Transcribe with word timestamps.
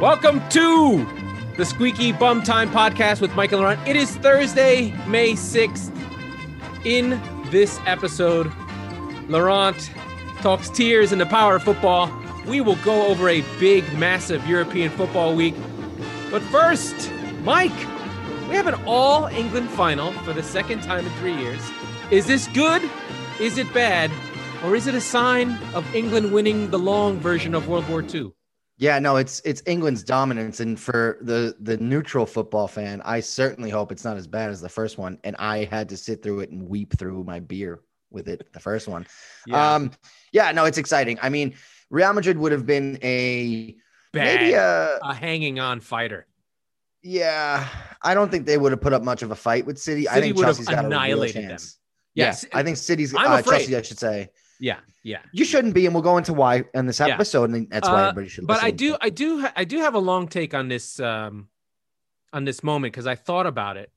Welcome 0.00 0.46
to 0.48 1.06
the 1.56 1.64
Squeaky 1.64 2.10
Bum 2.10 2.42
Time 2.42 2.68
podcast 2.68 3.20
with 3.20 3.32
Michael 3.36 3.60
Laurent. 3.60 3.80
It 3.86 3.94
is 3.94 4.16
Thursday, 4.16 4.92
May 5.06 5.34
6th. 5.34 5.94
In 6.84 7.20
this 7.50 7.78
episode, 7.86 8.52
Laurent 9.28 9.92
talks 10.38 10.68
tears 10.68 11.12
and 11.12 11.20
the 11.20 11.26
power 11.26 11.54
of 11.54 11.62
football. 11.62 12.12
We 12.44 12.60
will 12.60 12.74
go 12.76 13.06
over 13.06 13.28
a 13.28 13.42
big, 13.60 13.84
massive 13.96 14.44
European 14.48 14.90
football 14.90 15.36
week. 15.36 15.54
But 16.28 16.42
first, 16.42 17.12
Mike, 17.44 17.70
we 18.48 18.56
have 18.56 18.66
an 18.66 18.74
all 18.86 19.26
England 19.26 19.70
final 19.70 20.10
for 20.24 20.32
the 20.32 20.42
second 20.42 20.82
time 20.82 21.06
in 21.06 21.12
three 21.12 21.36
years. 21.36 21.62
Is 22.10 22.26
this 22.26 22.48
good? 22.48 22.82
Is 23.40 23.58
it 23.58 23.72
bad? 23.72 24.10
Or 24.64 24.74
is 24.74 24.88
it 24.88 24.96
a 24.96 25.00
sign 25.00 25.56
of 25.72 25.94
England 25.94 26.32
winning 26.32 26.70
the 26.70 26.80
long 26.80 27.20
version 27.20 27.54
of 27.54 27.68
World 27.68 27.88
War 27.88 28.02
II? 28.02 28.32
Yeah, 28.76 28.98
no, 28.98 29.16
it's 29.16 29.40
it's 29.44 29.62
England's 29.66 30.02
dominance, 30.02 30.58
and 30.60 30.78
for 30.78 31.18
the 31.20 31.54
the 31.60 31.76
neutral 31.76 32.26
football 32.26 32.66
fan, 32.66 33.00
I 33.04 33.20
certainly 33.20 33.70
hope 33.70 33.92
it's 33.92 34.04
not 34.04 34.16
as 34.16 34.26
bad 34.26 34.50
as 34.50 34.60
the 34.60 34.68
first 34.68 34.98
one. 34.98 35.18
And 35.22 35.36
I 35.38 35.64
had 35.64 35.88
to 35.90 35.96
sit 35.96 36.22
through 36.22 36.40
it 36.40 36.50
and 36.50 36.68
weep 36.68 36.98
through 36.98 37.22
my 37.24 37.38
beer 37.38 37.82
with 38.10 38.28
it, 38.28 38.52
the 38.52 38.58
first 38.60 38.88
one. 38.88 39.06
Yeah. 39.46 39.74
Um, 39.74 39.92
yeah, 40.32 40.50
no, 40.52 40.64
it's 40.64 40.78
exciting. 40.78 41.18
I 41.22 41.28
mean, 41.28 41.54
Real 41.90 42.12
Madrid 42.12 42.36
would 42.36 42.50
have 42.52 42.66
been 42.66 42.98
a 43.02 43.76
Bad. 44.12 44.40
maybe 44.40 44.54
a 44.54 44.98
a 45.02 45.14
hanging 45.14 45.60
on 45.60 45.80
fighter. 45.80 46.26
yeah. 47.02 47.68
I 48.02 48.14
don't 48.14 48.30
think 48.30 48.44
they 48.46 48.58
would 48.58 48.72
have 48.72 48.80
put 48.80 48.92
up 48.92 49.02
much 49.02 49.22
of 49.22 49.30
a 49.30 49.34
fight 49.36 49.66
with 49.66 49.78
City. 49.78 50.08
I 50.08 50.20
think 50.20 50.36
would 50.36 50.46
have 50.46 50.56
Chelsea's 50.56 50.68
got 50.68 50.84
a 50.84 50.88
real 50.88 50.98
annihilated 50.98 51.36
them. 51.36 51.50
chance. 51.50 51.78
Yes, 52.14 52.44
yeah, 52.44 52.58
I 52.58 52.62
think 52.62 52.76
City's 52.76 53.14
I'm 53.14 53.30
uh, 53.30 53.38
afraid. 53.38 53.58
Chelsea, 53.60 53.76
I 53.76 53.82
should 53.82 53.98
say. 53.98 54.30
Yeah, 54.64 54.78
yeah. 55.02 55.20
You 55.32 55.44
shouldn't 55.44 55.74
be, 55.74 55.84
and 55.84 55.94
we'll 55.94 56.02
go 56.02 56.16
into 56.16 56.32
why 56.32 56.64
in 56.72 56.86
this 56.86 56.98
Yeah. 56.98 57.08
episode, 57.08 57.50
and 57.50 57.68
that's 57.68 57.86
why 57.86 58.04
Uh, 58.04 58.08
everybody 58.08 58.28
should. 58.28 58.46
But 58.46 58.62
I 58.62 58.70
do, 58.70 58.96
I 59.02 59.10
do, 59.10 59.46
I 59.54 59.64
do 59.64 59.78
have 59.80 59.94
a 59.94 59.98
long 59.98 60.26
take 60.26 60.54
on 60.54 60.68
this, 60.68 60.98
um, 61.00 61.48
on 62.32 62.44
this 62.44 62.62
moment 62.62 62.94
because 62.94 63.06
I 63.06 63.14
thought 63.14 63.46
about 63.46 63.76
it. 63.76 63.92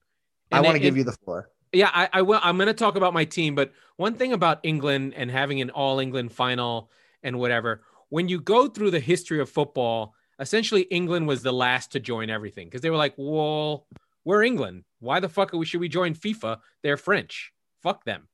I 0.51 0.59
want 0.59 0.75
to 0.75 0.79
give 0.79 0.97
you 0.97 1.05
the 1.05 1.13
floor. 1.13 1.49
Yeah, 1.71 1.89
I, 1.93 2.09
I 2.11 2.21
will. 2.21 2.39
I'm 2.43 2.57
going 2.57 2.67
to 2.67 2.73
talk 2.73 2.97
about 2.97 3.13
my 3.13 3.23
team, 3.23 3.55
but 3.55 3.71
one 3.95 4.15
thing 4.15 4.33
about 4.33 4.59
England 4.63 5.13
and 5.15 5.31
having 5.31 5.61
an 5.61 5.69
All 5.69 5.99
England 5.99 6.31
final 6.33 6.91
and 7.23 7.39
whatever, 7.39 7.81
when 8.09 8.27
you 8.27 8.39
go 8.41 8.67
through 8.67 8.91
the 8.91 8.99
history 8.99 9.39
of 9.39 9.49
football, 9.49 10.15
essentially 10.39 10.83
England 10.83 11.27
was 11.27 11.43
the 11.43 11.51
last 11.53 11.91
to 11.93 11.99
join 11.99 12.29
everything 12.29 12.67
because 12.67 12.81
they 12.81 12.89
were 12.89 12.97
like, 12.97 13.13
"Well, 13.17 13.85
we're 14.23 14.43
England. 14.43 14.83
Why 14.99 15.19
the 15.19 15.29
fuck 15.29 15.53
are 15.53 15.57
we, 15.57 15.65
should 15.65 15.81
we 15.81 15.89
join 15.89 16.13
FIFA? 16.13 16.59
They're 16.83 16.97
French. 16.97 17.53
Fuck 17.83 18.03
them." 18.05 18.27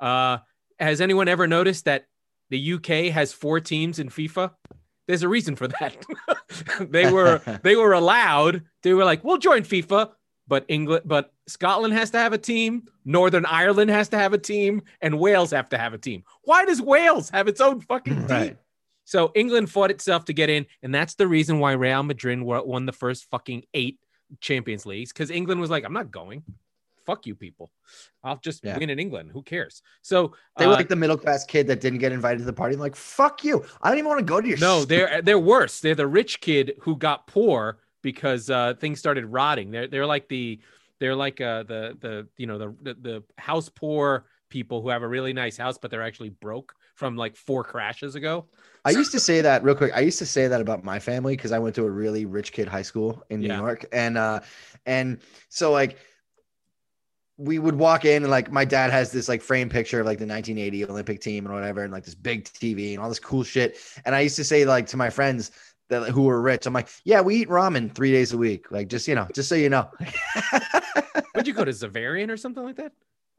Uh, 0.00 0.38
has 0.78 1.00
anyone 1.00 1.28
ever 1.28 1.46
noticed 1.46 1.84
that 1.86 2.06
the 2.50 2.74
UK 2.74 3.12
has 3.12 3.32
four 3.32 3.60
teams 3.60 3.98
in 3.98 4.08
FIFA? 4.08 4.52
There's 5.06 5.22
a 5.22 5.28
reason 5.28 5.56
for 5.56 5.68
that. 5.68 5.96
they 6.80 7.10
were 7.10 7.38
they 7.62 7.76
were 7.76 7.92
allowed. 7.92 8.62
They 8.82 8.94
were 8.94 9.04
like, 9.04 9.24
"We'll 9.24 9.38
join 9.38 9.62
FIFA." 9.62 10.10
but 10.48 10.64
England, 10.68 11.02
but 11.04 11.32
Scotland 11.46 11.94
has 11.94 12.10
to 12.10 12.18
have 12.18 12.32
a 12.32 12.38
team. 12.38 12.84
Northern 13.04 13.46
Ireland 13.46 13.90
has 13.90 14.08
to 14.10 14.18
have 14.18 14.32
a 14.32 14.38
team, 14.38 14.82
and 15.00 15.18
Wales 15.18 15.50
have 15.50 15.68
to 15.70 15.78
have 15.78 15.94
a 15.94 15.98
team. 15.98 16.24
Why 16.42 16.64
does 16.64 16.80
Wales 16.80 17.30
have 17.30 17.48
its 17.48 17.60
own 17.60 17.80
fucking 17.80 18.14
team? 18.14 18.26
Right. 18.26 18.56
So 19.04 19.30
England 19.34 19.70
fought 19.70 19.90
itself 19.90 20.24
to 20.26 20.32
get 20.32 20.50
in, 20.50 20.66
and 20.82 20.94
that's 20.94 21.14
the 21.14 21.28
reason 21.28 21.58
why 21.58 21.72
Real 21.72 22.02
Madrid 22.02 22.40
won 22.42 22.86
the 22.86 22.92
first 22.92 23.28
fucking 23.30 23.64
eight 23.74 23.98
Champions 24.40 24.86
Leagues 24.86 25.12
because 25.12 25.30
England 25.30 25.60
was 25.60 25.70
like, 25.70 25.84
"I'm 25.84 25.92
not 25.92 26.10
going. 26.10 26.42
Fuck 27.06 27.26
you, 27.26 27.34
people. 27.34 27.70
I'll 28.22 28.38
just 28.42 28.64
Yeah. 28.64 28.76
win 28.78 28.90
in 28.90 28.98
England. 28.98 29.30
Who 29.32 29.42
cares?" 29.42 29.82
So 30.02 30.34
They 30.58 30.66
were 30.66 30.72
uh, 30.72 30.76
like 30.76 30.88
the 30.88 30.96
middle 30.96 31.16
class 31.16 31.44
kid 31.44 31.66
that 31.68 31.80
didn't 31.80 32.00
get 32.00 32.12
invited 32.12 32.38
to 32.38 32.44
the 32.44 32.52
party. 32.52 32.76
like, 32.76 32.96
fuck 32.96 33.44
you. 33.44 33.64
I 33.82 33.88
don't 33.88 33.98
even 33.98 34.08
want 34.08 34.20
to 34.20 34.24
go 34.24 34.40
to 34.40 34.48
your 34.48 34.58
No, 34.58 34.84
they're 34.84 35.22
they're 35.22 35.38
worse. 35.38 35.80
They're 35.80 35.94
the 35.94 36.06
rich 36.06 36.40
kid 36.40 36.74
who 36.82 36.96
got 36.96 37.26
poor 37.26 37.78
because 38.02 38.50
uh, 38.50 38.74
things 38.74 38.98
started 38.98 39.26
rotting. 39.26 39.70
They're 39.70 39.86
they're 39.88 40.06
like 40.06 40.28
the 40.28 40.60
they're 40.98 41.16
like 41.16 41.40
uh, 41.40 41.64
the 41.64 41.96
the 42.00 42.28
you 42.36 42.46
know 42.46 42.58
the, 42.58 42.76
the 42.82 42.94
the 42.94 43.24
house 43.38 43.68
poor 43.68 44.26
people 44.48 44.80
who 44.80 44.88
have 44.88 45.02
a 45.02 45.08
really 45.08 45.32
nice 45.32 45.56
house 45.56 45.76
but 45.76 45.90
they're 45.90 46.02
actually 46.02 46.28
broke 46.30 46.72
from 46.94 47.16
like 47.16 47.34
four 47.36 47.64
crashes 47.64 48.14
ago. 48.14 48.46
I 48.84 48.90
used 48.90 49.10
to 49.12 49.20
say 49.20 49.40
that 49.40 49.64
real 49.64 49.74
quick. 49.74 49.92
I 49.94 50.00
used 50.00 50.18
to 50.20 50.26
say 50.26 50.46
that 50.46 50.60
about 50.60 50.84
my 50.84 50.98
family 50.98 51.36
because 51.36 51.50
I 51.52 51.58
went 51.58 51.74
to 51.74 51.84
a 51.84 51.90
really 51.90 52.24
rich 52.24 52.52
kid 52.52 52.68
high 52.68 52.82
school 52.82 53.24
in 53.30 53.40
Yeah. 53.40 53.56
New 53.56 53.56
York, 53.62 53.84
and 53.92 54.16
uh, 54.16 54.40
and 54.86 55.18
so 55.48 55.72
like 55.72 55.98
we 57.38 57.58
would 57.58 57.74
walk 57.76 58.04
in 58.04 58.22
and 58.22 58.30
like 58.30 58.50
my 58.50 58.64
dad 58.64 58.90
has 58.90 59.12
this 59.12 59.28
like 59.28 59.42
frame 59.42 59.68
picture 59.68 60.00
of 60.00 60.06
like 60.06 60.18
the 60.18 60.26
1980 60.26 60.84
Olympic 60.86 61.20
team 61.20 61.44
and 61.44 61.54
whatever, 61.54 61.82
and 61.84 61.92
like 61.92 62.04
this 62.04 62.14
big 62.14 62.44
TV 62.44 62.92
and 62.94 63.02
all 63.02 63.08
this 63.08 63.18
cool 63.18 63.42
shit. 63.44 63.76
And 64.04 64.14
I 64.14 64.20
used 64.20 64.36
to 64.36 64.44
say 64.44 64.64
like 64.64 64.86
to 64.88 64.96
my 64.96 65.10
friends 65.10 65.50
that 65.88 66.08
who 66.10 66.22
were 66.22 66.40
rich, 66.40 66.66
I'm 66.66 66.72
like, 66.72 66.88
yeah, 67.04 67.20
we 67.20 67.36
eat 67.36 67.48
ramen 67.48 67.94
three 67.94 68.10
days 68.10 68.32
a 68.32 68.38
week, 68.38 68.70
like 68.70 68.88
just 68.88 69.06
you 69.06 69.14
know, 69.14 69.28
just 69.34 69.48
so 69.48 69.54
you 69.54 69.68
know. 69.68 69.88
Would 71.34 71.46
you 71.46 71.52
go 71.52 71.64
to 71.64 71.70
Xaverian 71.72 72.30
or 72.30 72.36
something 72.36 72.64
like 72.64 72.76
that? 72.76 72.92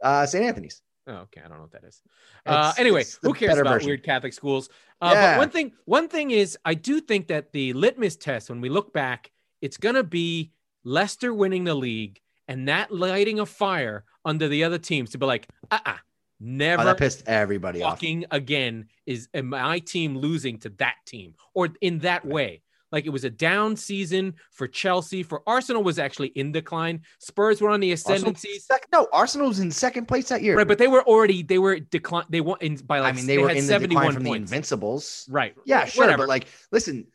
uh, 0.04 0.26
St. 0.26 0.44
Anthony's. 0.46 0.82
Oh, 1.08 1.14
okay. 1.14 1.42
I 1.44 1.48
don't 1.48 1.58
know 1.58 1.64
what 1.64 1.72
that 1.72 1.86
is. 1.86 2.02
Uh, 2.46 2.52
It's- 2.52 2.80
anyway, 2.80 3.02
it's 3.02 3.18
who 3.22 3.34
cares 3.34 3.58
about 3.58 3.72
version. 3.76 3.88
weird 3.88 4.04
Catholic 4.04 4.34
schools? 4.34 4.70
Uh, 5.02 5.12
Yeah. 5.14 5.32
But 5.34 5.40
one 5.40 5.50
thing, 5.50 5.72
one 5.86 6.08
thing 6.10 6.32
is, 6.32 6.58
I 6.66 6.74
do 6.74 7.00
think 7.00 7.28
that 7.28 7.54
the 7.54 7.72
litmus 7.74 8.18
test, 8.18 8.50
when 8.50 8.60
we 8.62 8.68
look 8.70 8.92
back, 8.94 9.32
it's 9.62 9.78
going 9.78 9.96
to 9.96 10.04
be 10.04 10.52
Leicester 10.84 11.34
winning 11.34 11.64
the 11.64 11.74
league 11.76 12.20
and 12.48 12.68
that 12.68 12.92
lighting 12.92 13.40
a 13.40 13.46
fire 13.46 14.04
under 14.26 14.48
the 14.48 14.64
other 14.64 14.78
teams 14.78 15.12
to 15.12 15.18
be 15.18 15.26
like, 15.26 15.48
uh, 15.72 15.80
uh 15.86 15.94
Oh, 16.40 16.46
never 16.46 16.84
that 16.84 16.98
pissed 17.00 17.24
everybody 17.28 17.82
off. 17.82 18.00
again 18.32 18.88
is 19.08 19.28
my 19.34 19.80
team 19.80 20.16
losing 20.16 20.60
to 20.60 20.70
that 20.78 20.96
team 21.06 21.34
or 21.56 21.70
in 21.82 22.00
that 22.00 22.26
way. 22.26 22.62
Like 22.92 23.06
it 23.06 23.10
was 23.10 23.24
a 23.26 23.30
down 23.30 23.76
season 23.76 24.36
for 24.52 24.68
Chelsea. 24.68 25.24
For 25.24 25.42
Arsenal 25.48 25.84
was 25.84 26.00
actually 26.00 26.30
in 26.30 26.52
decline. 26.52 27.02
Spurs 27.20 27.60
were 27.60 27.70
on 27.70 27.80
the 27.80 27.92
ascendancy. 27.92 28.60
sec- 28.60 28.88
no, 28.94 29.08
Arsenal 29.12 29.48
was 29.48 29.60
in 29.60 29.72
second 29.72 30.08
place 30.08 30.30
that 30.30 30.42
year. 30.42 30.56
Right, 30.56 30.68
but 30.68 30.78
they 30.78 30.88
were 30.88 31.04
already 31.04 31.44
they 31.44 31.58
were 31.58 31.80
decline. 31.80 32.26
They 32.30 32.40
won 32.40 32.60
in 32.62 32.76
by 32.76 33.00
like 33.00 33.14
I 33.14 33.18
mean, 33.18 33.26
they, 33.26 33.40
were 33.40 33.50
in 33.50 33.66
the 33.66 33.80
decline 33.80 34.14
from 34.14 34.24
the. 34.24 34.34
Invincibles. 34.34 35.28
right. 35.30 35.56
Yeah, 35.66 35.86
sure, 35.86 36.06
Whatever. 36.06 36.24
but 36.24 36.30
like, 36.30 36.48
listen, 36.72 37.08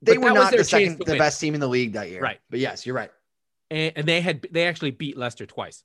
they 0.00 0.16
But 0.16 0.22
were 0.22 0.30
not 0.32 0.52
the 0.52 0.64
second, 0.64 0.98
the 0.98 1.12
win. 1.12 1.18
best 1.18 1.40
team 1.40 1.54
in 1.54 1.60
the 1.60 1.68
league 1.68 1.92
that 1.94 2.08
year. 2.10 2.22
Right. 2.22 2.38
But 2.48 2.60
yes, 2.60 2.86
you're 2.86 2.94
right. 2.96 3.10
And, 3.70 3.92
and 3.96 4.06
they 4.06 4.20
had 4.20 4.46
they 4.50 4.66
actually 4.66 4.90
beat 4.92 5.16
Leicester 5.16 5.46
twice, 5.46 5.84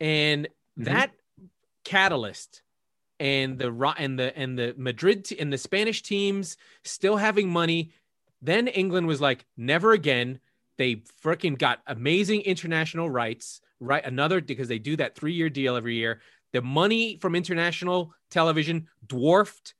and 0.00 0.48
Mhm. 0.78 0.84
that 0.84 1.10
catalyst 1.84 2.62
and 3.20 3.58
the 3.58 3.68
and 3.98 4.18
the 4.18 4.36
and 4.38 4.58
the 4.58 4.74
Madrid 4.76 5.24
t- 5.24 5.38
and 5.38 5.52
the 5.52 5.58
Spanish 5.58 6.02
teams 6.02 6.56
still 6.84 7.16
having 7.16 7.48
money. 7.50 7.92
Then 8.40 8.68
England 8.68 9.06
was 9.08 9.20
like, 9.20 9.44
never 9.56 9.92
again. 9.92 10.38
They 10.76 11.02
freaking 11.24 11.58
got 11.58 11.80
amazing 11.88 12.42
international 12.42 13.10
rights, 13.10 13.60
right? 13.80 14.04
Another 14.04 14.40
because 14.40 14.68
they 14.68 14.78
do 14.78 14.94
that 14.96 15.16
three 15.16 15.32
year 15.32 15.50
deal 15.50 15.74
every 15.74 15.96
year. 15.96 16.20
The 16.52 16.62
money 16.62 17.16
from 17.20 17.34
international 17.34 18.14
television 18.30 18.88
dwarfed 19.06 19.74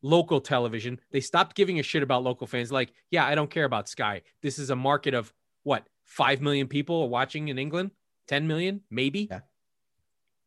local 0.00 0.40
television. 0.40 1.00
They 1.10 1.20
stopped 1.20 1.54
giving 1.56 1.78
a 1.80 1.82
shit 1.82 2.02
about 2.02 2.22
local 2.22 2.46
fans. 2.46 2.72
Like, 2.72 2.92
yeah, 3.10 3.26
I 3.26 3.34
don't 3.34 3.50
care 3.50 3.64
about 3.64 3.88
Sky. 3.88 4.22
This 4.42 4.58
is 4.58 4.70
a 4.70 4.76
market 4.76 5.12
of 5.12 5.32
what 5.64 5.86
five 6.08 6.40
million 6.40 6.66
people 6.66 7.02
are 7.02 7.08
watching 7.08 7.48
in 7.48 7.58
England, 7.58 7.92
ten 8.26 8.48
million, 8.48 8.80
maybe. 8.90 9.28
Yeah. 9.30 9.40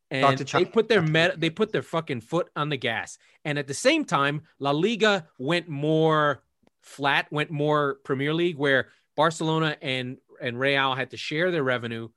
And 0.10 0.38
they 0.38 0.66
put 0.66 0.90
their 0.90 1.02
met- 1.02 1.40
they 1.40 1.50
put 1.50 1.72
their 1.72 1.84
fucking 1.84 2.20
foot 2.20 2.50
on 2.58 2.68
the 2.68 2.76
gas. 2.76 3.18
And 3.46 3.58
at 3.58 3.68
the 3.68 3.74
same 3.74 4.04
time, 4.04 4.42
La 4.60 4.72
Liga 4.72 5.28
went 5.38 5.70
more 5.70 6.44
flat, 6.82 7.32
went 7.32 7.50
more 7.50 8.00
Premier 8.04 8.34
League, 8.34 8.58
where 8.58 8.90
Barcelona 9.16 9.78
and 9.82 10.18
and 10.42 10.60
Real 10.60 10.96
had 10.96 11.12
to 11.12 11.18
share 11.18 11.50
their 11.50 11.64
revenue. 11.64 12.10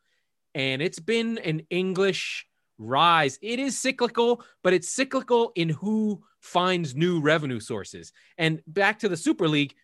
And 0.56 0.82
it's 0.82 0.98
been 0.98 1.38
an 1.38 1.62
English 1.70 2.48
rise. 2.78 3.38
It 3.42 3.60
is 3.60 3.78
cyclical, 3.78 4.42
but 4.64 4.72
it's 4.72 4.88
cyclical 4.88 5.52
in 5.54 5.68
who 5.68 6.24
finds 6.40 6.96
new 6.96 7.20
revenue 7.20 7.60
sources. 7.60 8.12
And 8.38 8.60
back 8.66 8.98
to 9.00 9.08
the 9.08 9.16
Super 9.16 9.46
League, 9.46 9.74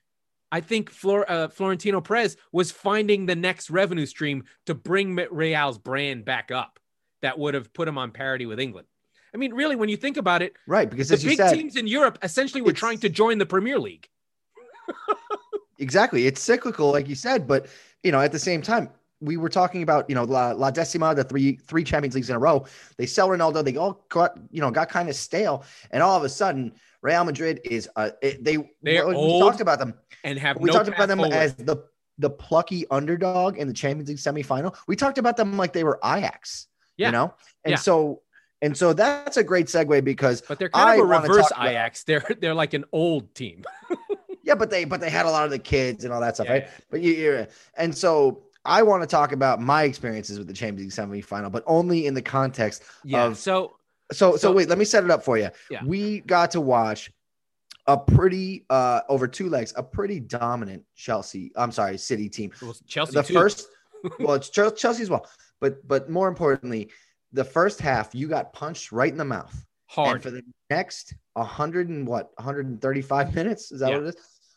I 0.53 0.61
think 0.61 0.91
Flor- 0.91 1.31
uh, 1.31 1.49
Florentino 1.49 2.01
Perez 2.01 2.37
was 2.53 2.73
finding 2.73 3.27
the 3.27 3.37
next 3.37 3.71
revenue 3.71 4.07
stream 4.07 4.45
to 4.67 4.75
bring 4.75 5.15
Real's 5.31 5.79
brand 5.79 6.25
back 6.25 6.51
up 6.51 6.81
that 7.23 7.39
would 7.39 7.55
have 7.55 7.73
put 7.73 7.87
him 7.87 7.99
on 7.99 8.11
parity 8.11 8.47
with 8.47 8.59
England. 8.59 8.87
I 9.33 9.37
mean, 9.37 9.55
really, 9.55 9.77
when 9.77 9.89
you 9.89 9.97
think 9.97 10.17
about 10.17 10.43
it, 10.43 10.55
Right. 10.67 10.91
Because 10.91 11.09
the 11.09 11.15
as 11.15 11.25
you 11.25 11.31
big 11.31 11.37
said, 11.37 11.55
teams 11.55 11.77
in 11.77 11.87
Europe 11.87 12.19
essentially 12.23 12.63
were 12.63 12.73
trying 12.73 12.99
to 12.99 13.09
join 13.09 13.39
the 13.39 13.47
Premier 13.47 13.79
League. 13.79 14.09
exactly, 15.79 16.27
it's 16.27 16.41
cyclical, 16.41 16.91
like 16.91 17.09
you 17.09 17.15
said, 17.15 17.47
but 17.47 17.67
you 18.03 18.11
know, 18.11 18.21
at 18.21 18.33
the 18.33 18.39
same 18.39 18.61
time, 18.63 18.91
we 19.21 19.37
were 19.37 19.51
talking 19.51 19.83
about, 19.83 20.09
you 20.09 20.15
know, 20.15 20.25
La, 20.25 20.53
La 20.53 20.71
Decima, 20.71 21.15
the 21.15 21.23
three 21.23 21.57
three 21.57 21.85
Champions 21.85 22.15
Leagues 22.15 22.31
in 22.31 22.37
a 22.37 22.39
row. 22.39 22.67
They 22.97 23.07
sell 23.07 23.29
Ronaldo. 23.29 23.63
They 23.63 23.77
all 23.77 24.05
got, 24.09 24.37
you 24.51 24.61
know, 24.61 24.71
got 24.71 24.89
kind 24.89 25.09
of 25.09 25.15
stale, 25.15 25.65
and 25.91 26.03
all 26.03 26.17
of 26.17 26.25
a 26.25 26.29
sudden, 26.29 26.73
Real 27.03 27.25
Madrid 27.25 27.61
is 27.65 27.89
uh, 27.97 28.11
they 28.23 28.57
They're 28.83 29.07
we 29.09 29.15
old 29.15 29.43
talked 29.43 29.61
about 29.61 29.79
them. 29.79 29.95
and 30.25 30.39
have 30.39 30.59
we 30.59 30.67
no 30.69 30.73
talked 30.75 30.89
about 30.89 31.09
them 31.09 31.19
forward. 31.19 31.35
as 31.35 31.55
the 31.55 31.85
the 32.19 32.29
plucky 32.31 32.85
underdog 32.91 33.57
in 33.57 33.67
the 33.67 33.73
Champions 33.75 34.09
League 34.11 34.19
semifinal. 34.19 34.77
We 34.87 34.95
talked 34.97 35.17
about 35.17 35.37
them 35.39 35.57
like 35.57 35.73
they 35.73 35.85
were 35.85 35.99
Ajax, 36.05 36.67
Yeah. 36.99 37.09
you 37.09 37.13
know, 37.13 37.35
and 37.65 37.73
Yeah. 37.73 37.77
so 37.77 38.23
and 38.63 38.77
so 38.77 38.93
that's 38.93 39.39
a 39.39 39.43
great 39.45 39.67
segue 39.69 40.05
because 40.05 40.43
but 40.43 40.59
they're 40.59 40.69
kind 40.69 40.91
I 40.91 40.95
of 40.97 41.01
a 41.01 41.05
reverse 41.05 41.49
talk 41.49 41.53
about- 41.59 41.69
Ajax. 41.69 42.05
They're 42.09 42.25
they're 42.41 42.55
like 42.55 42.75
an 42.75 42.85
old 42.93 43.35
team. 43.35 43.65
Yeah, 44.43 44.55
but 44.55 44.69
they 44.71 44.85
but 44.85 45.01
they 45.01 45.11
had 45.11 45.27
a 45.27 45.31
lot 45.31 45.45
of 45.45 45.51
the 45.51 45.59
kids 45.59 46.05
and 46.05 46.13
all 46.13 46.21
that 46.23 46.35
stuff, 46.35 46.47
Yeah. 46.47 46.53
right? 46.53 46.69
But 46.91 47.03
you, 47.03 47.13
you're 47.13 47.47
and 47.77 47.97
so 47.97 48.43
I 48.65 48.83
want 48.83 49.03
to 49.03 49.07
talk 49.07 49.33
about 49.33 49.61
my 49.61 49.85
experiences 49.85 50.39
with 50.39 50.49
the 50.49 50.55
Champions 50.55 50.99
League 50.99 51.25
semifinal, 51.25 51.53
but 51.53 51.63
only 51.67 52.07
in 52.07 52.15
the 52.15 52.23
context 52.23 52.83
Yeah. 53.05 53.25
of 53.27 53.39
so 53.39 53.77
so 54.13 54.33
so, 54.33 54.37
So- 54.37 54.53
wait, 54.53 54.69
let 54.69 54.79
me 54.79 54.85
set 54.85 55.05
it 55.05 55.11
up 55.11 55.23
for 55.25 55.39
you. 55.39 55.51
Yeah. 55.71 55.85
We 55.85 56.21
got 56.21 56.51
to 56.53 56.61
watch 56.61 57.11
a 57.87 57.97
pretty 57.97 58.65
uh 58.71 59.01
over 59.09 59.27
two 59.27 59.49
legs, 59.49 59.73
a 59.77 59.83
pretty 59.83 60.21
dominant 60.21 60.85
Chelsea. 60.97 61.51
I'm 61.57 61.73
sorry, 61.73 61.99
City 61.99 62.29
team. 62.29 62.53
well, 62.63 62.77
Chelsea 62.87 63.13
the 63.15 63.23
too. 63.23 63.35
first, 63.35 63.69
well, 64.21 64.35
it's 64.35 64.51
Chel- 64.51 64.71
Chelsea 64.73 65.03
as 65.03 65.11
well, 65.11 65.27
but 65.61 65.87
but 65.89 66.09
more 66.11 66.29
importantly, 66.29 66.91
the 67.33 67.45
first 67.45 67.81
half 67.81 68.15
you 68.15 68.29
got 68.29 68.53
punched 68.53 68.93
right 68.93 69.11
in 69.11 69.19
the 69.19 69.25
mouth, 69.25 69.53
and 69.55 69.65
hard. 70.07 70.23
for 70.23 70.31
the 70.31 70.43
next 70.69 71.15
100 71.35 71.89
and 71.89 72.07
what 72.07 72.31
135 72.37 73.35
minutes 73.41 73.73
is 73.73 73.81
that 73.81 73.91
Yeah. 73.91 73.97
what 73.99 74.07
it 74.07 74.15
is? 74.17 74.17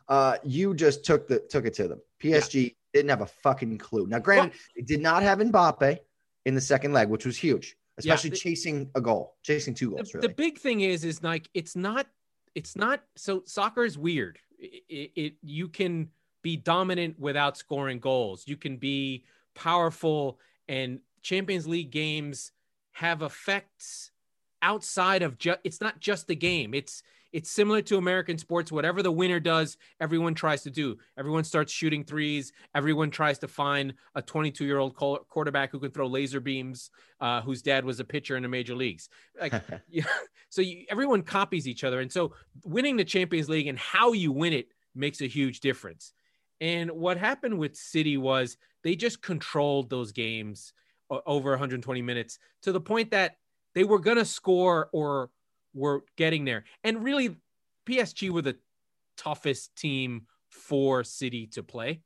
Uh, 0.09 0.38
you 0.44 0.73
just 0.75 1.05
took 1.05 1.27
the 1.27 1.39
took 1.39 1.65
it 1.65 1.73
to 1.75 1.88
them. 1.88 2.01
PSG 2.21 2.75
didn't 2.94 3.09
have 3.09 3.21
a 3.21 3.25
fucking 3.25 3.77
clue. 3.77 4.05
Now, 4.05 4.19
granted, 4.19 4.51
they 4.75 4.81
did 4.83 5.01
not 5.01 5.23
have 5.23 5.39
Mbappe 5.39 5.97
in 6.45 6.53
the 6.55 6.61
second 6.61 6.91
leg, 6.94 7.07
which 7.09 7.25
was 7.25 7.38
huge, 7.38 7.75
especially 7.98 8.31
the- 8.31 8.38
chasing 8.38 8.90
a 8.95 9.01
goal, 9.01 9.36
chasing 9.44 9.74
two 9.74 9.92
goals. 9.92 10.12
the 10.12 10.19
really, 10.19 10.34
big 10.34 10.57
thing 10.57 10.81
is 10.81 11.04
is 11.04 11.24
like 11.24 11.50
it's 11.54 11.75
not 11.75 12.07
it's 12.56 12.75
not 12.75 13.01
so 13.16 13.44
soccer 13.45 13.84
is 13.84 13.98
weird. 13.98 14.40
It, 14.57 14.84
it, 14.90 15.12
it 15.16 15.34
you 15.42 15.68
can 15.68 16.10
be 16.42 16.57
dominant 16.57 17.19
without 17.19 17.57
scoring 17.57 18.00
goals. 18.00 18.44
You 18.48 18.57
can 18.57 18.78
be 18.78 19.25
powerful 19.56 20.40
and 20.68 21.00
champions 21.22 21.68
league 21.68 21.92
games 21.92 22.51
have 22.92 23.22
effects 23.22 24.12
outside 24.62 25.22
of 25.22 25.38
just 25.38 25.60
it's 25.63 25.81
not 25.81 26.00
just 26.00 26.28
the 26.28 26.36
game. 26.36 26.74
It's 26.74 27.04
it's 27.33 27.50
similar 27.50 27.81
to 27.81 27.97
american 27.97 28.38
sports 28.38 28.71
whatever 28.71 29.03
the 29.03 29.12
winner 29.12 29.39
does 29.39 29.77
everyone 30.00 30.33
tries 30.33 30.63
to 30.63 30.69
do 30.69 30.97
everyone 31.18 31.44
starts 31.44 31.74
shooting 31.74 32.03
threes 32.03 32.53
everyone 32.74 33.09
tries 33.09 33.38
to 33.39 33.47
find 33.47 33.94
a 34.15 34.21
22 34.21 34.63
year 34.65 34.77
old 34.77 34.95
quarterback 34.95 35.71
who 35.71 35.80
can 35.80 35.91
throw 35.91 36.07
laser 36.07 36.39
beams 36.39 36.91
uh, 37.19 37.41
whose 37.41 37.62
dad 37.62 37.83
was 37.83 38.00
a 38.00 38.03
pitcher 38.03 38.38
in 38.38 38.44
the 38.44 38.50
major 38.50 38.75
leagues 38.75 39.09
like 39.39 39.53
yeah. 39.89 40.06
So 40.50 40.62
you, 40.62 40.85
everyone 40.89 41.24
copies 41.24 41.68
each 41.68 41.83
other. 41.83 42.00
And 42.00 42.12
so 42.12 42.33
winning 42.63 42.97
the 42.97 43.06
Champions 43.06 43.50
League 43.50 43.68
and 43.68 43.77
how 43.77 44.13
you 44.13 44.31
win 44.31 44.53
it 44.53 44.68
makes 44.95 45.21
a 45.21 45.27
huge 45.27 45.59
difference. 45.59 46.13
And 46.62 46.91
what 46.91 47.18
happened 47.18 47.57
with 47.57 47.75
City 47.75 48.18
was 48.18 48.57
they 48.83 48.95
just 48.95 49.21
controlled 49.21 49.89
those 49.89 50.12
games 50.12 50.74
over 51.09 51.51
120 51.51 52.01
minutes 52.01 52.39
to 52.63 52.71
the 52.71 52.81
point 52.81 53.12
that 53.12 53.38
they 53.75 53.83
were 53.83 54.00
going 54.00 54.18
to 54.18 54.25
score 54.25 54.89
or 54.94 55.29
were 55.74 56.04
getting 56.18 56.46
there. 56.46 56.66
And 56.84 57.04
really, 57.04 57.36
PSG 57.88 58.30
were 58.30 58.42
the 58.42 58.58
toughest 59.18 59.75
team 59.75 60.28
for 60.50 61.04
City 61.04 61.48
to 61.48 61.64
play 61.64 62.02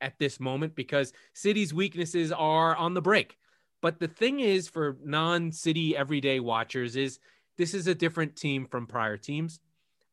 at 0.00 0.18
this 0.18 0.40
moment 0.40 0.74
because 0.74 1.12
City's 1.32 1.72
weaknesses 1.72 2.32
are 2.32 2.76
on 2.76 2.94
the 2.94 3.02
break. 3.02 3.38
But 3.80 4.00
the 4.00 4.08
thing 4.08 4.40
is, 4.40 4.68
for 4.68 4.96
non 5.04 5.52
City 5.52 5.96
everyday 5.96 6.40
watchers, 6.40 6.96
is 6.96 7.18
this 7.56 7.74
is 7.74 7.86
a 7.86 7.94
different 7.94 8.36
team 8.36 8.66
from 8.66 8.86
prior 8.86 9.16
teams. 9.16 9.60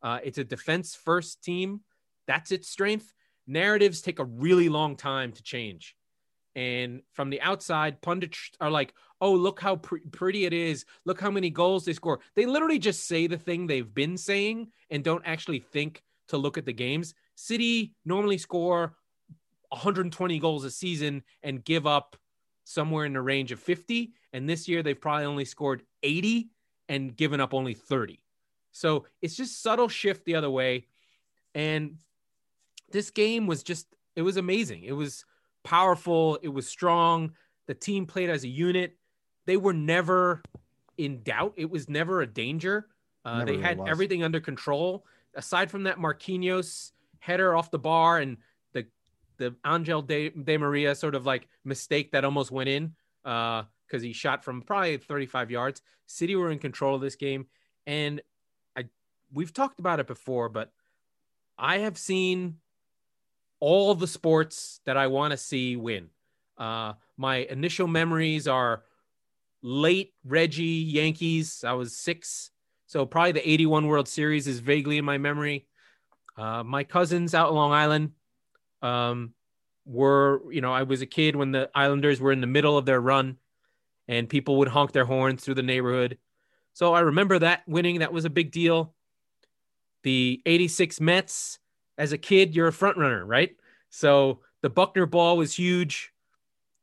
Uh, 0.04 0.20
it's 0.24 0.38
a 0.38 0.44
defense 0.44 0.96
first 0.96 1.44
team. 1.44 1.82
That's 2.28 2.52
its 2.52 2.70
strength. 2.70 3.14
Narratives 3.48 4.02
take 4.02 4.20
a 4.20 4.26
really 4.26 4.70
long 4.70 4.96
time 4.96 5.32
to 5.34 5.44
change. 5.44 5.96
And 6.56 7.02
from 7.14 7.30
the 7.30 7.42
outside, 7.42 8.02
pundits 8.02 8.52
are 8.60 8.70
like, 8.70 8.94
oh, 9.22 9.34
look 9.34 9.62
how 9.62 9.78
pre- 9.78 10.02
pretty 10.12 10.46
it 10.46 10.54
is. 10.54 10.86
Look 11.06 11.22
how 11.22 11.32
many 11.32 11.50
goals 11.50 11.86
they 11.86 11.94
score. 11.94 12.20
They 12.36 12.46
literally 12.46 12.80
just 12.80 13.08
say 13.08 13.28
the 13.28 13.38
thing 13.38 13.68
they've 13.68 13.94
been 13.94 14.18
saying 14.18 14.72
and 14.90 15.04
don't 15.04 15.24
actually 15.26 15.60
think 15.60 16.04
to 16.28 16.38
look 16.38 16.58
at 16.58 16.66
the 16.66 16.74
games. 16.74 17.14
City 17.36 17.94
normally 18.06 18.38
score 18.38 18.96
120 19.70 20.40
goals 20.40 20.66
a 20.66 20.72
season 20.72 21.24
and 21.44 21.64
give 21.64 21.88
up 21.88 22.18
somewhere 22.66 23.06
in 23.06 23.14
the 23.14 23.22
range 23.22 23.52
of 23.52 23.60
50. 23.60 24.14
And 24.34 24.50
this 24.50 24.68
year, 24.68 24.84
they've 24.84 25.00
probably 25.00 25.26
only 25.26 25.46
scored 25.46 25.84
80 26.04 26.50
and 26.90 27.16
given 27.16 27.40
up 27.40 27.54
only 27.54 27.74
30. 27.74 28.20
So 28.72 29.06
it's 29.22 29.36
just 29.36 29.62
subtle 29.62 29.90
shift 29.90 30.26
the 30.26 30.36
other 30.36 30.50
way. 30.50 30.88
And 31.54 31.98
this 32.92 33.10
game 33.10 33.48
was 33.48 33.64
just, 33.64 33.88
it 34.16 34.22
was 34.22 34.38
amazing. 34.38 34.84
It 34.84 34.94
was 34.94 35.26
powerful. 35.64 36.40
It 36.42 36.50
was 36.50 36.68
strong. 36.68 37.32
The 37.68 37.74
team 37.74 38.06
played 38.06 38.30
as 38.30 38.44
a 38.44 38.48
unit. 38.48 38.98
They 39.46 39.58
were 39.58 39.74
never 39.74 40.42
in 40.98 41.24
doubt. 41.24 41.54
It 41.58 41.70
was 41.70 41.90
never 41.90 42.22
a 42.22 42.28
danger. 42.28 42.88
Uh, 43.24 43.40
Never 43.40 43.46
they 43.46 43.52
really 43.54 43.64
had 43.64 43.78
was. 43.80 43.90
everything 43.90 44.24
under 44.24 44.40
control. 44.40 45.06
Aside 45.36 45.72
from 45.72 45.84
that 45.84 45.98
Marquinhos 45.98 46.92
header 47.20 47.56
off 47.56 47.72
the 47.72 47.80
bar 47.80 48.18
and 48.18 48.38
the 48.74 48.88
the 49.38 49.56
Angel 49.66 50.02
De, 50.02 50.30
Di 50.30 50.58
Maria 50.58 50.96
sort 50.96 51.16
of 51.16 51.26
like 51.26 51.48
mistake 51.64 52.12
that 52.12 52.26
almost 52.26 52.52
went 52.52 52.70
in 52.70 52.94
because 53.24 54.02
he 54.02 54.14
shot 54.14 54.44
from 54.44 54.62
probably 54.62 54.98
35 54.98 55.52
yards. 55.52 55.82
City 56.08 56.36
were 56.36 56.52
in 56.52 56.60
control 56.60 56.96
of 56.96 57.02
this 57.02 57.16
game, 57.16 57.46
and 57.86 58.22
I 58.76 58.86
we've 59.32 59.54
talked 59.54 59.80
about 59.80 60.00
it 60.00 60.08
before, 60.08 60.50
but 60.50 60.72
I 61.58 61.80
have 61.80 61.98
seen 61.98 62.58
all 63.62 63.96
the 63.96 64.08
sports 64.08 64.82
that 64.86 64.98
I 64.98 65.08
want 65.08 65.32
to 65.32 65.38
see 65.38 65.78
win. 65.78 66.10
Uh, 66.58 66.94
my 67.16 67.38
initial 67.38 67.88
memories 67.88 68.48
are 68.48 68.84
late 69.62 70.14
Reggie 70.26 70.64
Yankees. 70.64 71.64
I 71.66 71.74
was 71.74 71.96
six, 71.96 72.52
so 72.88 73.06
probably 73.06 73.32
the 73.32 73.50
81 73.50 73.88
World 73.88 74.10
Series 74.10 74.48
is 74.48 74.60
vaguely 74.60 74.98
in 74.98 75.06
my 75.06 75.18
memory. 75.18 75.68
Uh, 76.36 76.64
my 76.64 76.84
cousins 76.84 77.34
out 77.34 77.50
in 77.50 77.56
Long 77.56 77.72
Island 77.72 78.12
um, 78.82 79.34
were, 79.86 80.42
you 80.52 80.62
know, 80.62 80.74
I 80.74 80.84
was 80.84 81.02
a 81.02 81.06
kid 81.06 81.36
when 81.36 81.52
the 81.52 81.70
Islanders 81.76 82.20
were 82.20 82.32
in 82.32 82.42
the 82.42 82.48
middle 82.48 82.78
of 82.78 82.86
their 82.86 83.00
run 83.00 83.38
and 84.08 84.28
people 84.28 84.58
would 84.58 84.68
honk 84.68 84.92
their 84.92 85.06
horns 85.06 85.44
through 85.44 85.56
the 85.56 85.64
neighborhood. 85.64 86.18
So 86.74 86.94
I 86.94 87.02
remember 87.02 87.40
that 87.40 87.64
winning. 87.68 88.00
That 88.00 88.14
was 88.14 88.26
a 88.26 88.30
big 88.30 88.52
deal. 88.52 88.94
The 90.04 90.42
86 90.46 91.00
Mets, 91.00 91.60
as 91.98 92.12
a 92.12 92.18
kid, 92.18 92.56
you're 92.56 92.68
a 92.68 92.74
front 92.74 92.98
runner, 92.98 93.26
right? 93.26 93.56
So 93.90 94.40
the 94.62 94.70
Buckner 94.70 95.06
ball 95.06 95.38
was 95.38 95.54
huge. 95.54 96.14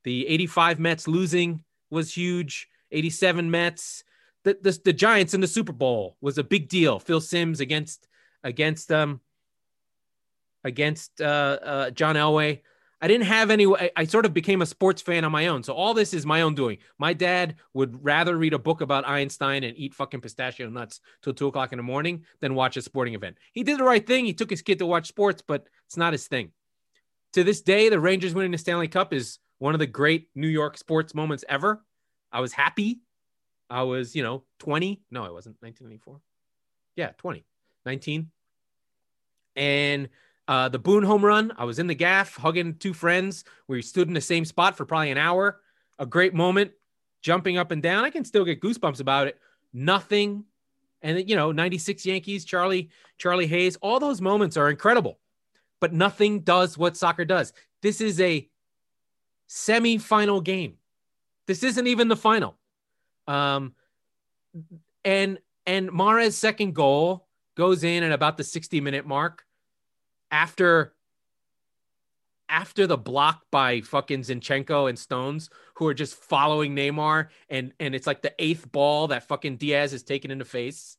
The 0.05 0.27
85 0.27 0.79
Mets 0.79 1.09
losing 1.09 1.65
was 1.91 2.15
huge. 2.15 2.69
87 2.93 3.51
Mets. 3.51 4.05
The, 4.45 4.59
the, 4.61 4.79
the 4.85 4.93
Giants 4.93 5.35
in 5.35 5.41
the 5.41 5.47
Super 5.47 5.73
Bowl 5.73 6.17
was 6.21 6.39
a 6.39 6.45
big 6.45 6.69
deal. 6.69 6.99
Phil 6.99 7.21
Simms 7.21 7.61
against 7.61 8.07
against 8.45 8.93
um 8.93 9.21
against 10.65 11.21
uh, 11.21 11.59
uh, 11.63 11.91
John 11.91 12.15
Elway. 12.15 12.61
I 13.01 13.07
didn't 13.07 13.27
have 13.27 13.51
any. 13.51 13.67
I, 13.67 13.91
I 13.95 14.05
sort 14.05 14.27
of 14.27 14.35
became 14.35 14.61
a 14.61 14.67
sports 14.67 15.01
fan 15.01 15.25
on 15.25 15.31
my 15.31 15.47
own. 15.47 15.63
So 15.63 15.73
all 15.73 15.95
this 15.95 16.13
is 16.13 16.27
my 16.27 16.41
own 16.41 16.55
doing. 16.55 16.79
My 16.99 17.13
dad 17.13 17.57
would 17.73 18.05
rather 18.05 18.37
read 18.37 18.55
a 18.55 18.59
book 18.59 18.81
about 18.81 19.07
Einstein 19.07 19.63
and 19.63 19.77
eat 19.77 19.95
fucking 19.95 20.21
pistachio 20.21 20.69
nuts 20.69 21.01
till 21.23 21.33
two 21.33 21.47
o'clock 21.47 21.73
in 21.73 21.77
the 21.77 21.83
morning 21.83 22.25
than 22.41 22.55
watch 22.55 22.77
a 22.77 22.83
sporting 22.83 23.15
event. 23.15 23.37
He 23.53 23.63
did 23.63 23.79
the 23.79 23.85
right 23.85 24.05
thing. 24.05 24.25
He 24.25 24.35
took 24.35 24.51
his 24.51 24.63
kid 24.63 24.81
to 24.81 24.87
watch 24.87 25.07
sports, 25.07 25.43
but 25.47 25.67
it's 25.87 25.97
not 25.97 26.13
his 26.13 26.27
thing. 26.27 26.51
To 27.35 27.45
this 27.45 27.61
day, 27.61 27.89
the 27.89 28.01
Rangers 28.01 28.35
winning 28.35 28.51
the 28.51 28.59
Stanley 28.59 28.89
Cup 28.89 29.13
is 29.13 29.39
one 29.59 29.75
of 29.75 29.79
the 29.79 29.87
great 29.87 30.29
New 30.35 30.49
York 30.49 30.77
sports 30.77 31.15
moments 31.15 31.45
ever. 31.49 31.85
I 32.33 32.41
was 32.41 32.53
happy. 32.53 33.01
I 33.71 33.83
was, 33.83 34.17
you 34.17 34.23
know, 34.23 34.45
20. 34.61 35.03
No, 35.11 35.25
I 35.25 35.31
wasn't. 35.31 35.57
1994. 35.61 36.21
Yeah, 36.97 37.11
20. 37.19 37.45
19. 37.85 38.31
And 39.57 40.09
uh, 40.49 40.67
the 40.71 40.79
Boone 40.79 41.03
home 41.03 41.23
run, 41.23 41.53
I 41.59 41.65
was 41.65 41.79
in 41.79 41.87
the 41.87 41.95
gaff 41.95 42.35
hugging 42.35 42.77
two 42.77 42.95
friends. 42.95 43.45
We 43.69 43.83
stood 43.83 44.09
in 44.09 44.15
the 44.15 44.21
same 44.21 44.47
spot 44.47 44.77
for 44.77 44.87
probably 44.87 45.11
an 45.11 45.19
hour. 45.19 45.61
A 45.99 46.07
great 46.07 46.33
moment, 46.33 46.73
jumping 47.21 47.59
up 47.59 47.71
and 47.71 47.83
down. 47.83 48.05
I 48.05 48.11
can 48.11 48.25
still 48.25 48.47
get 48.47 48.63
goosebumps 48.63 49.01
about 49.01 49.27
it. 49.27 49.39
Nothing. 49.75 50.45
And 51.03 51.29
you 51.29 51.37
know, 51.37 51.53
96 51.53 52.07
Yankees, 52.07 52.47
Charlie, 52.47 52.89
Charlie 53.19 53.47
Hayes, 53.47 53.77
all 53.77 54.01
those 54.01 54.23
moments 54.23 54.57
are 54.57 54.71
incredible. 54.71 55.19
But 55.81 55.93
nothing 55.93 56.41
does 56.41 56.79
what 56.79 56.97
soccer 56.97 57.27
does. 57.27 57.53
This 57.83 58.01
is 58.01 58.19
a 58.19 58.49
semi-final 59.49 60.41
game. 60.41 60.79
This 61.47 61.63
isn't 61.63 61.87
even 61.87 62.09
the 62.09 62.17
final. 62.17 62.57
Um, 63.27 63.75
and 65.05 65.39
and 65.67 65.91
Mahrez' 65.91 66.33
second 66.33 66.75
goal 66.75 67.27
goes 67.55 67.85
in 67.85 68.03
at 68.03 68.13
about 68.13 68.39
the 68.39 68.45
60 68.45 68.81
minute 68.81 69.07
mark 69.07 69.45
after 70.31 70.95
after 72.49 72.87
the 72.87 72.97
block 72.97 73.43
by 73.51 73.81
fucking 73.83 74.21
Zinchenko 74.21 74.89
and 74.89 74.99
Stones, 74.99 75.51
who 75.75 75.87
are 75.87 75.95
just 75.95 76.15
following 76.15 76.75
Neymar, 76.75 77.29
and 77.49 77.73
and 77.79 77.95
it's 77.95 78.07
like 78.07 78.23
the 78.23 78.35
eighth 78.39 78.71
ball 78.73 79.09
that 79.09 79.29
fucking 79.29 79.57
Dias 79.57 79.93
is 79.93 80.03
taken 80.03 80.31
in 80.31 80.39
the 80.39 80.45
face, 80.45 80.97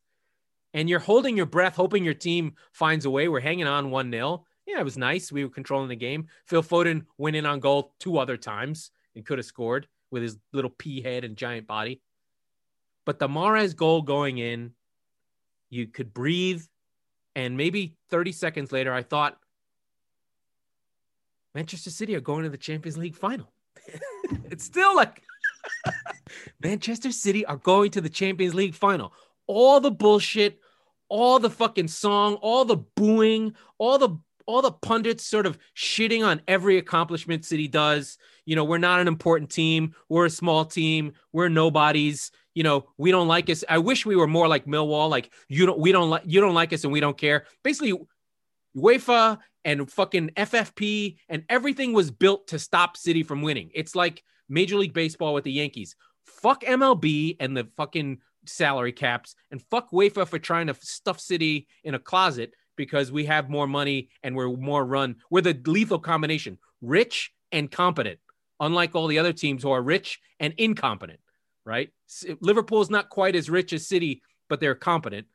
and 0.74 0.90
you're 0.90 1.00
holding 1.00 1.36
your 1.36 1.46
breath, 1.46 1.76
hoping 1.76 2.04
your 2.04 2.14
team 2.14 2.54
finds 2.72 3.06
a 3.06 3.10
way. 3.10 3.28
We're 3.28 3.40
hanging 3.40 3.68
on 3.68 3.92
one 3.92 4.12
0 4.12 4.46
Yeah, 4.68 4.80
it 4.80 4.86
was 4.86 4.98
nice. 4.98 5.32
We 5.32 5.44
were 5.44 5.50
controlling 5.50 5.90
the 5.90 5.96
game. 5.96 6.28
Phil 6.46 6.64
Foden 6.64 7.06
went 7.18 7.36
in 7.36 7.46
on 7.46 7.60
goal 7.60 7.94
two 8.00 8.18
other 8.18 8.38
times 8.38 8.92
and 9.16 9.26
could 9.26 9.40
have 9.40 9.46
scored 9.46 9.88
with 10.12 10.24
his 10.24 10.38
little 10.54 10.72
pea 10.72 11.02
head 11.02 11.24
and 11.24 11.36
giant 11.36 11.68
body. 11.68 12.02
But 13.06 13.20
the 13.20 13.28
Mahrez 13.28 13.76
goal 13.76 14.02
going 14.02 14.38
in, 14.38 14.74
you 15.70 15.88
could 15.88 16.14
breathe. 16.14 16.64
And 17.36 17.58
maybe 17.58 17.96
30 18.10 18.32
seconds 18.32 18.72
later, 18.72 18.94
I 18.94 19.04
thought, 19.04 19.38
Manchester 21.56 21.90
City 21.90 22.16
are 22.16 22.22
going 22.22 22.44
to 22.44 22.50
the 22.50 22.58
Champions 22.58 22.98
League 22.98 23.16
final. 23.16 23.52
it's 24.50 24.64
still 24.64 24.96
like 24.96 25.24
Manchester 26.64 27.12
City 27.12 27.46
are 27.46 27.58
going 27.58 27.92
to 27.92 28.02
the 28.02 28.10
Champions 28.10 28.54
League 28.54 28.76
final. 28.76 29.14
All 29.48 29.80
the 29.80 29.92
bullshit, 29.92 30.60
all 31.08 31.40
the 31.40 31.50
fucking 31.50 31.88
song, 31.88 32.36
all 32.36 32.66
the 32.66 32.78
booing, 32.78 33.56
all 33.78 33.98
the 33.98 34.18
all 34.46 34.64
the 34.64 34.72
pundits 34.72 35.24
sort 35.24 35.46
of 35.46 35.60
shitting 35.76 36.26
on 36.26 36.42
every 36.48 36.78
accomplishment 36.80 37.46
City 37.46 37.68
does. 37.68 38.18
You 38.46 38.56
know, 38.56 38.64
we're 38.64 38.80
not 38.80 39.00
an 39.00 39.08
important 39.08 39.52
team. 39.52 39.94
We're 40.10 40.26
a 40.26 40.32
small 40.32 40.66
team. 40.66 41.14
We're 41.32 41.50
nobodies. 41.50 42.32
You 42.60 42.64
know, 42.64 42.90
we 42.98 43.12
don't 43.12 43.30
like 43.30 43.50
us. 43.50 43.64
I 43.70 43.78
wish 43.78 44.06
we 44.06 44.18
were 44.18 44.28
more 44.28 44.50
like 44.50 44.66
Millwall. 44.66 45.10
Like 45.10 45.32
you 45.48 45.66
don't, 45.66 45.80
we 45.80 45.94
don't 45.94 46.10
like 46.10 46.24
you 46.26 46.42
don't 46.42 46.54
like 46.54 46.74
us, 46.74 46.84
and 46.84 46.92
we 46.92 47.00
don't 47.00 47.18
care. 47.18 47.46
Basically, 47.64 47.94
UEFA 48.76 49.38
and 49.64 49.90
fucking 49.90 50.32
FFP 50.32 51.20
and 51.30 51.46
everything 51.48 51.94
was 51.94 52.12
built 52.12 52.50
to 52.50 52.60
stop 52.60 52.98
City 52.98 53.24
from 53.24 53.44
winning. 53.44 53.72
It's 53.74 53.96
like 53.96 54.26
Major 54.50 54.76
League 54.76 54.92
Baseball 54.92 55.34
with 55.34 55.46
the 55.46 55.54
Yankees. 55.54 55.96
Fuck 56.26 56.66
MLB 56.66 57.38
and 57.40 57.56
the 57.56 57.70
fucking 57.78 58.18
salary 58.46 58.92
caps, 58.92 59.36
and 59.52 59.64
fuck 59.72 59.92
UEFA 59.92 60.28
for 60.28 60.38
trying 60.38 60.68
to 60.68 60.76
stuff 60.82 61.22
City 61.22 61.66
in 61.86 61.96
a 61.96 62.00
closet 62.00 62.52
because 62.76 63.10
we 63.10 63.24
have 63.24 63.50
more 63.50 63.68
money 63.68 64.10
and 64.22 64.36
we're 64.36 64.50
more 64.50 64.84
run. 64.84 65.16
We're 65.30 65.40
the 65.40 65.58
lethal 65.66 66.00
combination, 66.00 66.58
rich 66.82 67.32
and 67.54 67.72
competent, 67.72 68.20
unlike 68.60 68.96
all 68.96 69.08
the 69.08 69.20
other 69.20 69.32
teams 69.32 69.64
who 69.64 69.72
are 69.72 69.82
rich 69.82 70.20
and 70.42 70.54
incompetent, 70.58 71.22
right? 71.66 71.90
Liverpool's 72.40 72.90
not 72.90 73.10
quite 73.10 73.36
as 73.36 73.50
rich 73.50 73.74
as 73.74 73.88
City, 73.88 74.22
but 74.48 74.60
they're 74.60 74.76
competent. 74.76 75.28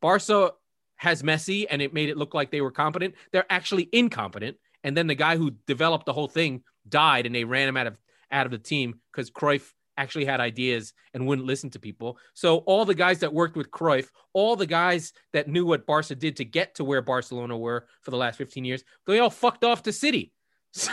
Barca 0.00 0.52
has 0.96 1.22
Messi 1.22 1.66
and 1.68 1.82
it 1.82 1.92
made 1.92 2.08
it 2.08 2.16
look 2.16 2.34
like 2.34 2.50
they 2.50 2.60
were 2.60 2.70
competent. 2.70 3.14
They're 3.32 3.50
actually 3.50 3.88
incompetent. 3.92 4.56
And 4.84 4.96
then 4.96 5.06
the 5.06 5.14
guy 5.14 5.36
who 5.36 5.52
developed 5.66 6.06
the 6.06 6.12
whole 6.12 6.28
thing 6.28 6.62
died 6.88 7.26
and 7.26 7.34
they 7.34 7.44
ran 7.44 7.68
him 7.68 7.76
out 7.76 7.86
of 7.86 7.96
out 8.30 8.46
of 8.46 8.52
the 8.52 8.58
team 8.58 9.00
because 9.10 9.30
Cruyff 9.30 9.72
actually 9.96 10.24
had 10.24 10.40
ideas 10.40 10.94
and 11.12 11.26
wouldn't 11.26 11.46
listen 11.46 11.70
to 11.70 11.78
people. 11.78 12.18
So 12.34 12.58
all 12.58 12.84
the 12.84 12.94
guys 12.94 13.18
that 13.20 13.34
worked 13.34 13.56
with 13.56 13.70
Cruyff, 13.70 14.08
all 14.32 14.56
the 14.56 14.66
guys 14.66 15.12
that 15.32 15.48
knew 15.48 15.66
what 15.66 15.86
Barca 15.86 16.14
did 16.14 16.36
to 16.36 16.44
get 16.44 16.76
to 16.76 16.84
where 16.84 17.02
Barcelona 17.02 17.58
were 17.58 17.86
for 18.00 18.10
the 18.10 18.16
last 18.16 18.38
15 18.38 18.64
years, 18.64 18.84
they 19.06 19.18
all 19.18 19.30
fucked 19.30 19.64
off 19.64 19.82
to 19.84 19.92
City. 19.92 20.32
So 20.74 20.92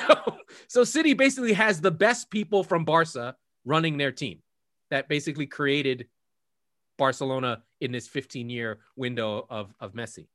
so 0.67 0.83
City 0.83 1.13
basically 1.13 1.53
has 1.53 1.79
the 1.79 1.91
best 1.91 2.29
people 2.29 2.65
from 2.65 2.83
Barca 2.83 3.35
running 3.65 3.97
their 3.97 4.11
team 4.11 4.39
that 4.89 5.07
basically 5.07 5.47
created 5.47 6.07
Barcelona 6.97 7.63
in 7.79 7.91
this 7.91 8.07
15 8.07 8.49
year 8.49 8.79
window 8.95 9.45
of 9.49 9.73
of 9.79 9.93
Messi. 9.93 10.27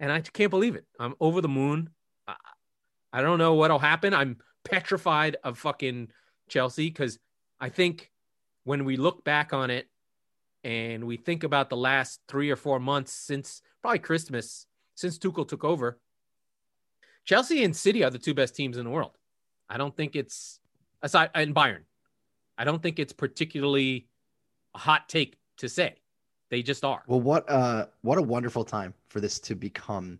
And 0.00 0.10
I 0.10 0.20
can't 0.20 0.50
believe 0.50 0.74
it. 0.74 0.84
I'm 0.98 1.14
over 1.20 1.40
the 1.40 1.48
moon. 1.48 1.90
I, 3.12 3.22
don't 3.22 3.38
know 3.38 3.54
what'll 3.54 3.78
happen. 3.78 4.14
I'm 4.14 4.38
petrified 4.64 5.36
of 5.44 5.58
fucking 5.58 6.08
Chelsea 6.48 6.88
because 6.88 7.18
I 7.60 7.68
think 7.68 8.10
when 8.64 8.84
we 8.84 8.96
look 8.96 9.22
back 9.22 9.52
on 9.52 9.70
it 9.70 9.88
and 10.64 11.04
we 11.04 11.16
think 11.16 11.44
about 11.44 11.68
the 11.68 11.76
last 11.76 12.20
three 12.26 12.50
or 12.50 12.56
four 12.56 12.80
months 12.80 13.12
since 13.12 13.62
probably 13.80 13.98
Christmas, 14.00 14.66
since 14.94 15.18
Tuchel 15.18 15.46
took 15.46 15.62
over, 15.62 16.00
Chelsea 17.24 17.62
and 17.62 17.76
City 17.76 18.02
are 18.02 18.10
the 18.10 18.18
two 18.18 18.34
best 18.34 18.56
teams 18.56 18.78
in 18.78 18.84
the 18.84 18.90
world. 18.90 19.16
I 19.68 19.76
don't 19.76 19.96
think 19.96 20.16
it's 20.16 20.58
aside 21.02 21.30
and 21.34 21.54
Bayern. 21.54 21.84
I 22.58 22.64
don't 22.64 22.82
think 22.82 22.98
it's 22.98 23.12
particularly 23.12 24.08
a 24.74 24.78
hot 24.78 25.08
take 25.08 25.36
to 25.58 25.68
say. 25.68 25.96
They 26.50 26.62
just 26.62 26.84
are. 26.84 27.02
Well, 27.06 27.20
what 27.20 27.48
uh 27.50 27.86
what 28.02 28.18
a 28.18 28.22
wonderful 28.22 28.64
time 28.64 28.94
for 29.08 29.20
this 29.20 29.38
to 29.40 29.54
become 29.54 30.18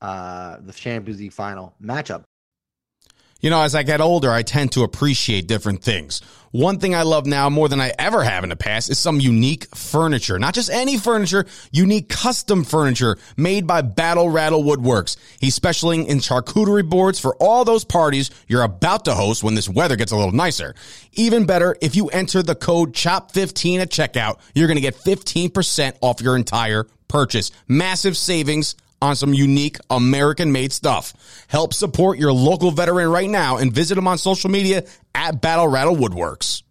uh 0.00 0.58
the 0.60 0.72
Champions 0.72 1.20
League 1.20 1.32
final 1.32 1.74
matchup 1.82 2.24
you 3.44 3.50
know, 3.50 3.60
as 3.60 3.74
I 3.74 3.82
get 3.82 4.00
older, 4.00 4.30
I 4.30 4.42
tend 4.42 4.72
to 4.72 4.84
appreciate 4.84 5.46
different 5.46 5.82
things. 5.82 6.22
One 6.52 6.78
thing 6.78 6.94
I 6.94 7.02
love 7.02 7.26
now 7.26 7.50
more 7.50 7.68
than 7.68 7.78
I 7.78 7.92
ever 7.98 8.24
have 8.24 8.42
in 8.42 8.48
the 8.48 8.56
past 8.56 8.88
is 8.88 8.98
some 8.98 9.20
unique 9.20 9.66
furniture. 9.76 10.38
Not 10.38 10.54
just 10.54 10.70
any 10.70 10.96
furniture, 10.96 11.44
unique 11.70 12.08
custom 12.08 12.64
furniture 12.64 13.18
made 13.36 13.66
by 13.66 13.82
Battle 13.82 14.30
Rattle 14.30 14.64
Woodworks. 14.64 15.18
He's 15.40 15.54
specializing 15.54 16.06
in 16.06 16.20
charcuterie 16.20 16.88
boards 16.88 17.20
for 17.20 17.36
all 17.36 17.66
those 17.66 17.84
parties 17.84 18.30
you're 18.48 18.62
about 18.62 19.04
to 19.04 19.14
host 19.14 19.44
when 19.44 19.56
this 19.56 19.68
weather 19.68 19.96
gets 19.96 20.12
a 20.12 20.16
little 20.16 20.32
nicer. 20.32 20.74
Even 21.12 21.44
better, 21.44 21.76
if 21.82 21.96
you 21.96 22.08
enter 22.08 22.42
the 22.42 22.54
code 22.54 22.94
CHOP15 22.94 23.80
at 23.80 23.90
checkout, 23.90 24.38
you're 24.54 24.68
going 24.68 24.78
to 24.78 24.80
get 24.80 24.96
15% 24.96 25.98
off 26.00 26.22
your 26.22 26.34
entire 26.34 26.86
purchase. 27.08 27.50
Massive 27.68 28.16
savings 28.16 28.74
on 29.04 29.16
some 29.16 29.34
unique 29.34 29.76
American 29.90 30.50
made 30.50 30.72
stuff. 30.72 31.12
Help 31.48 31.74
support 31.74 32.18
your 32.18 32.32
local 32.32 32.70
veteran 32.70 33.08
right 33.08 33.30
now 33.30 33.58
and 33.58 33.72
visit 33.72 33.94
them 33.94 34.08
on 34.08 34.18
social 34.18 34.50
media 34.50 34.84
at 35.14 35.40
Battle 35.40 35.68
Rattle 35.68 35.94
Woodworks. 35.94 36.62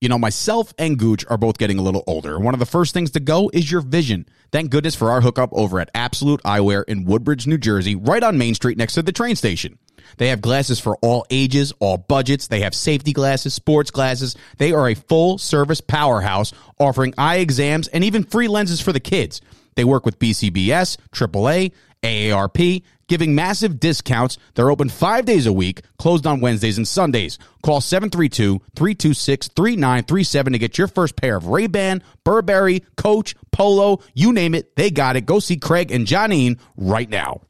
You 0.00 0.08
know, 0.08 0.18
myself 0.18 0.74
and 0.78 0.98
Gooch 0.98 1.24
are 1.28 1.38
both 1.38 1.58
getting 1.58 1.78
a 1.78 1.82
little 1.82 2.02
older. 2.08 2.38
One 2.38 2.54
of 2.54 2.60
the 2.60 2.66
first 2.66 2.92
things 2.92 3.12
to 3.12 3.20
go 3.20 3.50
is 3.52 3.70
your 3.70 3.82
vision. 3.82 4.26
Thank 4.50 4.70
goodness 4.70 4.96
for 4.96 5.10
our 5.10 5.20
hookup 5.20 5.50
over 5.52 5.78
at 5.78 5.90
Absolute 5.94 6.42
Eyewear 6.42 6.84
in 6.88 7.04
Woodbridge, 7.04 7.46
New 7.46 7.56
Jersey, 7.56 7.94
right 7.94 8.22
on 8.22 8.36
Main 8.36 8.54
Street 8.54 8.76
next 8.76 8.94
to 8.94 9.02
the 9.02 9.12
train 9.12 9.36
station. 9.36 9.78
They 10.18 10.28
have 10.28 10.40
glasses 10.40 10.80
for 10.80 10.96
all 11.02 11.24
ages, 11.30 11.72
all 11.78 11.96
budgets. 11.96 12.48
They 12.48 12.60
have 12.60 12.74
safety 12.74 13.12
glasses, 13.12 13.54
sports 13.54 13.90
glasses. 13.90 14.36
They 14.58 14.72
are 14.72 14.88
a 14.88 14.94
full 14.94 15.38
service 15.38 15.80
powerhouse 15.80 16.52
offering 16.78 17.14
eye 17.16 17.36
exams 17.36 17.88
and 17.88 18.04
even 18.04 18.24
free 18.24 18.48
lenses 18.48 18.80
for 18.80 18.92
the 18.92 19.00
kids. 19.00 19.40
They 19.74 19.84
work 19.84 20.04
with 20.04 20.18
BCBS, 20.18 20.98
AAA, 21.12 21.72
AARP, 22.02 22.82
giving 23.08 23.34
massive 23.34 23.78
discounts. 23.78 24.38
They're 24.54 24.70
open 24.70 24.88
five 24.88 25.24
days 25.24 25.46
a 25.46 25.52
week, 25.52 25.82
closed 25.98 26.26
on 26.26 26.40
Wednesdays 26.40 26.78
and 26.78 26.88
Sundays. 26.88 27.38
Call 27.62 27.80
732-326-3937 27.80 30.52
to 30.52 30.58
get 30.58 30.78
your 30.78 30.88
first 30.88 31.16
pair 31.16 31.36
of 31.36 31.46
Ray-Ban, 31.46 32.02
Burberry, 32.24 32.84
Coach, 32.96 33.36
Polo, 33.52 34.00
you 34.14 34.32
name 34.32 34.54
it, 34.54 34.74
they 34.76 34.90
got 34.90 35.16
it. 35.16 35.26
Go 35.26 35.38
see 35.38 35.56
Craig 35.56 35.92
and 35.92 36.06
Janine 36.06 36.58
right 36.76 37.08
now. 37.08 37.42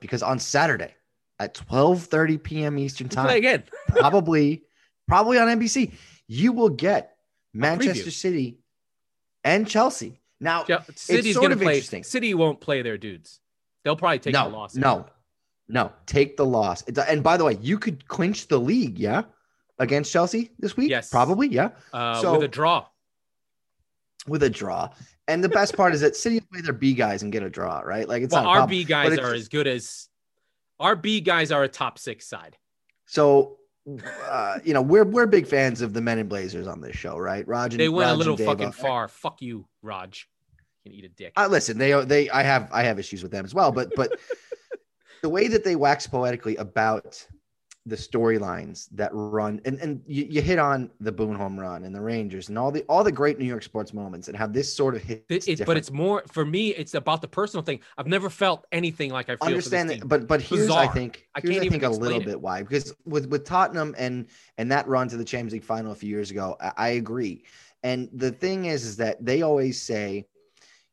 Because 0.00 0.22
on 0.22 0.38
Saturday 0.38 0.94
at 1.38 1.54
12:30 1.54 2.42
p.m. 2.42 2.78
Eastern 2.78 3.08
Time, 3.08 3.26
Play 3.26 3.38
again. 3.38 3.62
probably 3.88 4.62
probably 5.06 5.38
on 5.38 5.48
NBC, 5.48 5.92
you 6.26 6.52
will 6.52 6.70
get 6.70 7.16
Manchester 7.54 8.10
City 8.10 8.58
and 9.44 9.68
Chelsea 9.68 10.21
now, 10.42 10.64
City's 10.96 11.36
going 11.36 11.50
to 11.50 11.56
play. 11.56 11.80
City 11.80 12.34
won't 12.34 12.60
play 12.60 12.82
their 12.82 12.98
dudes. 12.98 13.38
They'll 13.84 13.96
probably 13.96 14.18
take 14.18 14.34
no, 14.34 14.50
the 14.50 14.56
loss. 14.56 14.74
No, 14.74 15.06
no, 15.68 15.92
take 16.06 16.36
the 16.36 16.44
loss. 16.44 16.82
And 16.82 17.22
by 17.22 17.36
the 17.36 17.44
way, 17.44 17.58
you 17.60 17.78
could 17.78 18.06
clinch 18.08 18.48
the 18.48 18.58
league, 18.58 18.98
yeah, 18.98 19.22
against 19.78 20.12
Chelsea 20.12 20.50
this 20.58 20.76
week. 20.76 20.90
Yes, 20.90 21.10
probably, 21.10 21.48
yeah. 21.48 21.70
Uh, 21.92 22.20
so 22.20 22.32
with 22.32 22.42
a 22.42 22.48
draw, 22.48 22.86
with 24.26 24.42
a 24.42 24.50
draw. 24.50 24.90
And 25.28 25.42
the 25.44 25.48
best 25.48 25.76
part 25.76 25.94
is 25.94 26.00
that 26.00 26.16
City 26.16 26.40
play 26.40 26.60
their 26.60 26.72
B 26.72 26.92
guys 26.92 27.22
and 27.22 27.30
get 27.30 27.44
a 27.44 27.50
draw, 27.50 27.78
right? 27.80 28.08
Like 28.08 28.24
it's 28.24 28.32
well, 28.32 28.46
our 28.46 28.66
B 28.66 28.82
guys 28.82 29.16
are 29.18 29.32
as 29.32 29.48
good 29.48 29.68
as 29.68 30.08
our 30.80 30.96
B 30.96 31.20
guys 31.20 31.52
are 31.52 31.62
a 31.62 31.68
top 31.68 32.00
six 32.00 32.26
side. 32.26 32.58
So 33.06 33.58
uh, 34.28 34.58
you 34.64 34.74
know, 34.74 34.82
we're 34.82 35.04
we're 35.04 35.26
big 35.26 35.46
fans 35.46 35.80
of 35.80 35.92
the 35.92 36.00
Men 36.00 36.18
in 36.18 36.26
Blazers 36.26 36.66
on 36.66 36.80
this 36.80 36.96
show, 36.96 37.16
right? 37.16 37.46
Rog 37.46 37.72
and 37.72 37.80
they 37.80 37.88
went 37.88 38.08
Rog 38.08 38.14
a 38.14 38.18
little 38.18 38.36
fucking 38.36 38.72
far. 38.72 39.06
Fuck 39.06 39.40
you, 39.40 39.66
Rog 39.82 40.14
can 40.82 40.92
eat 40.92 41.04
a 41.04 41.08
dick. 41.08 41.32
Uh, 41.36 41.48
listen, 41.50 41.78
they 41.78 41.92
they 42.04 42.30
I 42.30 42.42
have 42.42 42.68
I 42.72 42.82
have 42.82 42.98
issues 42.98 43.22
with 43.22 43.32
them 43.32 43.44
as 43.44 43.54
well, 43.54 43.72
but 43.72 43.94
but 43.94 44.18
the 45.22 45.28
way 45.28 45.48
that 45.48 45.64
they 45.64 45.76
wax 45.76 46.06
poetically 46.06 46.56
about 46.56 47.24
the 47.84 47.96
storylines 47.96 48.88
that 48.92 49.10
run 49.12 49.60
and, 49.64 49.76
and 49.80 50.02
you, 50.06 50.24
you, 50.30 50.40
hit 50.40 50.60
on 50.60 50.88
the 51.00 51.10
Boone 51.10 51.34
home 51.34 51.58
run 51.58 51.82
and 51.82 51.92
the 51.92 52.00
Rangers 52.00 52.48
and 52.48 52.56
all 52.56 52.70
the 52.70 52.82
all 52.82 53.02
the 53.02 53.10
great 53.10 53.40
New 53.40 53.44
York 53.44 53.64
sports 53.64 53.92
moments 53.92 54.28
and 54.28 54.36
how 54.36 54.46
this 54.46 54.72
sort 54.72 54.94
of 54.94 55.02
hit. 55.02 55.24
It, 55.28 55.66
but 55.66 55.76
it's 55.76 55.90
more 55.90 56.22
for 56.30 56.44
me. 56.44 56.68
It's 56.68 56.94
about 56.94 57.22
the 57.22 57.26
personal 57.26 57.64
thing. 57.64 57.80
I've 57.98 58.06
never 58.06 58.30
felt 58.30 58.66
anything 58.70 59.10
like 59.10 59.28
I 59.28 59.34
feel. 59.34 59.48
Understand 59.48 59.90
that, 59.90 60.08
but 60.08 60.28
but 60.28 60.40
here's 60.40 60.68
Bizarre. 60.68 60.84
I 60.84 60.86
think 60.86 61.26
here's 61.42 61.56
I, 61.56 61.60
can't 61.60 61.66
I 61.66 61.70
think 61.70 61.82
a 61.82 61.88
little 61.88 62.20
it. 62.20 62.26
bit 62.26 62.40
why 62.40 62.62
because 62.62 62.94
with 63.04 63.26
with 63.28 63.44
Tottenham 63.44 63.96
and 63.98 64.28
and 64.58 64.70
that 64.70 64.86
run 64.86 65.08
to 65.08 65.16
the 65.16 65.24
Champions 65.24 65.52
League 65.52 65.64
final 65.64 65.90
a 65.90 65.96
few 65.96 66.08
years 66.08 66.30
ago, 66.30 66.56
I, 66.60 66.72
I 66.76 66.88
agree. 66.90 67.42
And 67.82 68.08
the 68.12 68.30
thing 68.30 68.66
is, 68.66 68.84
is 68.84 68.96
that 68.98 69.24
they 69.24 69.42
always 69.42 69.82
say 69.82 70.26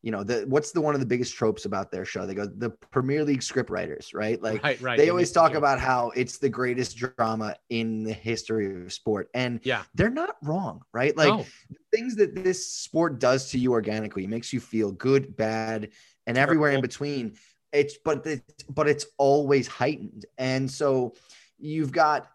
you 0.01 0.11
know 0.11 0.23
the 0.23 0.45
what's 0.47 0.71
the 0.71 0.79
one 0.79 0.93
of 0.93 0.99
the 0.99 1.05
biggest 1.05 1.35
tropes 1.35 1.65
about 1.65 1.91
their 1.91 2.05
show? 2.05 2.25
They 2.25 2.33
go 2.33 2.45
the 2.45 2.69
premier 2.69 3.23
league 3.23 3.43
script 3.43 3.69
writers 3.69 4.13
right? 4.13 4.41
Like 4.41 4.63
right, 4.63 4.81
right. 4.81 4.97
they 4.97 5.09
always 5.09 5.31
talk 5.31 5.55
about 5.55 5.79
how 5.79 6.11
it's 6.15 6.37
the 6.37 6.49
greatest 6.49 6.97
drama 6.97 7.55
in 7.69 8.03
the 8.03 8.13
history 8.13 8.83
of 8.83 8.93
sport 8.93 9.29
and 9.33 9.59
yeah. 9.63 9.83
they're 9.95 10.09
not 10.09 10.37
wrong 10.43 10.83
right? 10.93 11.15
Like 11.15 11.29
no. 11.29 11.45
things 11.91 12.15
that 12.15 12.35
this 12.35 12.71
sport 12.71 13.19
does 13.19 13.49
to 13.51 13.59
you 13.59 13.71
organically 13.73 14.25
makes 14.27 14.53
you 14.53 14.59
feel 14.59 14.91
good 14.91 15.35
bad 15.35 15.89
and 16.27 16.37
everywhere 16.37 16.71
in 16.71 16.81
between. 16.81 17.35
It's 17.73 17.97
but 18.03 18.25
it's 18.25 18.63
but 18.63 18.87
it's 18.87 19.05
always 19.17 19.67
heightened 19.67 20.25
and 20.37 20.69
so 20.69 21.13
you've 21.59 21.91
got 21.91 22.29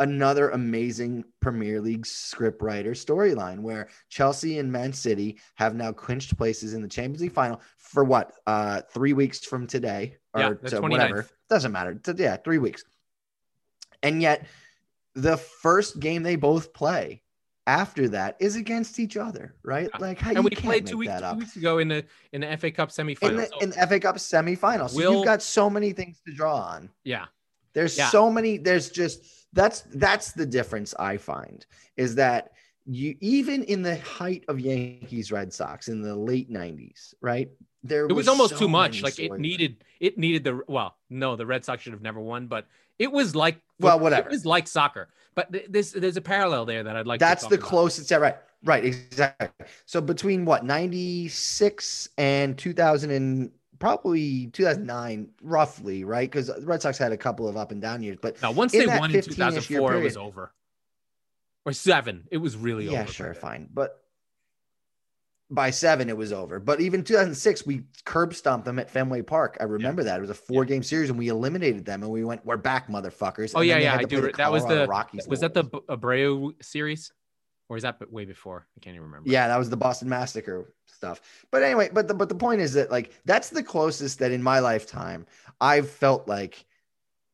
another 0.00 0.48
amazing 0.50 1.22
Premier 1.40 1.80
League 1.80 2.04
scriptwriter 2.04 2.88
storyline 2.90 3.60
where 3.60 3.88
Chelsea 4.08 4.58
and 4.58 4.72
Man 4.72 4.92
City 4.92 5.38
have 5.54 5.74
now 5.76 5.92
clinched 5.92 6.36
places 6.36 6.74
in 6.74 6.82
the 6.82 6.88
Champions 6.88 7.20
League 7.20 7.32
final 7.32 7.60
for 7.78 8.02
what? 8.02 8.32
Uh, 8.46 8.80
three 8.92 9.12
weeks 9.12 9.44
from 9.44 9.66
today 9.66 10.16
or 10.34 10.58
Yeah, 10.62 10.68
to 10.70 10.80
whatever. 10.80 11.28
Doesn't 11.48 11.70
matter. 11.70 11.94
To- 11.94 12.14
yeah, 12.18 12.36
three 12.36 12.58
weeks. 12.58 12.82
And 14.02 14.20
yet, 14.22 14.46
the 15.14 15.36
first 15.36 16.00
game 16.00 16.22
they 16.22 16.36
both 16.36 16.72
play 16.72 17.22
after 17.66 18.08
that 18.08 18.36
is 18.40 18.56
against 18.56 18.98
each 18.98 19.16
other, 19.18 19.54
right? 19.62 19.88
Like 20.00 20.18
how 20.18 20.30
and 20.30 20.38
you 20.38 20.42
we 20.44 20.50
played 20.50 20.86
two 20.86 20.96
weeks, 20.96 21.12
that 21.12 21.30
two 21.32 21.38
weeks 21.40 21.56
ago 21.56 21.78
in 21.78 21.88
the 21.88 22.04
in 22.32 22.40
the 22.40 22.56
FA 22.56 22.70
Cup 22.70 22.90
In 22.98 23.06
semifinal. 23.06 23.36
the, 23.36 23.46
So, 23.46 23.58
in 23.60 23.70
the 23.70 23.86
FA 23.86 24.00
Cup 24.00 24.16
semifinal. 24.16 24.88
So 24.88 24.96
Will- 24.96 25.12
you've 25.16 25.24
got 25.26 25.42
so 25.42 25.68
many 25.68 25.92
things 25.92 26.20
to 26.26 26.32
draw 26.34 26.56
on. 26.56 26.88
yeah, 27.04 27.26
There's 27.74 27.96
Yeah. 27.98 28.08
so 28.08 28.30
many. 28.30 28.56
There's 28.56 28.90
just 28.90 29.39
that's 29.52 29.82
that's 29.94 30.32
the 30.32 30.46
difference 30.46 30.94
I 30.98 31.16
find 31.16 31.64
is 31.96 32.14
that 32.16 32.52
you 32.86 33.16
even 33.20 33.62
in 33.64 33.82
the 33.82 33.98
height 33.98 34.44
of 34.48 34.58
Yankees 34.58 35.30
Red 35.30 35.52
Sox 35.52 35.88
in 35.88 36.02
the 36.02 36.14
late 36.14 36.50
'90s, 36.50 37.14
right? 37.20 37.50
There 37.82 38.06
it 38.06 38.12
was 38.12 38.28
almost 38.28 38.54
so 38.54 38.58
too 38.58 38.68
much. 38.68 39.02
Like 39.02 39.18
it 39.18 39.32
needed 39.38 39.84
it 40.00 40.18
needed 40.18 40.44
the 40.44 40.60
well, 40.68 40.96
no, 41.08 41.36
the 41.36 41.46
Red 41.46 41.64
Sox 41.64 41.82
should 41.82 41.92
have 41.92 42.02
never 42.02 42.20
won, 42.20 42.46
but 42.46 42.66
it 42.98 43.10
was 43.10 43.34
like 43.34 43.60
Well, 43.78 43.98
whatever. 43.98 44.28
It 44.28 44.32
was 44.32 44.44
like 44.44 44.68
soccer, 44.68 45.08
but 45.34 45.52
th- 45.52 45.66
this 45.68 45.92
there's 45.92 46.16
a 46.16 46.20
parallel 46.22 46.64
there 46.64 46.82
that 46.82 46.96
I'd 46.96 47.06
like. 47.06 47.20
That's 47.20 47.46
the 47.46 47.56
about. 47.56 47.68
closest. 47.68 48.10
Yeah, 48.10 48.18
right, 48.18 48.36
right, 48.64 48.84
exactly. 48.84 49.48
So 49.86 50.00
between 50.00 50.44
what 50.44 50.64
'96 50.64 52.08
and 52.18 52.58
2000 52.58 53.10
and 53.10 53.50
probably 53.80 54.46
2009, 54.48 55.28
roughly, 55.42 56.04
right? 56.04 56.30
Because 56.30 56.46
the 56.46 56.64
Red 56.64 56.82
Sox 56.82 56.96
had 56.98 57.10
a 57.10 57.16
couple 57.16 57.48
of 57.48 57.56
up 57.56 57.72
and 57.72 57.82
down 57.82 58.02
years, 58.02 58.18
but 58.22 58.40
Now, 58.40 58.52
once 58.52 58.70
they 58.70 58.86
won 58.86 59.10
in 59.10 59.20
15-ish 59.20 59.68
year 59.68 59.80
2004, 59.80 59.94
it 59.96 60.04
was 60.04 60.16
over. 60.16 60.52
Or 61.64 61.72
seven, 61.72 62.28
it 62.30 62.36
was 62.36 62.56
really 62.56 62.88
yeah, 62.88 63.02
over. 63.02 63.12
sure, 63.12 63.34
fine. 63.34 63.68
But 63.72 64.00
by 65.50 65.70
seven, 65.70 66.08
it 66.08 66.16
was 66.16 66.32
over. 66.32 66.60
But 66.60 66.80
even 66.80 67.02
2006, 67.02 67.66
we 67.66 67.82
curb 68.04 68.34
stomped 68.34 68.64
them 68.64 68.78
at 68.78 68.88
Fenway 68.88 69.22
Park. 69.22 69.56
I 69.60 69.64
remember 69.64 70.04
that. 70.04 70.18
It 70.18 70.20
was 70.20 70.30
a 70.30 70.34
four 70.34 70.64
game 70.64 70.82
series 70.82 71.10
and 71.10 71.18
we 71.18 71.28
eliminated 71.28 71.84
them 71.84 72.02
and 72.02 72.10
we 72.12 72.24
went, 72.24 72.46
we're 72.46 72.56
back, 72.56 72.88
motherfuckers. 72.88 73.52
Oh 73.54 73.60
And 73.60 73.68
yeah, 73.68 73.78
yeah, 73.78 73.90
had 73.90 74.00
I 74.00 74.04
do. 74.04 74.30
That 74.32 74.52
was 74.52 74.64
the 74.64 74.86
Rockies. 74.86 75.26
was 75.26 75.40
that 75.40 75.52
the 75.52 75.64
Abreu 75.64 76.52
series, 76.62 77.12
or 77.70 77.76
is 77.76 77.84
that 77.84 78.12
way 78.12 78.24
before? 78.24 78.66
I 78.76 78.80
can't 78.80 78.96
even 78.96 79.06
remember. 79.06 79.30
Yeah, 79.30 79.46
that 79.46 79.56
was 79.56 79.70
the 79.70 79.76
Boston 79.76 80.08
Massacre 80.08 80.74
stuff. 80.86 81.20
But 81.52 81.62
anyway, 81.62 81.88
but 81.92 82.08
the 82.08 82.14
but 82.14 82.28
the 82.28 82.34
point 82.34 82.60
is 82.60 82.74
that 82.74 82.90
like 82.90 83.12
that's 83.24 83.48
the 83.48 83.62
closest 83.62 84.18
that 84.18 84.32
in 84.32 84.42
my 84.42 84.58
lifetime 84.58 85.24
I've 85.60 85.88
felt 85.88 86.26
like 86.26 86.66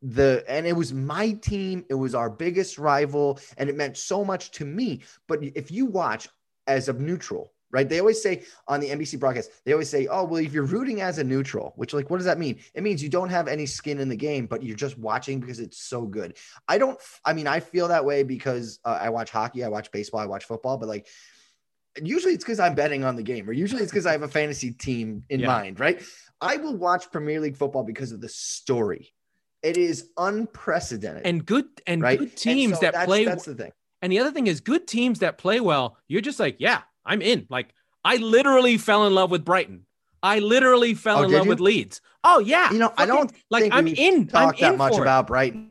the 0.02 0.44
and 0.46 0.66
it 0.66 0.74
was 0.74 0.92
my 0.92 1.32
team, 1.32 1.86
it 1.88 1.94
was 1.94 2.14
our 2.14 2.28
biggest 2.28 2.76
rival, 2.78 3.40
and 3.56 3.70
it 3.70 3.76
meant 3.76 3.96
so 3.96 4.24
much 4.24 4.50
to 4.52 4.66
me. 4.66 5.00
But 5.26 5.42
if 5.42 5.70
you 5.70 5.86
watch 5.86 6.28
as 6.66 6.90
a 6.90 6.92
neutral, 6.92 7.52
right? 7.70 7.88
They 7.88 8.00
always 8.00 8.22
say 8.22 8.44
on 8.68 8.80
the 8.80 8.88
NBC 8.90 9.18
broadcast, 9.18 9.50
they 9.64 9.72
always 9.72 9.90
say, 9.90 10.06
"Oh, 10.06 10.24
well, 10.24 10.40
if 10.44 10.52
you're 10.52 10.64
rooting 10.64 11.00
as 11.00 11.18
a 11.18 11.24
neutral," 11.24 11.72
which 11.76 11.92
like 11.94 12.08
what 12.10 12.16
does 12.18 12.26
that 12.26 12.38
mean? 12.38 12.58
It 12.74 12.82
means 12.82 13.02
you 13.02 13.08
don't 13.08 13.28
have 13.28 13.48
any 13.48 13.66
skin 13.66 13.98
in 13.98 14.08
the 14.08 14.16
game, 14.16 14.46
but 14.46 14.62
you're 14.62 14.76
just 14.76 14.98
watching 14.98 15.40
because 15.40 15.60
it's 15.60 15.78
so 15.78 16.02
good. 16.06 16.36
I 16.68 16.78
don't. 16.78 16.98
I 17.24 17.32
mean, 17.32 17.46
I 17.46 17.60
feel 17.60 17.88
that 17.88 18.04
way 18.04 18.22
because 18.22 18.78
uh, 18.84 18.98
I 19.00 19.08
watch 19.10 19.30
hockey, 19.30 19.64
I 19.64 19.68
watch 19.68 19.90
baseball, 19.90 20.20
I 20.20 20.26
watch 20.26 20.44
football, 20.44 20.78
but 20.78 20.88
like 20.88 21.06
usually 22.02 22.34
it's 22.34 22.44
because 22.44 22.60
I'm 22.60 22.74
betting 22.74 23.04
on 23.04 23.16
the 23.16 23.22
game, 23.22 23.48
or 23.48 23.52
usually 23.52 23.82
it's 23.82 23.90
because 23.90 24.06
I 24.06 24.12
have 24.12 24.22
a 24.22 24.28
fantasy 24.28 24.70
team 24.70 25.24
in 25.30 25.40
Yeah. 25.40 25.46
mind, 25.46 25.80
right? 25.80 26.02
I 26.40 26.56
will 26.58 26.76
watch 26.76 27.10
Premier 27.10 27.40
League 27.40 27.56
football 27.56 27.84
because 27.84 28.12
of 28.12 28.20
the 28.20 28.28
story. 28.28 29.14
It 29.62 29.76
is 29.78 30.10
unprecedented, 30.18 31.26
and 31.26 31.44
good 31.44 31.64
and 31.86 32.02
right? 32.02 32.18
good 32.18 32.28
And 32.28 32.36
teams 32.36 32.74
so 32.74 32.80
that 32.82 32.92
that's, 32.92 33.06
play. 33.06 33.24
That's 33.24 33.44
the 33.46 33.54
thing. 33.54 33.72
and 34.02 34.12
the 34.12 34.18
other 34.18 34.30
thing 34.30 34.46
is, 34.46 34.60
good 34.60 34.86
teams 34.86 35.20
that 35.20 35.38
play 35.38 35.60
well. 35.60 35.96
You're 36.06 36.20
just 36.20 36.38
like, 36.38 36.56
yeah, 36.58 36.82
I'm 37.06 37.22
in. 37.22 37.46
Like 37.48 37.68
I 38.04 38.16
literally 38.16 38.76
fell 38.78 39.06
in 39.06 39.14
love 39.14 39.30
with 39.30 39.44
Brighton. 39.44 39.86
I 40.22 40.38
literally 40.40 40.94
fell 40.94 41.18
Oh, 41.18 41.22
in 41.22 41.32
love 41.32 41.44
you? 41.44 41.50
with 41.50 41.60
Leeds. 41.60 42.00
Oh 42.24 42.40
yeah, 42.40 42.72
You 42.72 42.78
know, 42.78 42.92
I 42.96 43.06
don't 43.06 43.32
like. 43.50 43.72
I'm 43.72 43.86
in. 43.86 44.22
I'm 44.22 44.26
Talk 44.26 44.58
that 44.58 44.72
in 44.72 44.78
much 44.78 44.96
about 44.98 45.26
Brighton. 45.28 45.70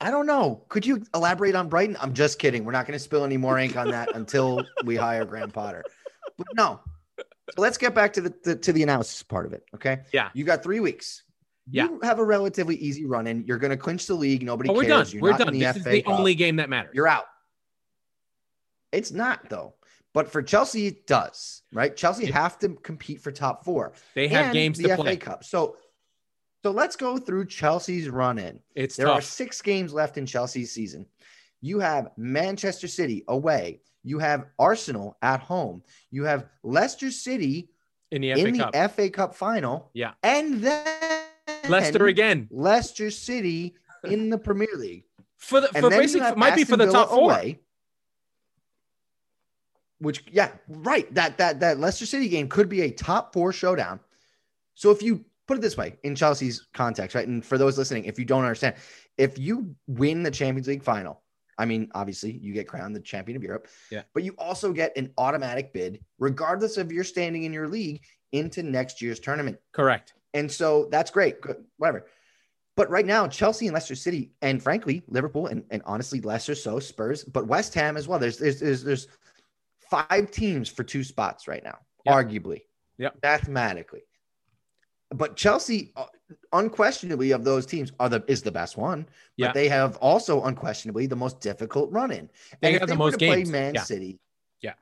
I 0.00 0.10
don't 0.10 0.26
know. 0.26 0.64
Could 0.68 0.86
you 0.86 1.02
elaborate 1.14 1.54
on 1.56 1.68
Brighton? 1.68 1.96
I'm 2.00 2.14
just 2.14 2.38
kidding. 2.38 2.64
We're 2.64 2.72
not 2.72 2.86
going 2.86 2.96
to 2.96 3.02
spill 3.02 3.24
any 3.24 3.36
more 3.36 3.58
ink 3.58 3.76
on 3.76 3.90
that 3.90 4.14
until 4.14 4.64
we 4.84 4.94
hire 5.04 5.24
Graham 5.24 5.50
Potter. 5.50 5.82
But 6.36 6.46
no. 6.54 6.80
So 7.18 7.24
let's 7.62 7.78
get 7.78 7.94
back 7.94 8.12
to 8.12 8.20
the, 8.20 8.34
the 8.44 8.56
to 8.56 8.72
the 8.72 8.82
analysis 8.84 9.22
part 9.24 9.46
of 9.46 9.52
it. 9.54 9.64
Okay. 9.74 10.00
Yeah. 10.12 10.28
You 10.34 10.44
got 10.44 10.62
three 10.62 10.78
weeks. 10.80 11.24
Yeah. 11.70 11.84
You 11.88 12.00
have 12.02 12.18
a 12.20 12.24
relatively 12.24 12.76
easy 12.76 13.06
run 13.06 13.26
in. 13.26 13.44
You're 13.46 13.58
going 13.58 13.70
to 13.72 13.76
clinch 13.76 14.06
the 14.06 14.14
league. 14.14 14.42
Nobody 14.42 14.70
Oh, 14.70 14.72
we're 14.74 14.84
cares. 14.84 15.08
done. 15.10 15.14
You're 15.14 15.22
We're 15.32 15.36
done. 15.38 15.48
in 15.48 15.54
the 15.54 15.60
This 15.60 15.76
is 15.76 15.84
the 15.84 16.02
Cup. 16.02 16.14
only 16.18 16.34
game 16.34 16.56
that 16.56 16.68
matters. 16.70 16.92
You're 16.94 17.08
out. 17.08 17.24
It's 18.92 19.12
not 19.12 19.48
though. 19.48 19.74
But 20.14 20.30
for 20.32 20.42
Chelsea, 20.42 20.86
it 20.86 21.06
does, 21.06 21.62
right? 21.72 21.94
Chelsea 21.94 22.26
have 22.26 22.58
to 22.60 22.70
compete 22.70 23.20
for 23.20 23.30
top 23.30 23.64
four. 23.64 23.92
they 24.14 24.26
have 24.28 24.52
games 24.52 24.78
the 24.78 24.88
to 24.88 24.96
FA 24.96 25.02
play. 25.02 25.16
Cup. 25.16 25.44
So, 25.44 25.76
so 26.64 26.70
let's 26.70 26.96
go 26.96 27.18
through 27.18 27.46
Chelsea's 27.46 28.08
run 28.08 28.38
in. 28.38 28.58
It's 28.74 28.96
There 28.96 29.08
are 29.08 29.20
six 29.20 29.60
games 29.62 29.92
left 29.92 30.16
in 30.18 30.26
Chelsea's 30.26 30.72
season. 30.72 31.06
You 31.60 31.78
have 31.80 32.08
Manchester 32.16 32.88
City 32.88 33.24
away. 33.28 33.80
You 34.02 34.18
have 34.18 34.46
Arsenal 34.58 35.16
at 35.22 35.40
home. 35.40 35.82
You 36.10 36.24
have 36.24 36.46
Leicester 36.62 37.10
City 37.10 37.70
in 38.10 38.22
the 38.22 38.32
FA 38.34 38.46
in 38.46 38.52
the 38.54 38.58
Cup. 38.58 38.92
FA 38.92 39.10
Cup 39.10 39.34
final. 39.34 39.90
Yeah. 39.92 40.12
And 40.22 40.62
then 40.62 40.86
Leicester 41.68 42.06
again 42.06 42.48
Leicester 42.50 43.10
City 43.10 43.74
in 44.04 44.30
the 44.30 44.38
Premier 44.38 44.68
League. 44.74 45.04
for 45.36 45.60
the 45.60 45.68
And 45.74 45.84
for 45.84 45.90
then 45.90 46.00
you 46.00 46.06
basic 46.06 46.36
might 46.36 46.56
be 46.56 46.64
for 46.64 46.76
the 46.76 46.86
Villa 46.86 46.98
top 46.98 47.08
four. 47.10 47.30
away, 47.32 47.60
which, 49.98 50.24
yeah, 50.30 50.50
right. 50.68 51.12
That 51.14 51.38
that 51.38 51.60
that 51.60 51.78
Leicester 51.78 52.06
City 52.06 52.28
game 52.28 52.48
could 52.48 52.68
be 52.68 52.82
a 52.82 52.90
top 52.90 53.32
four 53.32 53.52
showdown. 53.52 54.00
So 54.74 54.90
if 54.90 55.02
you 55.02 55.24
put 55.46 55.58
it 55.58 55.60
this 55.60 55.76
way 55.76 55.96
in 56.02 56.14
Chelsea's 56.14 56.68
context, 56.74 57.16
right? 57.16 57.26
And 57.26 57.44
for 57.44 57.58
those 57.58 57.78
listening, 57.78 58.04
if 58.04 58.18
you 58.18 58.24
don't 58.24 58.42
understand, 58.42 58.76
if 59.16 59.38
you 59.38 59.74
win 59.86 60.22
the 60.22 60.30
Champions 60.30 60.68
League 60.68 60.84
final, 60.84 61.22
I 61.58 61.64
mean, 61.64 61.90
obviously 61.94 62.32
you 62.32 62.52
get 62.52 62.68
crowned 62.68 62.94
the 62.94 63.00
champion 63.00 63.36
of 63.36 63.42
Europe. 63.42 63.66
Yeah. 63.90 64.02
But 64.14 64.22
you 64.22 64.34
also 64.38 64.72
get 64.72 64.96
an 64.96 65.12
automatic 65.18 65.72
bid, 65.72 66.04
regardless 66.18 66.76
of 66.76 66.92
your 66.92 67.02
standing 67.02 67.42
in 67.42 67.52
your 67.52 67.66
league, 67.66 68.04
into 68.30 68.62
next 68.62 69.02
year's 69.02 69.18
tournament. 69.18 69.58
Correct. 69.72 70.14
And 70.34 70.52
so 70.52 70.88
that's 70.90 71.10
great. 71.10 71.40
Good, 71.40 71.64
whatever. 71.78 72.06
But 72.76 72.90
right 72.90 73.06
now, 73.06 73.26
Chelsea 73.26 73.66
and 73.66 73.74
Leicester 73.74 73.96
City, 73.96 74.30
and 74.40 74.62
frankly, 74.62 75.02
Liverpool 75.08 75.46
and, 75.46 75.64
and 75.70 75.82
honestly, 75.84 76.20
Leicester, 76.20 76.54
so 76.54 76.78
Spurs, 76.78 77.24
but 77.24 77.48
West 77.48 77.74
Ham 77.74 77.96
as 77.96 78.06
well. 78.06 78.20
There's 78.20 78.38
there's 78.38 78.60
there's, 78.60 78.84
there's 78.84 79.08
five 79.90 80.30
teams 80.30 80.68
for 80.68 80.84
two 80.84 81.04
spots 81.04 81.48
right 81.48 81.62
now, 81.64 81.78
Yep. 82.04 82.14
arguably. 82.14 82.62
Yep. 82.98 83.18
Mathematically. 83.22 84.02
But 85.10 85.36
Chelsea, 85.36 85.92
uh, 85.96 86.04
unquestionably, 86.52 87.30
of 87.30 87.42
those 87.44 87.64
teams, 87.64 87.92
are 87.98 88.08
the 88.10 88.22
is 88.28 88.42
the 88.42 88.52
best 88.52 88.76
one. 88.76 89.04
But 89.04 89.12
Yeah. 89.36 89.52
they 89.52 89.68
have 89.68 89.96
also 89.96 90.42
unquestionably 90.44 91.06
the 91.06 91.16
most 91.16 91.40
difficult 91.40 91.90
run 91.90 92.10
in. 92.10 92.28
They 92.60 92.72
And 92.72 92.80
have 92.80 92.88
the 92.88 92.94
most 92.94 93.12
to 93.14 93.18
play 93.18 93.36
games. 93.38 93.50
Man 93.50 93.74
Yeah. 93.74 93.82
City. 93.84 94.18
Yeah. 94.60 94.74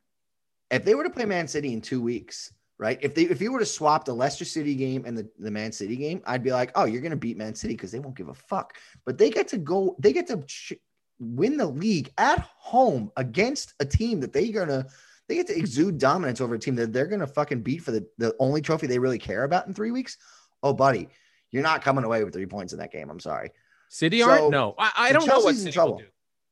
If 0.71 0.85
they 0.85 0.95
were 0.97 1.05
to 1.05 1.11
play 1.11 1.27
Man 1.27 1.47
City 1.47 1.73
in 1.73 1.81
two 1.81 2.03
weeks, 2.03 2.53
right? 2.79 2.99
If 3.03 3.14
they 3.14 3.23
if 3.25 3.40
you 3.40 3.53
were 3.53 3.61
to 3.61 3.66
swap 3.66 4.05
the 4.05 4.14
Leicester 4.14 4.45
City 4.45 4.75
game 4.75 5.05
and 5.07 5.16
the, 5.16 5.31
the 5.38 5.51
Man 5.53 5.71
City 5.71 5.95
game, 5.95 6.23
I'd 6.27 6.42
be 6.42 6.51
like, 6.53 6.73
oh, 6.75 6.87
you're 6.87 7.03
gonna 7.03 7.14
beat 7.14 7.37
Man 7.37 7.55
City 7.55 7.75
because 7.75 7.92
they 7.92 8.01
won't 8.01 8.16
give 8.16 8.29
a 8.29 8.35
fuck. 8.35 8.77
But 9.05 9.19
they 9.19 9.31
get 9.31 9.47
to 9.49 9.59
go, 9.59 9.95
they 10.01 10.12
get 10.12 10.27
to 10.27 10.42
ch- 10.42 10.73
win 11.18 11.57
the 11.57 11.66
league 11.66 12.12
at 12.18 12.40
home 12.59 13.11
against 13.16 13.74
a 13.81 13.85
team 13.85 14.20
that 14.20 14.33
they're 14.33 14.52
gonna 14.52 14.87
they 15.29 15.35
get 15.37 15.46
to 15.48 15.57
exude 15.57 15.98
dominance 15.98 16.40
over 16.40 16.55
a 16.55 16.59
team 16.59 16.76
that 16.76 16.92
they're 16.92 17.07
gonna 17.07 17.26
fucking 17.26 17.62
beat 17.62 17.83
for 17.83 17.90
the, 17.90 18.07
the 18.18 18.35
only 18.38 18.61
trophy 18.61 18.87
they 18.87 18.98
really 18.98 19.18
care 19.18 19.44
about 19.44 19.66
in 19.66 19.74
three 19.74 19.90
weeks. 19.90 20.18
Oh, 20.62 20.72
buddy, 20.72 21.09
you're 21.50 21.62
not 21.62 21.83
coming 21.83 22.05
away 22.05 22.22
with 22.24 22.33
three 22.35 22.46
points 22.46 22.72
in 22.72 22.79
that 22.79 22.92
game. 22.92 23.11
I'm 23.11 23.20
sorry. 23.20 23.50
City 23.88 24.20
So- 24.20 24.31
aren't? 24.31 24.50
No, 24.50 24.74
I, 24.79 24.92
I 24.96 25.12
don't 25.12 25.26
know 25.26 25.37
what 25.37 25.42
Chelsea's 25.52 25.66
in 25.66 25.72
trouble. 25.72 26.02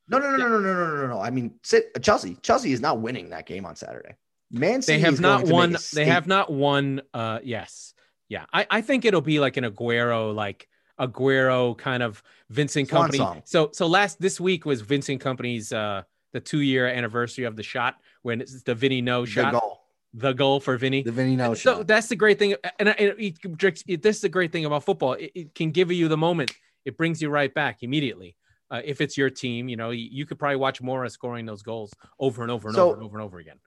No, 0.08 0.18
no, 0.18 0.30
no, 0.32 0.36
no, 0.36 0.48
no, 0.48 0.58
no, 0.58 0.74
no, 0.74 0.96
no, 0.96 1.06
no. 1.06 1.20
I 1.20 1.30
mean, 1.30 1.54
sit, 1.62 2.02
Chelsea. 2.02 2.36
Chelsea 2.42 2.72
is 2.72 2.80
not 2.80 3.00
winning 3.00 3.30
that 3.30 3.46
game 3.46 3.64
on 3.64 3.74
Saturday. 3.74 4.16
Man 4.50 4.82
City. 4.82 4.98
They 4.98 5.04
have 5.04 5.20
not 5.20 5.46
won. 5.46 5.76
They 5.94 6.04
have 6.04 6.26
not 6.26 6.52
won. 6.52 7.00
Uh, 7.14 7.38
yes, 7.42 7.94
yeah. 8.28 8.44
I, 8.52 8.66
I 8.70 8.80
think 8.82 9.04
it'll 9.04 9.22
be 9.22 9.40
like 9.40 9.56
an 9.56 9.64
Aguero, 9.64 10.34
like 10.34 10.68
Aguero 11.00 11.76
kind 11.76 12.02
of 12.02 12.22
Vincent 12.50 12.88
Swan 12.88 13.10
Kompany. 13.10 13.16
song. 13.16 13.42
So 13.44 13.70
so 13.72 13.86
last 13.86 14.20
this 14.20 14.40
week 14.40 14.64
was 14.64 14.80
Vincent 14.80 15.22
Kompany's 15.22 15.72
uh 15.72 16.02
the 16.32 16.40
two 16.40 16.60
year 16.60 16.86
anniversary 16.86 17.44
of 17.44 17.56
the 17.56 17.62
shot 17.62 17.96
when 18.22 18.40
it's 18.40 18.62
the 18.62 18.74
Vinny 18.74 19.00
no 19.00 19.24
shot. 19.24 19.52
the 19.52 19.58
goal, 19.60 19.80
the 20.14 20.32
goal 20.32 20.60
for 20.60 20.76
Vinny. 20.76 21.02
the 21.02 21.12
Vinny 21.12 21.36
no 21.36 21.54
so 21.54 21.76
shot. 21.78 21.86
that's 21.86 22.08
the 22.08 22.16
great 22.16 22.38
thing, 22.38 22.54
and, 22.78 22.88
and 22.88 22.98
it, 22.98 23.38
it, 23.42 23.82
it, 23.86 24.02
this 24.02 24.16
is 24.16 24.22
the 24.22 24.28
great 24.28 24.50
thing 24.52 24.64
about 24.64 24.84
football. 24.84 25.14
It, 25.14 25.30
it 25.34 25.54
can 25.54 25.70
give 25.70 25.90
you 25.92 26.08
the 26.08 26.16
moment. 26.16 26.52
It 26.84 26.96
brings 26.96 27.22
you 27.22 27.28
right 27.30 27.52
back 27.52 27.82
immediately. 27.82 28.36
Uh, 28.70 28.80
if 28.84 29.00
it's 29.00 29.16
your 29.16 29.30
team, 29.30 29.68
you 29.68 29.76
know 29.76 29.90
you, 29.90 30.08
you 30.10 30.26
could 30.26 30.38
probably 30.38 30.56
watch 30.56 30.82
Moura 30.82 31.10
scoring 31.10 31.46
those 31.46 31.62
goals 31.62 31.92
over 32.18 32.42
and 32.42 32.50
over 32.50 32.68
and 32.68 32.74
So- 32.74 32.86
over 32.90 32.94
and 32.94 33.04
over 33.04 33.18
and 33.18 33.24
over 33.24 33.38
again. 33.38 33.58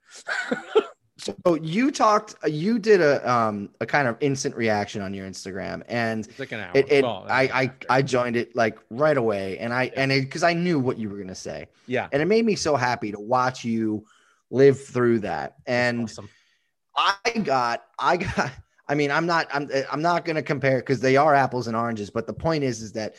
So 1.18 1.36
you 1.62 1.92
talked, 1.92 2.36
you 2.48 2.78
did 2.80 3.02
a 3.02 3.30
um 3.30 3.70
a 3.82 3.86
kind 3.86 4.08
of 4.08 4.18
instant 4.20 4.56
reaction 4.56 5.02
on 5.02 5.14
your 5.14 5.28
Instagram, 5.28 5.82
and 5.88 6.28
It's 6.28 6.40
like 6.40 6.52
an 6.52 6.60
hour. 6.60 6.72
it, 6.76 6.92
it 6.92 7.06
I, 7.06 7.50
I 7.54 7.72
I 7.90 8.02
joined 8.02 8.36
it 8.36 8.56
like 8.56 8.78
right 8.90 9.18
away, 9.18 9.58
and 9.58 9.74
I 9.74 9.92
and 9.96 10.12
it 10.12 10.22
because 10.22 10.44
I 10.44 10.54
knew 10.54 10.80
what 10.80 10.98
you 10.98 11.10
were 11.10 11.18
gonna 11.18 11.34
say, 11.34 11.68
yeah. 11.88 12.08
and 12.12 12.22
it 12.22 12.26
made 12.26 12.46
me 12.46 12.56
so 12.56 12.76
happy 12.76 13.12
to 13.12 13.20
watch 13.20 13.66
you 13.66 14.06
live 14.50 14.84
through 14.86 15.20
that. 15.20 15.56
And 15.66 16.04
Awesome. 16.04 16.30
I 16.96 17.32
got, 17.44 17.84
I 18.00 18.18
got. 18.18 18.52
I 18.90 18.96
mean, 18.96 19.12
I'm 19.12 19.26
not, 19.26 19.48
I'm, 19.54 19.70
I'm 19.92 20.02
not 20.02 20.24
going 20.24 20.38
to 20.38 20.42
compare 20.42 20.78
because 20.78 21.02
they 21.02 21.18
are 21.18 21.36
apples 21.36 21.68
and 21.68 21.76
oranges. 21.76 22.10
But 22.10 22.26
the 22.26 22.34
point 22.34 22.64
is, 22.64 22.82
is 22.82 22.94
that 22.94 23.16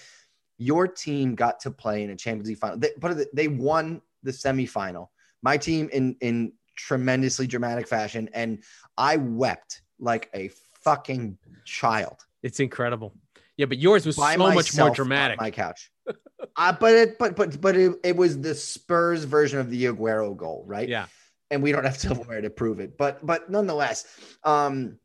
your 0.56 0.88
team 0.88 1.34
got 1.34 1.60
to 1.60 1.70
play 1.70 2.02
in 2.02 2.10
a 2.10 2.16
Champions 2.16 2.48
League 2.48 2.58
final. 2.58 2.78
They, 2.78 2.92
but 2.98 3.18
they 3.34 3.48
won 3.48 4.00
the 4.22 4.30
semifinal. 4.30 5.08
My 5.42 5.56
team 5.56 5.88
in 5.92 6.16
in 6.20 6.52
tremendously 6.78 7.46
dramatic 7.46 7.86
fashion, 7.86 8.30
and 8.32 8.62
I 8.96 9.16
wept 9.16 9.82
like 9.98 10.30
a 10.32 10.48
fucking 10.82 11.36
child 11.64 12.24
It's 12.42 12.60
incredible. 12.60 13.12
Yeah, 13.56 13.66
but 13.66 13.78
yours 13.78 14.06
was 14.06 14.16
by 14.16 14.36
so 14.36 14.52
much 14.54 14.76
more 14.76 14.90
dramatic. 14.90 15.38
my 15.40 15.50
couch. 15.50 15.90
uh, 16.56 16.72
but 16.72 16.94
it, 16.94 17.18
but 17.18 17.34
but 17.34 17.60
but 17.60 17.76
it, 17.76 17.92
it 18.04 18.16
was 18.16 18.40
the 18.40 18.54
Spurs 18.54 19.24
version 19.24 19.58
of 19.58 19.68
the 19.68 19.86
Aguero 19.86 20.36
goal, 20.36 20.64
right? 20.66 20.88
Yeah. 20.88 21.06
and 21.50 21.62
we 21.62 21.72
don't 21.72 21.84
have 21.84 21.98
silverware 21.98 22.40
to 22.46 22.50
prove 22.50 22.78
it. 22.78 22.96
But 22.96 23.26
but 23.26 23.50
nonetheless, 23.50 24.06
um, 24.44 24.98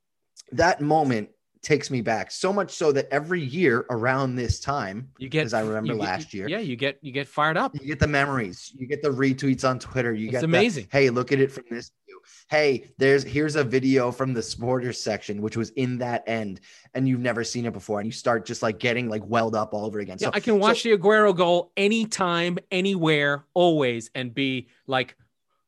that 0.52 0.80
moment 0.82 1.30
takes 1.64 1.90
me 1.90 2.02
back 2.02 2.30
so 2.30 2.52
much 2.52 2.72
so 2.72 2.92
that 2.92 3.08
every 3.10 3.42
year 3.42 3.86
around 3.90 4.36
this 4.36 4.60
time, 4.60 5.10
You 5.18 5.30
get 5.30 5.46
as 5.46 5.54
I 5.54 5.62
remember 5.62 5.94
get- 5.94 6.02
last 6.02 6.34
year, 6.34 6.48
Yeah, 6.50 6.60
you 6.60 6.76
get 6.76 7.00
you 7.02 7.12
get 7.14 7.28
fired 7.28 7.56
up. 7.58 7.74
you 7.74 7.88
get 7.88 8.00
the 8.00 8.08
memories, 8.08 8.72
you 8.78 8.86
get 8.86 9.02
the 9.02 9.10
retweets 9.10 9.68
on 9.68 9.80
Twitter, 9.80 10.14
you 10.14 10.26
It's 10.26 10.32
get 10.34 10.40
the, 10.42 10.46
amazing. 10.46 10.88
hey, 10.92 11.10
look 11.10 11.32
at 11.32 11.40
it 11.40 11.52
from 11.52 11.64
this 11.70 11.92
view. 12.06 12.22
Hey, 12.50 12.92
there's 12.98 13.24
here's 13.24 13.56
a 13.56 13.64
video 13.64 14.12
from 14.12 14.34
the 14.34 14.42
sporters 14.42 14.96
section, 14.98 15.42
which 15.42 15.56
was 15.58 15.70
in 15.72 15.98
that 16.00 16.24
end, 16.28 16.60
and 16.94 17.08
you've 17.08 17.22
never 17.22 17.44
seen 17.46 17.66
it 17.66 17.74
before, 17.74 18.00
and 18.02 18.06
you 18.08 18.12
start 18.12 18.46
just 18.46 18.62
like 18.62 18.78
getting 18.78 19.08
like 19.10 19.24
welled 19.26 19.56
up 19.56 19.74
all 19.74 19.86
over 19.86 20.00
again. 20.00 20.18
Yeah, 20.20 20.28
So 20.28 20.32
I 20.34 20.42
can 20.42 20.60
watch 20.60 20.84
the 20.84 20.92
Aguero 20.98 21.36
goal 21.36 21.72
anytime, 21.78 22.58
anywhere, 22.72 23.46
always, 23.54 24.12
and 24.16 24.34
be 24.34 24.68
like, 24.86 25.16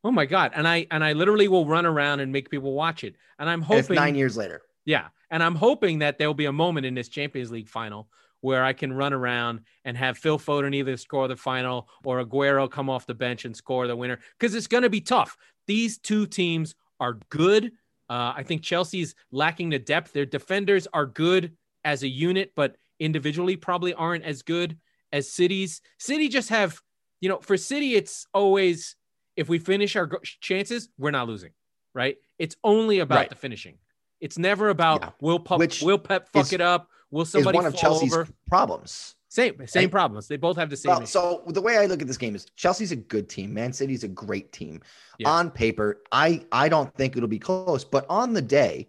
"Oh 0.03 0.12
my 0.12 0.25
god!" 0.25 0.51
And 0.55 0.67
I 0.67 0.88
and 0.91 1.03
I 1.05 1.13
literally 1.13 1.47
will 1.47 1.65
run 1.65 1.86
around 1.86 2.19
and 2.19 2.31
make 2.34 2.49
people 2.49 2.73
watch 2.73 3.03
it. 3.05 3.15
And 3.39 3.49
I'm 3.49 3.62
hoping, 3.62 3.95
nine 3.95 4.15
years 4.15 4.36
later. 4.38 4.62
yeah, 4.86 5.08
and 5.31 5.41
I'm 5.43 5.55
hoping 5.55 5.99
that 5.99 6.17
there 6.17 6.27
will 6.27 6.33
be 6.33 6.45
a 6.45 6.51
moment 6.51 6.85
in 6.85 6.93
this 6.93 7.09
Champions 7.09 7.51
League 7.51 7.69
final 7.69 8.09
where 8.41 8.63
I 8.63 8.73
can 8.73 8.93
run 8.93 9.11
around 9.13 9.61
and 9.85 9.97
have 9.97 10.17
Phil 10.17 10.38
Foden 10.38 10.75
either 10.75 10.97
score 10.97 11.27
the 11.27 11.35
final 11.35 11.89
or 12.03 12.23
Aguero 12.23 12.69
come 12.69 12.89
off 12.89 13.07
the 13.07 13.13
bench 13.15 13.45
and 13.45 13.55
score 13.55 13.88
the 13.88 13.95
winner 13.95 14.19
because 14.38 14.53
it's 14.53 14.67
going 14.67 14.83
to 14.83 14.89
be 14.89 15.01
tough. 15.01 15.35
These 15.67 15.97
two 15.97 16.27
teams 16.27 16.75
are 16.99 17.17
good. 17.29 17.71
Uh, 18.07 18.33
I 18.35 18.43
think 18.43 18.61
Chelsea's 18.61 19.15
lacking 19.31 19.69
the 19.71 19.79
depth. 19.79 20.13
Their 20.13 20.27
defenders 20.27 20.88
are 20.93 21.07
good 21.07 21.55
as 21.83 22.03
a 22.03 22.07
unit, 22.07 22.51
but 22.55 22.75
individually 22.99 23.55
probably 23.55 23.93
aren't 23.95 24.23
as 24.23 24.43
good 24.43 24.77
as 25.11 25.31
City's. 25.31 25.81
City 25.97 26.27
just 26.27 26.49
have, 26.49 26.79
you 27.21 27.29
know, 27.29 27.39
for 27.39 27.57
City, 27.57 27.95
it's 27.95 28.27
always 28.33 28.95
if 29.35 29.49
we 29.49 29.57
finish 29.59 29.95
our 29.95 30.09
chances, 30.39 30.89
we're 30.97 31.11
not 31.11 31.27
losing, 31.27 31.51
right? 31.93 32.17
It's 32.38 32.55
only 32.63 32.99
about 32.99 33.15
Right. 33.17 33.29
the 33.29 33.35
finishing. 33.35 33.79
It's 34.21 34.38
never 34.38 34.69
about 34.69 35.01
Yeah. 35.01 35.10
will 35.21 35.39
Pep, 35.39 35.60
Which 35.60 35.82
will 35.82 35.97
Pep 35.99 36.30
fuck 36.32 36.45
is- 36.45 36.54
it 36.54 36.62
up? 36.62 36.89
Will 37.12 37.25
somebody 37.25 37.56
one 37.58 37.65
of 37.65 37.75
Chelsea's 37.75 38.13
over? 38.13 38.28
problems. 38.47 39.15
Same, 39.30 39.67
same 39.67 39.84
And- 39.84 39.91
problems. 39.91 40.28
They 40.28 40.38
both 40.38 40.56
have 40.58 40.69
the 40.69 40.78
same. 40.78 40.89
Well, 40.91 41.06
so 41.06 41.43
the 41.47 41.62
way 41.62 41.78
I 41.78 41.86
look 41.86 42.01
at 42.01 42.08
this 42.08 42.17
game 42.17 42.36
is 42.36 42.45
Chelsea's 42.56 42.91
a 42.91 42.95
good 42.95 43.28
team. 43.30 43.54
Man 43.54 43.73
City's 43.73 44.04
a 44.04 44.08
great 44.08 44.51
team. 44.54 44.82
Yeah. 45.19 45.30
On 45.30 45.51
paper, 45.51 46.01
I 46.12 46.45
I 46.51 46.69
don't 46.69 46.93
think 46.95 47.15
it'll 47.17 47.28
be 47.30 47.39
close, 47.39 47.84
but 47.84 48.06
on 48.10 48.34
the 48.34 48.41
day, 48.41 48.88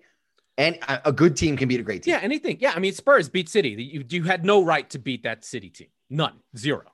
and 0.57 0.77
a 0.89 1.09
a 1.09 1.13
good 1.13 1.37
team 1.37 1.57
can 1.57 1.69
beat 1.69 1.81
a 1.81 1.83
great 1.83 2.05
team. 2.05 2.13
yeah, 2.15 2.21
anything. 2.21 2.59
Yeah, 2.61 2.73
I 2.75 2.79
mean, 2.79 2.93
Spurs 2.93 3.29
beat 3.29 3.49
City. 3.49 3.71
You 3.71 4.05
you 4.09 4.23
had 4.25 4.45
no 4.45 4.65
right 4.65 4.89
to 4.91 4.99
beat 4.99 5.25
that 5.25 5.45
City 5.45 5.69
team. 5.71 5.89
None, 6.11 6.35
zero. 6.57 6.85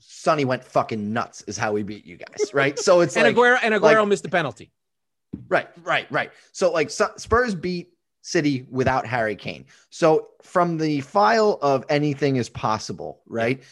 Sonny 0.00 0.44
went 0.44 0.64
fucking 0.64 1.12
nuts, 1.12 1.42
is 1.46 1.56
how 1.56 1.72
we 1.72 1.82
beat 1.82 2.04
you 2.04 2.16
guys, 2.16 2.52
right? 2.52 2.78
So 2.78 3.00
it's 3.00 3.16
And 3.18 3.24
like 3.26 3.36
Aguero 3.36 3.58
and 3.62 3.74
Aguero 3.74 4.00
like- 4.00 4.08
missed 4.08 4.22
the 4.24 4.28
penalty. 4.28 4.72
Right, 5.48 5.68
right, 5.82 6.10
right. 6.10 6.30
So 6.52 6.72
like 6.72 6.90
Spurs 6.90 7.54
beat 7.54 7.90
City 8.22 8.66
without 8.70 9.06
Harry 9.06 9.36
Kane. 9.36 9.66
So 9.90 10.28
from 10.42 10.78
the 10.78 11.00
file 11.00 11.58
of 11.62 11.84
anything 11.88 12.36
is 12.36 12.48
possible, 12.48 13.20
right? 13.26 13.62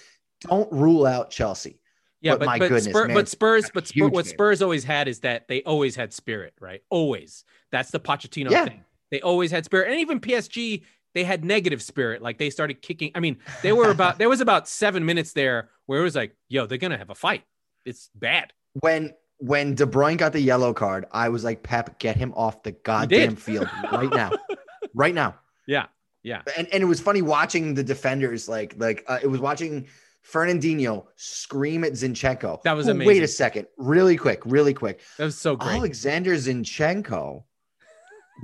Don't 0.42 0.70
rule 0.72 1.06
out 1.06 1.30
Chelsea. 1.30 1.78
Yeah, 2.20 2.32
But 2.32 2.40
but 2.40 2.46
my 2.46 2.58
but, 2.58 2.68
goodness, 2.68 2.84
Spur- 2.94 3.06
man, 3.08 3.14
but 3.14 3.28
Spurs, 3.28 3.70
but 3.74 3.90
what. 3.96 4.26
Spurs 4.26 4.62
always 4.62 4.84
had 4.84 5.08
is 5.08 5.20
that 5.20 5.48
they 5.48 5.62
always 5.62 5.96
had 5.96 6.12
spirit, 6.12 6.54
right? 6.60 6.82
Always. 6.90 7.44
That's 7.72 7.90
the 7.90 7.98
Pochettino 7.98 8.50
Yeah. 8.50 8.64
thing. 8.66 8.84
They 9.10 9.20
always 9.20 9.50
had 9.50 9.64
spirit, 9.64 9.90
and 9.90 10.00
even 10.00 10.20
PSG, 10.20 10.84
they 11.14 11.24
had 11.24 11.44
negative 11.44 11.82
spirit. 11.82 12.22
Like 12.22 12.38
they 12.38 12.48
started 12.50 12.80
kicking. 12.80 13.10
I 13.14 13.20
mean, 13.20 13.38
they 13.62 13.72
were 13.72 13.90
about 13.90 14.18
there 14.18 14.28
was 14.28 14.40
about 14.40 14.68
seven 14.68 15.04
minutes 15.04 15.32
there 15.32 15.70
where 15.86 16.00
it 16.00 16.04
was 16.04 16.14
like, 16.14 16.36
yo, 16.48 16.66
they're 16.66 16.78
gonna 16.78 16.96
have 16.96 17.10
a 17.10 17.14
fight. 17.14 17.44
It's 17.84 18.08
bad. 18.14 18.52
when 18.80 19.12
when 19.42 19.74
De 19.74 19.84
Bruyne 19.84 20.16
got 20.16 20.32
the 20.32 20.40
yellow 20.40 20.72
card, 20.72 21.04
I 21.10 21.28
was 21.28 21.42
like, 21.42 21.64
Pep, 21.64 21.98
get 21.98 22.16
him 22.16 22.32
off 22.34 22.62
the 22.62 22.70
goddamn 22.72 23.34
field 23.34 23.68
right 23.92 24.10
now, 24.10 24.30
right 24.94 25.14
now. 25.14 25.34
Yeah, 25.66 25.86
yeah. 26.22 26.42
And 26.56 26.68
and 26.72 26.80
it 26.82 26.86
was 26.86 27.00
funny 27.00 27.22
watching 27.22 27.74
the 27.74 27.82
defenders 27.82 28.48
like 28.48 28.74
like 28.78 29.04
uh, 29.08 29.18
it 29.20 29.26
was 29.26 29.40
watching 29.40 29.88
Fernandinho 30.24 31.06
scream 31.16 31.82
at 31.82 31.92
Zinchenko. 31.92 32.62
That 32.62 32.76
was 32.76 32.86
Who- 32.86 33.04
Wait 33.04 33.24
a 33.24 33.28
second, 33.28 33.66
really 33.76 34.16
quick, 34.16 34.42
really 34.44 34.74
quick. 34.74 35.00
That 35.18 35.24
was 35.24 35.36
so 35.36 35.56
great. 35.56 35.74
Alexander 35.76 36.34
Zinchenko 36.34 37.42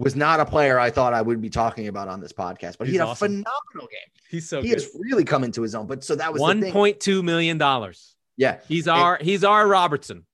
was 0.00 0.16
not 0.16 0.40
a 0.40 0.44
player 0.44 0.80
I 0.80 0.90
thought 0.90 1.14
I 1.14 1.22
would 1.22 1.40
be 1.40 1.48
talking 1.50 1.86
about 1.86 2.08
on 2.08 2.20
this 2.20 2.32
podcast, 2.32 2.76
but 2.76 2.88
he 2.88 2.94
He's 2.94 3.00
had 3.00 3.08
a 3.08 3.14
phenomenal 3.14 3.46
game. 3.76 4.10
He's 4.28 4.48
so 4.48 4.60
he 4.62 4.68
good. 4.70 4.74
has 4.74 4.90
really 4.98 5.24
come 5.24 5.44
into 5.44 5.62
his 5.62 5.76
own. 5.76 5.86
But 5.86 6.02
so 6.02 6.16
that 6.16 6.32
was 6.32 6.40
One 6.40 6.72
point 6.72 6.98
two 6.98 7.22
million 7.22 7.56
dollars. 7.56 8.16
Yeah. 8.36 8.58
He's 8.66 8.88
our 8.88 9.18
he's 9.20 9.44
our 9.44 9.66
Robertson. 9.66 10.24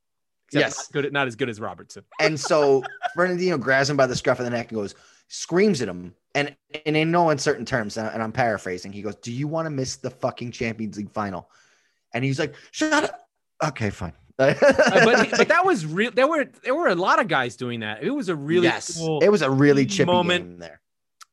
Yes. 0.60 0.76
not 0.76 0.92
good 0.92 1.12
not 1.12 1.26
as 1.26 1.36
good 1.36 1.48
as 1.48 1.60
Robertson. 1.60 2.04
And 2.20 2.38
so 2.38 2.82
Fernandinho 3.16 3.60
grabs 3.60 3.90
him 3.90 3.96
by 3.96 4.06
the 4.06 4.16
scruff 4.16 4.38
of 4.38 4.44
the 4.44 4.50
neck 4.50 4.70
and 4.70 4.80
goes, 4.80 4.94
screams 5.28 5.82
at 5.82 5.88
him. 5.88 6.14
And, 6.34 6.56
and 6.84 6.96
in 6.96 7.10
no 7.10 7.30
uncertain 7.30 7.64
terms, 7.64 7.96
and 7.96 8.22
I'm 8.22 8.32
paraphrasing, 8.32 8.92
he 8.92 9.02
goes, 9.02 9.16
Do 9.16 9.32
you 9.32 9.46
want 9.46 9.66
to 9.66 9.70
miss 9.70 9.96
the 9.96 10.10
fucking 10.10 10.50
Champions 10.50 10.96
League 10.96 11.10
final? 11.10 11.48
And 12.12 12.24
he's 12.24 12.38
like, 12.38 12.54
Shut 12.72 13.04
up. 13.04 13.28
Okay, 13.64 13.90
fine. 13.90 14.12
Uh, 14.36 14.52
but 15.04 15.30
but 15.30 15.46
that 15.46 15.64
was 15.64 15.86
real. 15.86 16.10
There 16.10 16.26
were 16.26 16.46
there 16.64 16.74
were 16.74 16.88
a 16.88 16.94
lot 16.96 17.20
of 17.20 17.28
guys 17.28 17.54
doing 17.54 17.80
that. 17.80 18.02
It 18.02 18.10
was 18.10 18.28
a 18.28 18.34
really 18.34 18.64
yes, 18.64 18.98
cool 18.98 19.20
it 19.22 19.28
was 19.28 19.42
a 19.42 19.50
really 19.50 19.86
chippy 19.86 20.10
moment. 20.10 20.58
there. 20.58 20.80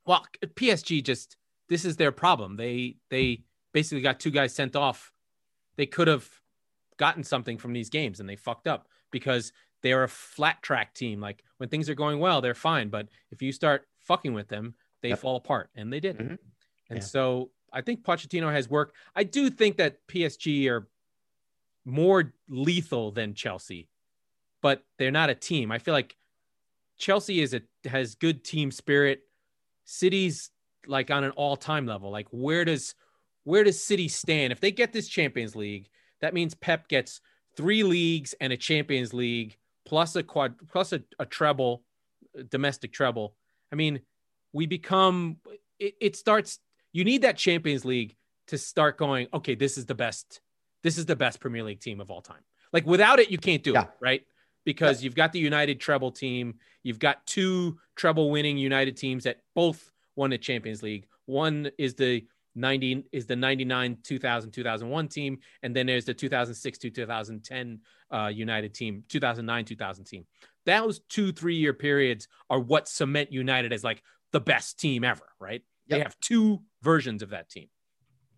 well 0.05 0.23
PSG 0.45 1.03
just 1.03 1.35
this 1.67 1.83
is 1.83 1.97
their 1.97 2.11
problem. 2.11 2.57
They 2.57 2.97
they 3.09 3.41
basically 3.73 4.03
got 4.03 4.19
two 4.19 4.29
guys 4.29 4.53
sent 4.53 4.75
off. 4.75 5.11
They 5.77 5.87
could 5.87 6.07
have 6.07 6.29
gotten 6.97 7.23
something 7.23 7.57
from 7.57 7.73
these 7.73 7.89
games 7.89 8.19
and 8.19 8.29
they 8.29 8.35
fucked 8.35 8.67
up 8.67 8.87
because 9.11 9.51
they're 9.81 10.03
a 10.03 10.07
flat 10.09 10.61
track 10.61 10.93
team. 10.93 11.19
Like 11.19 11.43
when 11.57 11.69
things 11.69 11.89
are 11.89 11.95
going 11.95 12.19
well, 12.19 12.41
they're 12.41 12.53
fine, 12.53 12.89
but 12.89 13.07
if 13.31 13.41
you 13.41 13.51
start 13.51 13.87
fucking 13.99 14.33
with 14.33 14.47
them, 14.47 14.75
they 15.01 15.09
Yep. 15.09 15.19
fall 15.19 15.35
apart 15.35 15.69
and 15.75 15.91
they 15.91 15.99
did. 15.99 16.17
Mhm. 16.17 16.37
And 16.89 16.99
Yeah. 16.99 16.99
so 16.99 17.51
I 17.73 17.81
think 17.81 18.03
Pochettino 18.03 18.51
has 18.51 18.69
worked. 18.69 18.95
I 19.15 19.23
do 19.23 19.49
think 19.49 19.77
that 19.77 20.05
PSG 20.07 20.67
are 20.69 20.87
more 21.85 22.33
lethal 22.47 23.11
than 23.11 23.33
Chelsea, 23.33 23.89
but 24.61 24.85
they're 24.97 25.09
not 25.11 25.29
a 25.29 25.35
team. 25.35 25.71
I 25.71 25.79
feel 25.79 25.93
like 25.93 26.17
Chelsea 26.97 27.41
is 27.41 27.53
a 27.53 27.61
has 27.85 28.13
good 28.13 28.43
team 28.43 28.69
spirit. 28.69 29.23
City's 29.85 30.51
like 30.85 31.09
on 31.09 31.23
an 31.23 31.31
all-time 31.31 31.85
level. 31.85 32.11
Like 32.11 32.27
where 32.31 32.65
does 32.65 32.93
where 33.43 33.63
does 33.63 33.83
City 33.83 34.07
stand? 34.07 34.51
If 34.53 34.59
they 34.59 34.71
get 34.71 34.93
this 34.93 35.07
Champions 35.07 35.55
League, 35.55 35.89
that 36.19 36.35
means 36.35 36.53
Pep 36.53 36.87
gets 36.87 37.21
three 37.55 37.83
leagues 37.83 38.33
and 38.39 38.53
a 38.53 38.57
Champions 38.57 39.13
League 39.13 39.57
plus 39.85 40.15
a 40.15 40.23
quad 40.23 40.55
plus 40.69 40.93
a, 40.93 41.01
a 41.19 41.25
treble, 41.25 41.83
domestic 42.49 42.91
treble. 42.93 43.35
I 43.71 43.75
mean, 43.75 44.01
we 44.53 44.65
become 44.65 45.37
it, 45.79 45.95
it 45.99 46.15
starts 46.15 46.59
you 46.93 47.03
need 47.03 47.21
that 47.23 47.37
Champions 47.37 47.85
League 47.85 48.15
to 48.47 48.57
start 48.57 48.97
going, 48.97 49.27
okay, 49.33 49.55
this 49.55 49.77
is 49.77 49.85
the 49.85 49.95
best, 49.95 50.41
this 50.83 50.97
is 50.97 51.05
the 51.05 51.15
best 51.15 51.39
Premier 51.39 51.63
League 51.63 51.79
team 51.79 52.01
of 52.01 52.11
all 52.11 52.21
time. 52.21 52.41
Like 52.73 52.85
without 52.85 53.19
it, 53.19 53.29
you 53.29 53.37
can't 53.37 53.63
do 53.63 53.73
Yeah. 53.73 53.83
it, 53.83 53.89
right? 53.99 54.25
Because 54.65 55.03
you've 55.03 55.15
got 55.15 55.31
the 55.31 55.39
United 55.39 55.79
treble 55.79 56.11
team, 56.11 56.55
you've 56.83 56.99
got 56.99 57.25
two 57.25 57.79
treble 57.95 58.29
winning 58.29 58.57
United 58.57 58.95
teams 58.97 59.23
that 59.23 59.39
both 59.55 59.89
won 60.15 60.29
the 60.29 60.37
Champions 60.37 60.83
League. 60.83 61.07
One 61.25 61.71
is 61.77 61.95
the 61.95 62.25
90 62.55 63.05
is 63.11 63.25
the 63.25 63.35
99 63.35 63.97
2000 64.03 64.51
2001 64.51 65.07
team 65.07 65.37
and 65.63 65.75
then 65.75 65.85
there's 65.85 66.05
the 66.05 66.13
2006 66.13 66.77
to 66.79 66.89
2010 66.89 67.79
uh, 68.11 68.27
United 68.27 68.73
team 68.73 69.03
2009 69.07 69.65
2000 69.65 70.03
team 70.05 70.25
those 70.65 70.99
two 71.09 71.31
three 71.31 71.55
year 71.55 71.73
periods 71.73 72.27
are 72.49 72.59
what 72.59 72.87
cement 72.87 73.31
United 73.31 73.71
as 73.71 73.83
like 73.83 74.03
the 74.31 74.41
best 74.41 74.79
team 74.79 75.03
ever 75.03 75.25
right 75.39 75.61
they 75.87 75.99
have 75.99 76.17
two 76.19 76.61
versions 76.81 77.21
of 77.21 77.29
that 77.29 77.49
team 77.49 77.67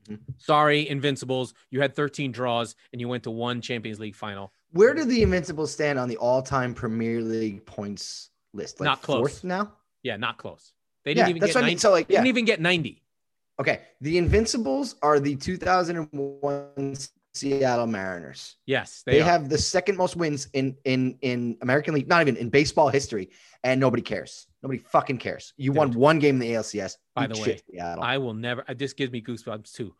Mhm. 0.10 0.19
sorry 0.38 0.89
invincibles 0.89 1.54
you 1.71 1.80
had 1.80 1.95
13 1.95 2.32
draws 2.34 2.76
and 2.91 2.99
you 2.99 3.08
went 3.08 3.23
to 3.23 3.32
one 3.32 3.62
Champions 3.62 4.02
League 4.02 4.15
final 4.15 4.52
Where 4.71 4.93
do 4.93 5.06
the 5.06 5.21
Invincibles 5.23 5.71
stand 5.71 5.97
on 5.97 6.10
the 6.10 6.17
all 6.17 6.41
time 6.41 6.73
Premier 6.73 7.21
League 7.21 7.65
points 7.65 8.30
list? 8.54 8.80
Like 8.82 8.86
Not 8.86 9.02
close. 9.02 9.19
fourth 9.19 9.43
now. 9.45 9.71
Yeah, 10.02 10.17
not 10.17 10.38
close. 10.38 10.73
They 11.06 11.13
didn't 11.13 11.30
even 11.30 11.39
that's 11.39 11.54
get 11.54 11.60
what 11.60 11.63
I 11.65 11.67
mean. 11.67 11.78
So 11.78 11.91
like, 11.91 12.08
They 12.08 12.15
yeah, 12.15 12.19
didn't 12.19 12.28
even 12.30 12.45
get 12.45 12.60
90. 12.60 13.02
Okay. 13.59 13.81
The 14.01 14.17
Invincibles 14.17 14.95
are 15.01 15.19
the 15.19 15.35
2001 15.35 16.95
Seattle 17.33 17.87
Mariners. 17.87 18.57
Yes, 18.65 19.01
They, 19.05 19.13
they, 19.13 19.21
have 19.21 19.49
the 19.49 19.57
second 19.57 19.97
most 19.97 20.15
wins 20.15 20.47
in 20.53 20.77
in 20.85 21.17
in 21.21 21.57
American 21.61 21.93
League, 21.95 22.07
not 22.07 22.21
even 22.21 22.37
in 22.37 22.49
baseball 22.49 22.89
history, 22.89 23.29
and 23.63 23.79
nobody 23.79 24.03
cares. 24.03 24.47
Nobody 24.61 24.79
fucking 24.79 25.17
cares. 25.17 25.53
You 25.57 25.71
won 25.71 25.91
one 25.93 26.19
game 26.19 26.35
in 26.35 26.39
the 26.39 26.51
ALCS. 26.53 26.97
By 27.15 27.27
the 27.27 27.39
way, 27.39 27.59
Seattle. 27.71 28.03
I 28.03 28.17
will 28.19 28.33
never. 28.35 28.63
uh, 28.67 28.75
This 28.75 28.93
gives 28.93 29.11
me 29.11 29.21
goosebumps 29.21 29.73
too. 29.73 29.95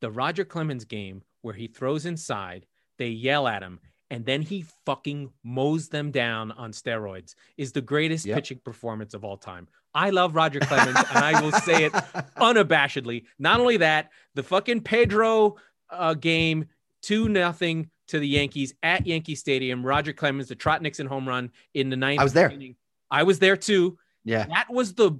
The 0.00 0.10
Roger 0.10 0.44
Clemens 0.44 0.84
game 0.84 1.22
where 1.42 1.54
he 1.54 1.68
throws 1.68 2.04
inside, 2.06 2.66
they 2.98 3.08
yell 3.08 3.46
at 3.46 3.62
him, 3.62 3.78
and 4.10 4.24
then 4.24 4.42
he 4.42 4.64
fucking 4.84 5.30
mows 5.44 5.88
them 5.88 6.10
down 6.10 6.50
on 6.52 6.72
steroids 6.72 7.34
is 7.56 7.72
the 7.72 7.80
greatest 7.80 8.26
Yep. 8.26 8.36
pitching 8.36 8.60
performance 8.64 9.14
of 9.14 9.24
all 9.24 9.36
time. 9.36 9.68
I 9.94 10.10
love 10.10 10.34
Roger 10.34 10.60
Clemens, 10.60 10.98
and 11.14 11.24
I 11.24 11.40
will 11.40 11.52
say 11.52 11.84
it 11.84 11.92
unabashedly. 12.38 13.24
Not 13.38 13.60
only 13.60 13.76
that, 13.78 14.10
the 14.34 14.42
fucking 14.42 14.80
Pedro 14.82 15.56
uh, 15.90 16.14
game, 16.14 16.66
two 17.02 17.28
nothing 17.28 17.90
to 18.08 18.18
the 18.18 18.26
Yankees 18.28 18.74
at 18.82 19.06
Yankee 19.06 19.34
Stadium. 19.34 19.84
Roger 19.84 20.12
Clemens, 20.12 20.48
the 20.48 20.54
Trot 20.54 20.80
Nixon 20.82 21.06
home 21.06 21.28
run 21.28 21.50
in 21.74 21.90
the 21.90 21.96
ninth. 21.96 22.20
I 22.20 22.24
was 22.24 22.32
there. 22.32 22.48
inning. 22.50 22.76
I 23.10 23.22
was 23.24 23.38
there 23.38 23.56
too. 23.56 23.98
yeah. 24.24 24.46
That 24.46 24.72
was 24.72 24.94
the 24.94 25.12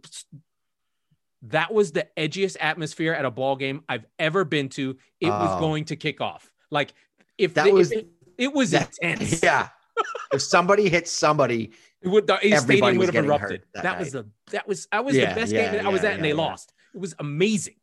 that 1.47 1.73
was 1.75 1.93
the 1.93 2.07
edgiest 2.17 2.57
atmosphere 2.61 3.13
at 3.13 3.25
a 3.25 3.31
ball 3.31 3.57
game 3.57 3.83
I've 3.89 4.07
ever 4.19 4.45
been 4.45 4.69
to. 4.71 4.97
It 5.21 5.29
was 5.29 5.57
Oh. 5.57 5.61
going 5.61 5.85
to 5.87 5.97
kick 5.97 6.21
off. 6.21 6.51
Like 6.71 6.95
if 7.37 7.55
That 7.55 7.65
the- 7.65 7.71
if 7.71 7.75
was- 7.75 7.93
it, 7.93 8.09
it 8.39 8.53
was 8.55 8.71
that- 8.71 8.93
intense. 9.03 9.43
Yeah. 9.43 9.69
if 10.33 10.41
somebody 10.41 10.89
hits 10.89 11.11
somebody, 11.11 11.73
It 12.03 12.09
would 12.09 12.27
the 12.27 12.39
stadium 12.57 12.97
would 12.99 13.15
have 13.15 13.25
erupted. 13.25 13.63
that 13.75 13.83
That, 13.85 13.99
was 13.99 14.13
the 14.13 14.27
that 14.51 14.67
was 14.69 14.87
that 14.93 15.05
was 15.05 15.17
Yeah, 15.17 15.35
the 15.35 15.41
best 15.41 15.53
yeah, 15.53 15.73
game 15.73 15.87
I 15.87 15.91
was 15.91 16.03
yeah, 16.03 16.09
at, 16.11 16.15
and 16.17 16.25
they 16.25 16.29
yeah, 16.29 16.35
yeah. 16.35 16.41
lost. 16.41 16.73
It 16.95 17.01
was 17.01 17.15
amazing. 17.19 17.77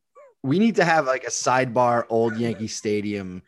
we 0.43 0.59
need 0.59 0.75
to 0.75 0.85
have 0.85 1.05
like 1.05 1.23
a 1.23 1.29
sidebar 1.29 2.05
old 2.09 2.37
Yankee 2.37 2.67
Stadium 2.67 3.41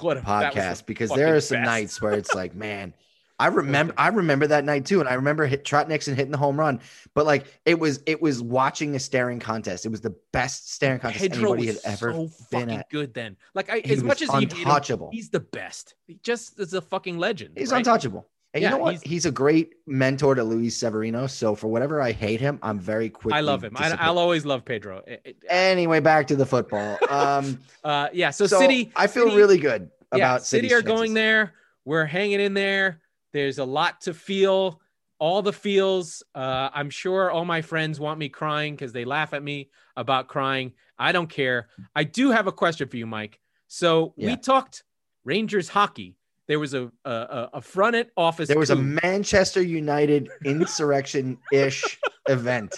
what 0.00 0.16
a 0.16 0.20
that 0.22 0.52
the 0.54 0.60
podcast 0.60 0.86
because 0.86 1.10
there 1.10 1.34
are 1.36 1.40
some 1.40 1.58
best. 1.58 1.66
nights 1.66 2.02
where 2.02 2.12
it's 2.12 2.34
like, 2.34 2.54
man, 2.54 2.94
I 3.38 3.46
remember 3.60 3.94
I 3.96 4.08
remember 4.08 4.46
that 4.48 4.64
night 4.64 4.84
too. 4.86 5.00
And 5.00 5.08
I 5.08 5.14
remember 5.14 5.46
hit 5.46 5.64
Trot 5.64 5.88
Nixon 5.88 6.14
hitting 6.14 6.30
the 6.32 6.38
home 6.38 6.58
run. 6.58 6.80
But 7.14 7.24
like 7.26 7.46
it 7.64 7.78
was 7.78 8.00
it 8.06 8.20
was 8.20 8.42
watching 8.42 8.94
a 8.94 8.98
staring 8.98 9.40
contest. 9.40 9.86
It 9.86 9.88
was 9.90 10.00
the 10.00 10.14
best 10.32 10.72
staring 10.72 11.00
contest 11.00 11.22
Pedro 11.22 11.52
anybody 11.54 11.66
had 11.68 11.78
ever 11.84 12.12
so 12.12 12.18
been 12.50 12.60
fucking 12.60 12.70
at. 12.70 12.90
good 12.90 13.14
then. 13.14 13.36
Like 13.54 13.70
I, 13.70 13.78
as 13.80 14.02
much 14.02 14.22
as 14.22 14.30
hate 14.30 14.52
him, 14.52 14.58
untouchable. 14.58 15.10
he's 15.12 15.30
the 15.30 15.40
best. 15.40 15.94
He 16.06 16.18
just 16.22 16.58
is 16.60 16.74
a 16.74 16.80
fucking 16.82 17.18
legend. 17.18 17.56
He's 17.56 17.70
right? 17.72 17.78
untouchable. 17.78 18.28
And 18.52 18.62
Yeah, 18.62 18.70
you 18.70 18.76
know 18.76 18.82
what? 18.82 18.90
he's- 18.94 19.02
He's, 19.02 19.26
a 19.26 19.30
great 19.30 19.74
mentor 19.86 20.34
to 20.34 20.42
Luis 20.42 20.76
Severino. 20.76 21.26
So 21.26 21.54
for 21.54 21.68
whatever 21.68 22.00
I 22.00 22.12
hate 22.12 22.40
him, 22.40 22.58
I'm 22.62 22.80
very 22.80 23.08
quick. 23.08 23.34
I 23.34 23.40
love 23.40 23.62
him. 23.62 23.76
I, 23.76 23.96
I'll 24.00 24.18
always 24.18 24.44
love 24.44 24.64
Pedro. 24.64 25.02
It- 25.06 25.20
it- 25.24 25.36
Anyway, 25.48 26.00
back 26.00 26.26
to 26.28 26.36
the 26.36 26.46
football. 26.46 26.98
Um, 27.10 27.58
uh, 27.84 28.08
yeah. 28.12 28.30
So, 28.30 28.46
so, 28.46 28.58
City, 28.58 28.92
I 28.96 29.06
feel 29.06 29.24
City- 29.24 29.36
really 29.36 29.58
good 29.58 29.90
yeah, 30.12 30.16
about 30.16 30.44
City 30.46 30.68
City's 30.68 30.78
are 30.78 30.82
going 30.82 31.14
there. 31.14 31.54
We're 31.84 32.04
hanging 32.06 32.40
in 32.40 32.54
there. 32.54 33.00
There's 33.32 33.58
a 33.58 33.64
lot 33.64 34.00
to 34.02 34.14
feel. 34.14 34.80
All 35.18 35.42
the 35.42 35.52
feels. 35.52 36.22
Uh, 36.34 36.70
I'm 36.72 36.88
sure 36.88 37.30
all 37.30 37.44
my 37.44 37.60
friends 37.62 38.00
want 38.00 38.18
me 38.18 38.30
crying 38.30 38.74
because 38.74 38.92
they 38.92 39.04
laugh 39.04 39.34
at 39.34 39.42
me 39.42 39.68
about 39.96 40.28
crying. 40.28 40.72
I 40.98 41.12
don't 41.12 41.28
care. 41.28 41.68
I 41.94 42.04
do 42.04 42.30
have 42.30 42.46
a 42.46 42.52
question 42.52 42.88
for 42.88 42.96
you, 42.96 43.06
Mike. 43.06 43.38
So 43.68 44.14
we 44.16 44.36
talked 44.36 44.82
Rangers 45.24 45.68
hockey. 45.68 46.16
There 46.50 46.58
was 46.58 46.74
a 46.74 46.90
a, 47.04 47.48
a- 47.54 47.62
front 47.62 48.08
office. 48.16 48.48
There 48.48 48.58
was 48.58 48.70
a. 48.70 48.74
Manchester 48.76 49.62
United 49.62 50.28
insurrection 50.44 51.38
ish 51.52 51.96
event. 52.28 52.74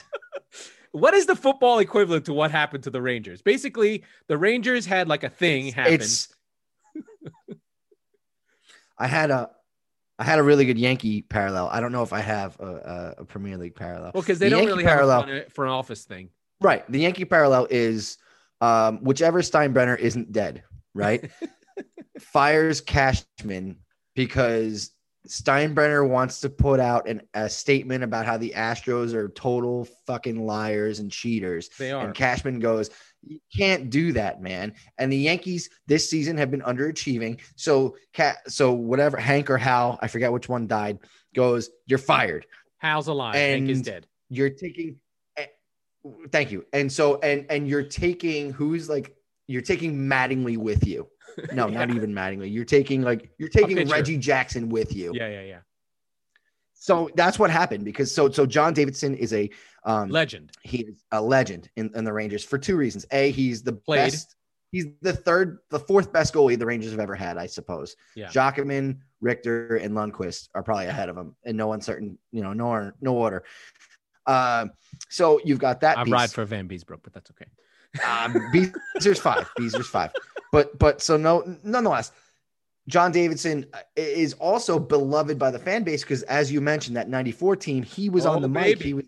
what 0.90 1.14
is 1.14 1.24
the 1.24 1.34
football 1.34 1.78
equivalent 1.78 2.26
to 2.26 2.34
what 2.34 2.50
happened 2.50 2.84
to 2.84 2.90
the 2.90 3.00
Rangers? 3.00 3.40
Basically, 3.40 4.04
the 4.26 4.36
Rangers 4.36 4.84
had 4.84 5.08
like 5.08 5.24
a 5.24 5.30
thing 5.30 5.72
happen. 5.72 5.94
It's. 5.94 6.28
I 8.98 9.06
had 9.06 9.30
a, 9.30 9.48
I 10.18 10.24
had 10.24 10.38
a 10.38 10.42
really 10.42 10.66
good 10.66 10.76
Yankee 10.78 11.22
parallel. 11.22 11.68
I 11.72 11.80
don't 11.80 11.92
know 11.92 12.02
if 12.02 12.12
I 12.12 12.20
have 12.20 12.60
a, 12.60 12.66
a, 12.66 13.22
a 13.22 13.24
Premier 13.24 13.56
League 13.56 13.74
parallel. 13.74 14.10
well, 14.12 14.22
because 14.22 14.38
they 14.38 14.46
the 14.46 14.50
don't 14.50 14.58
Yankee 14.64 14.72
really 14.72 14.84
parallel- 14.84 15.20
have 15.22 15.28
a 15.30 15.32
front, 15.40 15.52
front 15.54 15.70
office 15.70 16.04
thing. 16.04 16.28
Right. 16.60 16.84
The 16.92 16.98
Yankee 17.00 17.24
parallel 17.24 17.68
is 17.70 18.18
um, 18.60 18.98
whichever 19.02 19.40
Steinbrenner 19.40 19.98
isn't 19.98 20.30
dead, 20.30 20.62
right? 20.92 21.30
fires 22.18 22.80
Cashman 22.80 23.78
because 24.14 24.90
Steinbrenner 25.28 26.08
wants 26.08 26.40
to 26.40 26.50
put 26.50 26.80
out 26.80 27.08
an, 27.08 27.22
a 27.32 27.48
statement 27.48 28.02
about 28.02 28.26
how 28.26 28.36
the 28.36 28.54
Astros 28.56 29.14
are 29.14 29.28
total 29.28 29.86
fucking 30.06 30.44
liars 30.44 30.98
and 30.98 31.10
cheaters. 31.12 31.70
They 31.78 31.92
are. 31.92 32.04
And 32.04 32.14
Cashman 32.14 32.58
goes, 32.58 32.90
You 33.22 33.38
can't 33.56 33.88
do 33.88 34.12
that, 34.14 34.42
man. 34.42 34.74
And 34.98 35.12
the 35.12 35.16
Yankees 35.16 35.70
this 35.86 36.10
season 36.10 36.36
have 36.38 36.50
been 36.50 36.62
underachieving. 36.62 37.40
So, 37.54 37.96
Ca- 38.14 38.38
so 38.48 38.72
whatever, 38.72 39.16
Hank 39.16 39.48
or 39.48 39.58
Hal, 39.58 39.98
I 40.02 40.08
forget 40.08 40.32
which 40.32 40.48
one 40.48 40.66
died, 40.66 40.98
goes, 41.34 41.70
You're 41.86 41.98
fired 42.00 42.46
Hal's 42.78 43.06
alive. 43.06 43.34
Hank 43.36 43.68
is 43.68 43.82
dead. 43.82 44.06
you're 44.28 44.50
taking 44.50 44.96
eh, 45.36 45.46
thank 46.32 46.50
you 46.50 46.64
and 46.72 46.90
so 46.90 47.20
and 47.20 47.46
and 47.48 47.68
you're 47.68 47.84
taking 47.84 48.52
who's 48.52 48.88
like 48.88 49.14
you're 49.46 49.62
taking 49.62 49.96
mattingly 49.96 50.56
with 50.56 50.84
you 50.84 51.06
no 51.52 51.68
not 51.68 51.90
even 51.90 52.12
mattingly 52.12 52.52
you're 52.52 52.64
taking 52.64 53.02
like 53.02 53.30
you're 53.38 53.48
taking 53.48 53.88
reggie 53.88 54.16
jackson 54.16 54.68
with 54.68 54.94
you 54.94 55.12
Yeah, 55.14 55.28
yeah, 55.28 55.42
yeah. 55.42 55.58
so 56.74 57.10
that's 57.14 57.38
what 57.38 57.50
happened 57.50 57.84
because 57.84 58.12
so 58.14 58.30
so 58.30 58.46
john 58.46 58.72
davidson 58.74 59.14
is 59.14 59.32
a 59.32 59.50
um 59.84 60.08
Legend. 60.10 60.52
he 60.62 60.78
is 60.82 61.04
a 61.12 61.20
legend 61.20 61.68
in, 61.76 61.90
in 61.94 62.04
the 62.04 62.12
rangers 62.12 62.44
for 62.44 62.58
two 62.58 62.76
reasons 62.76 63.06
a 63.12 63.30
he's 63.30 63.62
the 63.62 63.72
Played. 63.72 63.98
best 64.12 64.36
he's 64.70 64.86
the 65.00 65.12
third 65.12 65.58
the 65.70 65.78
fourth 65.78 66.12
best 66.12 66.34
goalie 66.34 66.58
the 66.58 66.66
rangers 66.66 66.90
have 66.90 67.00
ever 67.00 67.14
had 67.14 67.36
i 67.38 67.46
suppose 67.46 67.94
Yeah. 68.14 68.28
Giacomin, 68.28 68.98
richter 69.20 69.76
and 69.76 69.94
lundqvist 69.94 70.48
are 70.54 70.62
probably 70.62 70.86
ahead 70.86 71.08
of 71.08 71.16
him 71.16 71.34
in 71.44 71.56
no 71.56 71.72
uncertain 71.72 72.18
you 72.30 72.42
know 72.42 72.52
no 72.52 72.66
order 72.66 72.94
no 73.00 73.14
order 73.14 73.44
um 74.26 74.70
so 75.08 75.40
you've 75.44 75.58
got 75.58 75.80
that 75.80 75.98
I 75.98 76.04
piece. 76.04 76.12
ride 76.12 76.30
for 76.30 76.46
Vanbiesbrouck, 76.46 77.00
but 77.02 77.12
that's 77.12 77.30
okay. 77.32 77.50
Um, 78.06 78.32
Beezer's 78.52 79.18
five. 79.18 79.50
Beezer's 79.58 79.88
five. 79.88 80.10
But 80.52 80.78
but 80.78 81.02
so 81.02 81.16
no, 81.16 81.56
nonetheless, 81.64 82.12
John 82.86 83.10
Davidson 83.10 83.66
is 83.96 84.34
also 84.34 84.78
beloved 84.78 85.38
by 85.38 85.50
the 85.50 85.58
fan 85.58 85.82
base 85.82 86.02
because, 86.02 86.22
as 86.24 86.52
you 86.52 86.60
mentioned, 86.60 86.96
that 86.96 87.08
'94 87.08 87.56
team, 87.56 87.82
he 87.82 88.08
was 88.10 88.26
on 88.26 88.36
Oh, 88.36 88.40
the 88.40 88.48
mic. 88.48 88.80
He 88.82 88.94
was 88.94 89.06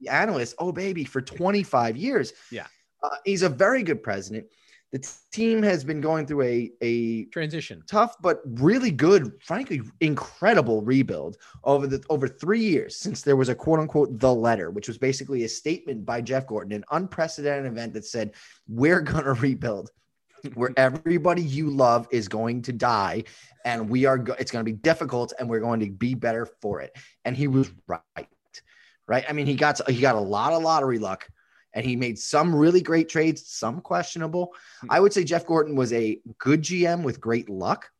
the 0.00 0.08
analyst. 0.08 0.54
Oh 0.58 0.72
baby, 0.72 1.04
for 1.04 1.20
25 1.20 1.96
years. 1.96 2.32
Yeah. 2.50 2.66
uh, 3.02 3.10
he's 3.24 3.42
a 3.42 3.48
very 3.48 3.82
good 3.82 4.02
president. 4.02 4.46
The 4.92 5.00
t- 5.00 5.08
team 5.32 5.62
has 5.64 5.82
been 5.84 6.00
going 6.00 6.26
through 6.26 6.42
a 6.42 6.70
a 6.80 7.24
Transition. 7.26 7.82
tough 7.86 8.14
but 8.22 8.40
really 8.46 8.90
good, 8.92 9.32
frankly, 9.42 9.82
incredible 10.00 10.80
rebuild 10.80 11.36
over 11.64 11.86
the 11.86 12.02
over 12.08 12.28
three 12.28 12.60
years 12.62 12.96
since 12.96 13.20
there 13.20 13.36
was 13.36 13.48
a 13.50 13.54
quote 13.54 13.80
unquote 13.80 14.18
the 14.18 14.32
letter, 14.32 14.70
which 14.70 14.88
was 14.88 14.96
basically 14.96 15.44
a 15.44 15.48
statement 15.48 16.06
by 16.06 16.20
Jeff 16.22 16.46
Gorton, 16.46 16.72
an 16.72 16.84
unprecedented 16.92 17.70
event 17.70 17.92
that 17.94 18.06
said, 18.06 18.32
We're 18.68 19.00
gonna 19.02 19.34
rebuild 19.34 19.90
where 20.54 20.72
everybody 20.76 21.42
you 21.42 21.70
love 21.70 22.08
is 22.10 22.28
going 22.28 22.62
to 22.62 22.72
die, 22.72 23.24
and 23.64 23.88
we 23.88 24.04
are 24.04 24.18
go- 24.18 24.36
it's 24.38 24.50
gonna 24.50 24.64
be 24.64 24.72
difficult, 24.72 25.32
and 25.38 25.48
we're 25.48 25.60
going 25.60 25.80
to 25.80 25.90
be 25.90 26.14
better 26.14 26.46
for 26.60 26.80
it. 26.80 26.96
And 27.24 27.36
he 27.36 27.48
was 27.48 27.70
right. 27.86 28.28
Right. 29.08 29.24
I 29.28 29.32
mean, 29.32 29.46
he 29.46 29.54
got 29.54 29.88
he 29.88 30.00
got 30.00 30.16
a 30.16 30.20
lot 30.20 30.52
of 30.52 30.62
lottery 30.62 30.98
luck. 30.98 31.28
And 31.74 31.84
he 31.84 31.94
made 31.94 32.18
some 32.18 32.54
really 32.54 32.80
great 32.80 33.06
trades, 33.06 33.46
some 33.48 33.82
questionable. 33.82 34.54
Hmm. 34.80 34.86
I 34.88 34.98
would 34.98 35.12
say 35.12 35.24
Jeff 35.24 35.44
Gorton 35.44 35.76
was 35.76 35.92
a 35.92 36.18
good 36.38 36.62
GM 36.62 37.02
with 37.02 37.20
great 37.20 37.50
luck. 37.50 37.90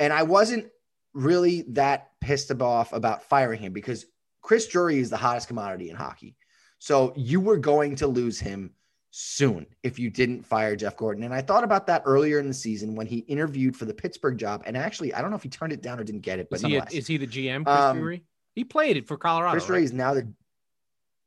And 0.00 0.10
I 0.10 0.22
wasn't 0.22 0.68
really 1.12 1.62
that 1.68 2.12
pissed 2.20 2.50
off 2.62 2.92
about 2.92 3.24
firing 3.24 3.60
him 3.60 3.74
because 3.74 4.06
Chris 4.42 4.68
Drury 4.68 4.98
is 4.98 5.10
the 5.10 5.16
hottest 5.16 5.48
commodity 5.48 5.90
in 5.90 5.96
hockey. 5.96 6.36
So 6.78 7.12
you 7.16 7.40
were 7.40 7.56
going 7.56 7.96
to 7.96 8.06
lose 8.06 8.38
him 8.38 8.72
soon 9.18 9.64
if 9.82 9.98
you 9.98 10.10
didn't 10.10 10.42
fire 10.42 10.76
Jeff 10.76 10.94
Gorton. 10.94 11.22
And 11.22 11.32
I 11.32 11.40
thought 11.40 11.64
about 11.64 11.86
that 11.86 12.02
earlier 12.04 12.38
in 12.38 12.48
the 12.48 12.54
season 12.54 12.94
when 12.94 13.06
he 13.06 13.18
interviewed 13.20 13.74
for 13.74 13.86
the 13.86 13.94
Pittsburgh 13.94 14.36
job. 14.36 14.62
And 14.66 14.76
actually, 14.76 15.14
I 15.14 15.22
don't 15.22 15.30
know 15.30 15.36
if 15.36 15.42
he 15.42 15.48
turned 15.48 15.72
it 15.72 15.80
down 15.80 15.98
or 15.98 16.04
didn't 16.04 16.20
get 16.20 16.38
it, 16.38 16.48
but 16.50 16.56
Is 16.56 16.62
he, 16.66 16.76
a, 16.76 16.86
is 16.92 17.06
he 17.06 17.16
the 17.16 17.26
GM, 17.26 17.64
Chris 17.64 17.78
Um, 17.78 17.96
Drury? 17.98 18.24
He 18.54 18.64
played 18.64 18.98
it 18.98 19.08
for 19.08 19.16
Colorado. 19.16 19.52
Chris 19.52 19.64
Drury 19.64 19.80
right? 19.80 19.84
is 19.84 19.92
now 19.94 20.12
the 20.12 20.30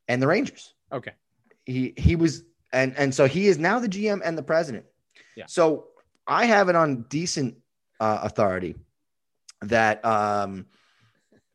and 0.08 0.22
the 0.22 0.28
Rangers. 0.28 0.76
Okay. 0.92 1.14
he 1.66 1.94
he 1.98 2.16
was 2.16 2.44
and 2.72 2.96
and 2.96 3.14
so 3.14 3.28
he 3.28 3.48
is 3.48 3.58
now 3.58 3.80
the 3.80 3.90
GM 3.90 4.22
and 4.24 4.38
the 4.38 4.44
president. 4.44 4.86
Yeah. 5.36 5.46
So 5.48 5.88
I 6.28 6.46
have 6.46 6.70
it 6.70 6.76
on 6.76 7.04
decent 7.10 7.56
uh, 8.00 8.20
authority 8.22 8.76
that 9.64 10.06
um 10.06 10.68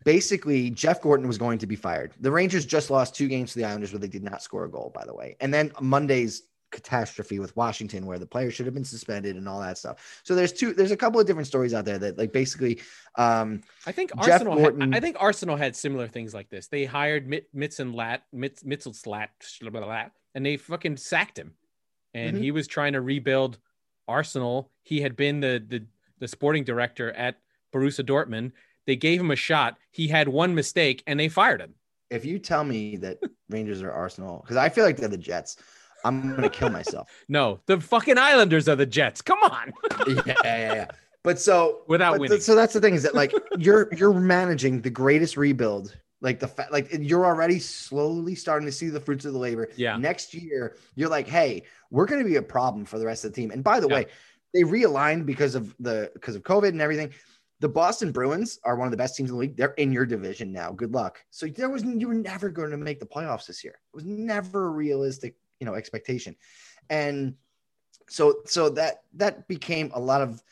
basically 0.05 0.71
Jeff 0.71 1.01
Gorton 1.01 1.27
was 1.27 1.39
going 1.39 1.59
to 1.59 1.67
be 1.67 1.77
fired. 1.77 2.13
The 2.21 2.31
Rangers 2.31 2.65
just 2.67 2.91
lost 2.91 3.15
two 3.15 3.29
games 3.29 3.53
to 3.53 3.59
the 3.59 3.65
Islanders 3.65 3.93
where 3.93 3.99
they 4.01 4.09
did 4.09 4.23
not 4.23 4.43
score 4.43 4.65
a 4.65 4.71
goal, 4.71 4.93
by 4.95 5.05
the 5.05 5.15
way. 5.15 5.37
And 5.41 5.53
then 5.53 5.73
Monday's 5.81 6.43
catastrophe 6.71 7.39
with 7.39 7.57
Washington 7.57 8.05
where 8.05 8.19
the 8.19 8.27
player 8.27 8.51
should 8.51 8.67
have 8.67 8.75
been 8.75 8.85
suspended 8.85 9.37
and 9.37 9.49
all 9.49 9.61
that 9.61 9.79
stuff. 9.79 10.21
So 10.25 10.35
there's 10.35 10.53
two 10.53 10.73
there's 10.75 10.91
a 10.91 10.97
couple 10.97 11.21
of 11.21 11.27
different 11.27 11.47
stories 11.47 11.73
out 11.73 11.85
there 11.85 11.99
that 11.99 12.19
like 12.19 12.33
basically 12.33 12.81
um 13.15 13.63
I 13.87 13.93
think 13.93 14.11
Jeff 14.25 14.41
Arsenal. 14.43 14.57
Norton- 14.57 14.81
Had, 14.93 14.97
I 14.97 15.01
think 15.01 15.17
Arsenal 15.21 15.57
had 15.57 15.77
similar 15.77 16.09
things 16.09 16.35
like 16.35 16.51
this. 16.51 16.67
They 16.67 16.85
hired 16.85 17.29
Mit, 17.29 17.47
Mitson 17.55 17.95
Lat, 17.95 18.25
Mitz, 18.35 18.65
Mitzel 18.65 18.93
Slat, 18.95 19.31
and 20.35 20.45
they 20.45 20.57
fucking 20.57 20.97
sacked 20.97 21.39
him. 21.39 21.55
And 22.13 22.37
Mhm. 22.37 22.41
he 22.41 22.51
was 22.51 22.67
trying 22.67 22.95
to 22.95 23.01
rebuild 23.01 23.59
Arsenal. 24.09 24.73
He 24.83 25.01
had 25.01 25.15
been 25.15 25.39
the 25.41 25.65
the 25.67 25.85
the 26.19 26.27
sporting 26.27 26.65
director 26.65 27.13
at 27.13 27.39
Borussia 27.73 28.05
Dortmund. 28.05 28.51
They 28.87 28.97
gave 28.97 29.21
him 29.21 29.31
a 29.31 29.37
shot. 29.37 29.77
He 29.91 30.09
had 30.09 30.29
one 30.29 30.55
mistake, 30.55 31.03
and 31.07 31.19
they 31.19 31.29
fired 31.29 31.61
him. 31.61 31.75
if 32.11 32.25
you 32.25 32.39
tell 32.39 32.65
me 32.65 32.97
that 32.99 33.19
Rangers 33.49 33.83
are 33.83 33.91
Arsenal, 33.93 34.41
because 34.43 34.57
I 34.57 34.69
feel 34.69 34.85
like 34.85 34.97
they're 34.97 35.09
the 35.09 35.17
Jets, 35.17 35.57
I'm 36.05 36.35
gonna 36.35 36.51
kill 36.51 36.71
myself. 36.71 37.09
No, 37.29 37.61
the 37.67 37.81
fucking 37.81 38.19
Islanders 38.19 38.69
are 38.69 38.77
the 38.77 38.87
Jets. 38.87 39.23
Come 39.23 39.39
on. 39.43 39.73
yeah, 40.07 40.23
yeah, 40.45 40.75
yeah. 40.75 40.87
But 41.23 41.41
so 41.41 41.81
Without 41.89 42.13
but 42.13 42.21
winning. 42.21 42.41
so 42.41 42.55
that's 42.55 42.75
the 42.75 42.81
thing 42.81 42.95
is 42.95 43.03
that 43.05 43.15
like 43.15 43.33
you're 43.59 43.89
you're 43.95 44.13
managing 44.13 44.83
the 44.83 44.91
greatest 44.91 45.37
rebuild. 45.39 45.97
Like 46.21 46.39
the 46.41 46.49
fa- 46.49 46.69
like 46.71 46.89
you're 47.01 47.25
already 47.25 47.59
slowly 47.59 48.35
starting 48.35 48.67
to 48.67 48.73
see 48.73 48.89
the 48.91 49.01
fruits 49.01 49.25
of 49.25 49.33
the 49.33 49.39
labor. 49.39 49.69
Yeah. 49.77 49.97
Next 49.97 50.35
year, 50.35 50.77
you're 50.95 51.09
like, 51.09 51.27
hey, 51.29 51.63
we're 51.91 52.07
going 52.07 52.23
to 52.23 52.29
be 52.29 52.37
a 52.37 52.43
problem 52.43 52.85
for 52.87 52.99
the 52.99 53.05
rest 53.07 53.25
of 53.25 53.33
the 53.33 53.37
team. 53.41 53.51
And 53.51 53.63
by 53.65 53.81
the 53.81 53.89
Yeah. 53.89 53.95
way, 53.95 54.07
they 54.55 54.63
realigned 54.63 55.25
because 55.27 55.55
of 55.55 55.75
the 55.81 56.11
because 56.15 56.35
of 56.37 56.43
COVID 56.43 56.69
and 56.69 56.81
everything. 56.83 57.11
The 57.65 57.69
Boston 57.71 58.13
Bruins 58.13 58.59
are 58.63 58.77
one 58.77 58.87
of 58.87 58.91
the 58.91 58.99
best 58.99 59.17
teams 59.17 59.31
in 59.31 59.37
the 59.37 59.41
league. 59.41 59.57
They're 59.57 59.73
in 59.79 59.91
your 59.91 60.05
division 60.05 60.53
now. 60.53 60.71
Good 60.71 60.93
luck. 60.93 61.25
So 61.31 61.47
there 61.47 61.71
was 61.71 61.83
you 61.83 62.07
were 62.07 62.13
never 62.13 62.51
going 62.51 62.71
to 62.73 62.77
make 62.77 63.01
the 63.01 63.07
playoffs 63.07 63.47
this 63.47 63.65
year. 63.65 63.73
It 63.73 63.97
was 63.97 64.05
never 64.05 64.67
a 64.67 64.69
realistic, 64.69 65.37
you 65.61 65.65
know, 65.65 65.75
expectation. 65.75 66.37
And 66.91 67.37
so 68.07 68.43
so 68.45 68.69
that 68.69 69.05
that 69.15 69.49
became 69.49 69.91
a 69.95 69.99
lot 69.99 70.21
of 70.21 70.43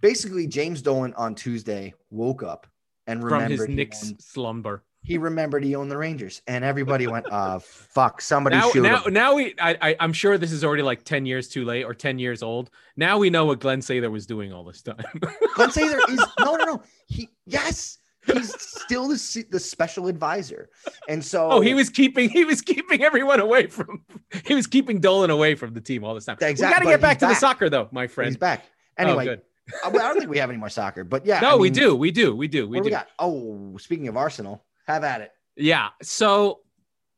basically 0.00 0.46
James 0.46 0.80
Dolan 0.80 1.12
on 1.12 1.34
Tuesday 1.34 1.92
woke 2.08 2.42
up 2.42 2.66
and 3.06 3.20
From 3.20 3.50
his 3.50 3.68
Knicks 3.68 4.14
slumber. 4.18 4.82
He 5.04 5.18
remembered 5.18 5.64
he 5.64 5.74
owned 5.74 5.90
the 5.90 5.96
Rangers, 5.96 6.42
and 6.46 6.64
everybody 6.64 7.08
went, 7.08 7.26
"Uh, 7.30 7.58
fuck! 7.58 8.20
Somebody 8.20 8.56
now, 8.56 8.70
shoot 8.70 8.82
now, 8.82 9.02
him." 9.02 9.12
now 9.12 9.34
we, 9.34 9.54
I, 9.60 9.76
I, 9.82 9.96
I'm 9.98 10.12
sure 10.12 10.38
this 10.38 10.52
is 10.52 10.62
already 10.62 10.84
like 10.84 11.02
10 11.02 11.26
years 11.26 11.48
too 11.48 11.64
late 11.64 11.82
or 11.82 11.92
10 11.92 12.20
years 12.20 12.40
old. 12.40 12.70
Now 12.96 13.18
we 13.18 13.28
know 13.28 13.44
what 13.44 13.58
Glen 13.58 13.80
Sather 13.80 14.10
was 14.10 14.26
doing 14.26 14.52
all 14.52 14.62
this 14.62 14.80
time. 14.80 15.04
Glen 15.54 15.70
Sather 15.70 15.98
is 16.08 16.24
no, 16.38 16.54
no, 16.54 16.64
no. 16.64 16.82
He 17.08 17.28
yes, 17.46 17.98
he's 18.24 18.54
still 18.60 19.08
the 19.08 19.44
the 19.50 19.58
special 19.58 20.06
advisor, 20.06 20.70
and 21.08 21.24
so 21.24 21.50
oh, 21.50 21.60
he 21.60 21.74
was 21.74 21.90
keeping, 21.90 22.30
he 22.30 22.44
was 22.44 22.62
keeping 22.62 23.02
everyone 23.02 23.40
away 23.40 23.66
from, 23.66 24.04
he 24.44 24.54
was 24.54 24.68
keeping 24.68 25.00
Dolan 25.00 25.30
away 25.30 25.56
from 25.56 25.74
the 25.74 25.80
team 25.80 26.04
all 26.04 26.14
this 26.14 26.26
time. 26.26 26.36
Exact- 26.40 26.70
we 26.70 26.74
got 26.74 26.78
to 26.84 26.90
get 26.94 27.00
back 27.00 27.18
to 27.18 27.26
the 27.26 27.34
soccer 27.34 27.68
though, 27.68 27.88
my 27.90 28.06
friend. 28.06 28.28
He's 28.28 28.36
back. 28.36 28.64
Oh, 28.98 29.02
Anyway, 29.02 29.24
good. 29.24 29.42
I, 29.84 29.90
don't 29.90 30.18
think 30.18 30.30
we 30.30 30.38
have 30.38 30.50
any 30.50 30.58
more 30.58 30.68
soccer, 30.68 31.02
but 31.02 31.26
yeah, 31.26 31.40
No, 31.40 31.52
I 31.52 31.56
we 31.56 31.70
do. 31.70 31.96
We 31.96 32.10
do. 32.10 32.36
We 32.36 32.46
do. 32.46 32.68
We 32.68 32.78
do. 32.78 32.84
we 32.84 32.90
got? 32.90 33.08
Oh, 33.18 33.76
speaking 33.78 34.08
of 34.08 34.16
Arsenal, 34.16 34.64
have 34.94 35.04
at 35.04 35.20
it. 35.20 35.32
Yeah. 35.56 35.88
So 36.02 36.60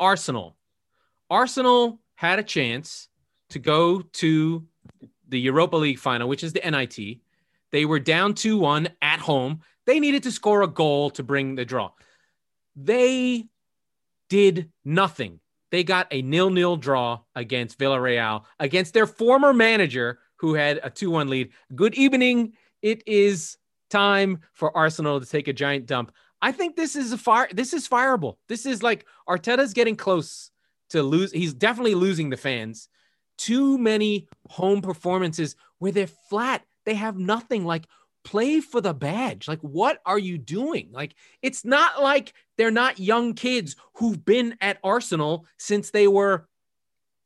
Arsenal, 0.00 0.56
Arsenal 1.30 2.00
had 2.14 2.38
a 2.38 2.42
chance 2.42 3.08
to 3.50 3.58
go 3.58 4.02
to 4.02 4.66
the 5.28 5.40
Europa 5.40 5.76
League 5.76 5.98
final, 5.98 6.28
which 6.28 6.44
is 6.44 6.52
the 6.52 6.60
NIT. 6.68 7.18
They 7.72 7.84
were 7.84 7.98
down 7.98 8.34
2 8.34 8.58
1 8.58 8.88
at 9.02 9.18
home. 9.20 9.60
They 9.86 10.00
needed 10.00 10.22
to 10.24 10.32
score 10.32 10.62
a 10.62 10.68
goal 10.68 11.10
to 11.10 11.22
bring 11.22 11.54
the 11.54 11.64
draw. 11.64 11.90
They 12.76 13.46
did 14.28 14.70
nothing. 14.84 15.40
They 15.70 15.84
got 15.84 16.06
a 16.10 16.22
nil 16.22 16.50
nil 16.50 16.76
draw 16.76 17.20
against 17.34 17.78
Villarreal, 17.78 18.44
against 18.60 18.94
their 18.94 19.06
former 19.06 19.52
manager 19.52 20.20
who 20.36 20.54
had 20.54 20.80
a 20.82 20.90
2 20.90 21.10
1 21.10 21.28
lead. 21.28 21.50
Good 21.74 21.94
evening. 21.94 22.52
It 22.82 23.02
is 23.06 23.56
time 23.90 24.40
for 24.52 24.76
Arsenal 24.76 25.20
to 25.20 25.26
take 25.26 25.48
a 25.48 25.52
giant 25.52 25.86
dump. 25.86 26.12
I 26.44 26.52
think 26.52 26.76
this 26.76 26.94
is 26.94 27.10
a 27.10 27.16
fire. 27.16 27.48
This 27.50 27.72
is 27.72 27.88
fireable. 27.88 28.36
This 28.50 28.66
is 28.66 28.82
like 28.82 29.06
Arteta's 29.26 29.72
getting 29.72 29.96
close 29.96 30.50
to 30.90 31.02
lose. 31.02 31.32
He's 31.32 31.54
definitely 31.54 31.94
losing 31.94 32.28
the 32.28 32.36
fans. 32.36 32.90
Too 33.38 33.78
many 33.78 34.28
home 34.50 34.82
performances 34.82 35.56
where 35.78 35.90
they're 35.90 36.06
flat. 36.06 36.62
They 36.84 36.96
have 36.96 37.16
nothing. 37.16 37.64
Like 37.64 37.86
play 38.24 38.60
for 38.60 38.82
the 38.82 38.92
badge. 38.92 39.48
Like 39.48 39.60
what 39.60 40.02
are 40.04 40.18
you 40.18 40.36
doing? 40.36 40.90
Like 40.92 41.14
it's 41.40 41.64
not 41.64 42.02
like 42.02 42.34
they're 42.58 42.70
not 42.70 43.00
young 43.00 43.32
kids 43.32 43.74
who've 43.94 44.22
been 44.22 44.58
at 44.60 44.76
Arsenal 44.84 45.46
since 45.58 45.92
they 45.92 46.08
were 46.08 46.46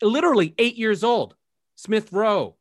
literally 0.01 0.55
eight 0.59 0.77
years 0.77 1.03
old. 1.03 1.35
Smith 1.75 2.13
Rowe, 2.13 2.55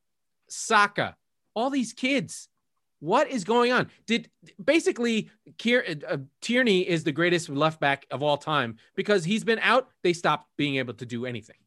Saka, 0.49 1.17
all 1.53 1.69
these 1.69 1.93
kids. 1.93 2.49
What 2.99 3.29
is 3.29 3.43
going 3.43 3.71
on? 3.71 3.89
Did 4.07 4.29
basically 4.63 5.29
Kier, 5.57 6.03
uh, 6.07 6.17
Tierney 6.41 6.81
is 6.81 7.03
the 7.03 7.11
greatest 7.11 7.49
left 7.49 7.79
back 7.79 8.05
of 8.09 8.23
all 8.23 8.37
time 8.37 8.77
because 8.95 9.23
he's 9.23 9.43
been 9.43 9.59
out. 9.59 9.89
They 10.03 10.13
stopped 10.13 10.49
being 10.57 10.77
able 10.77 10.95
to 10.95 11.05
do 11.05 11.25
anything. 11.25 11.57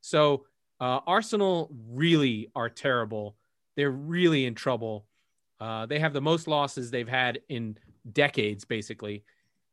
So 0.00 0.46
uh, 0.80 1.00
Arsenal 1.06 1.70
really 1.90 2.50
are 2.54 2.70
terrible. 2.70 3.36
They're 3.76 3.90
really 3.90 4.46
in 4.46 4.54
trouble. 4.54 5.06
Uh, 5.60 5.86
they 5.86 5.98
have 5.98 6.12
the 6.12 6.20
most 6.20 6.48
losses 6.48 6.90
they've 6.90 7.08
had 7.08 7.40
in 7.48 7.76
decades, 8.10 8.64
basically. 8.64 9.24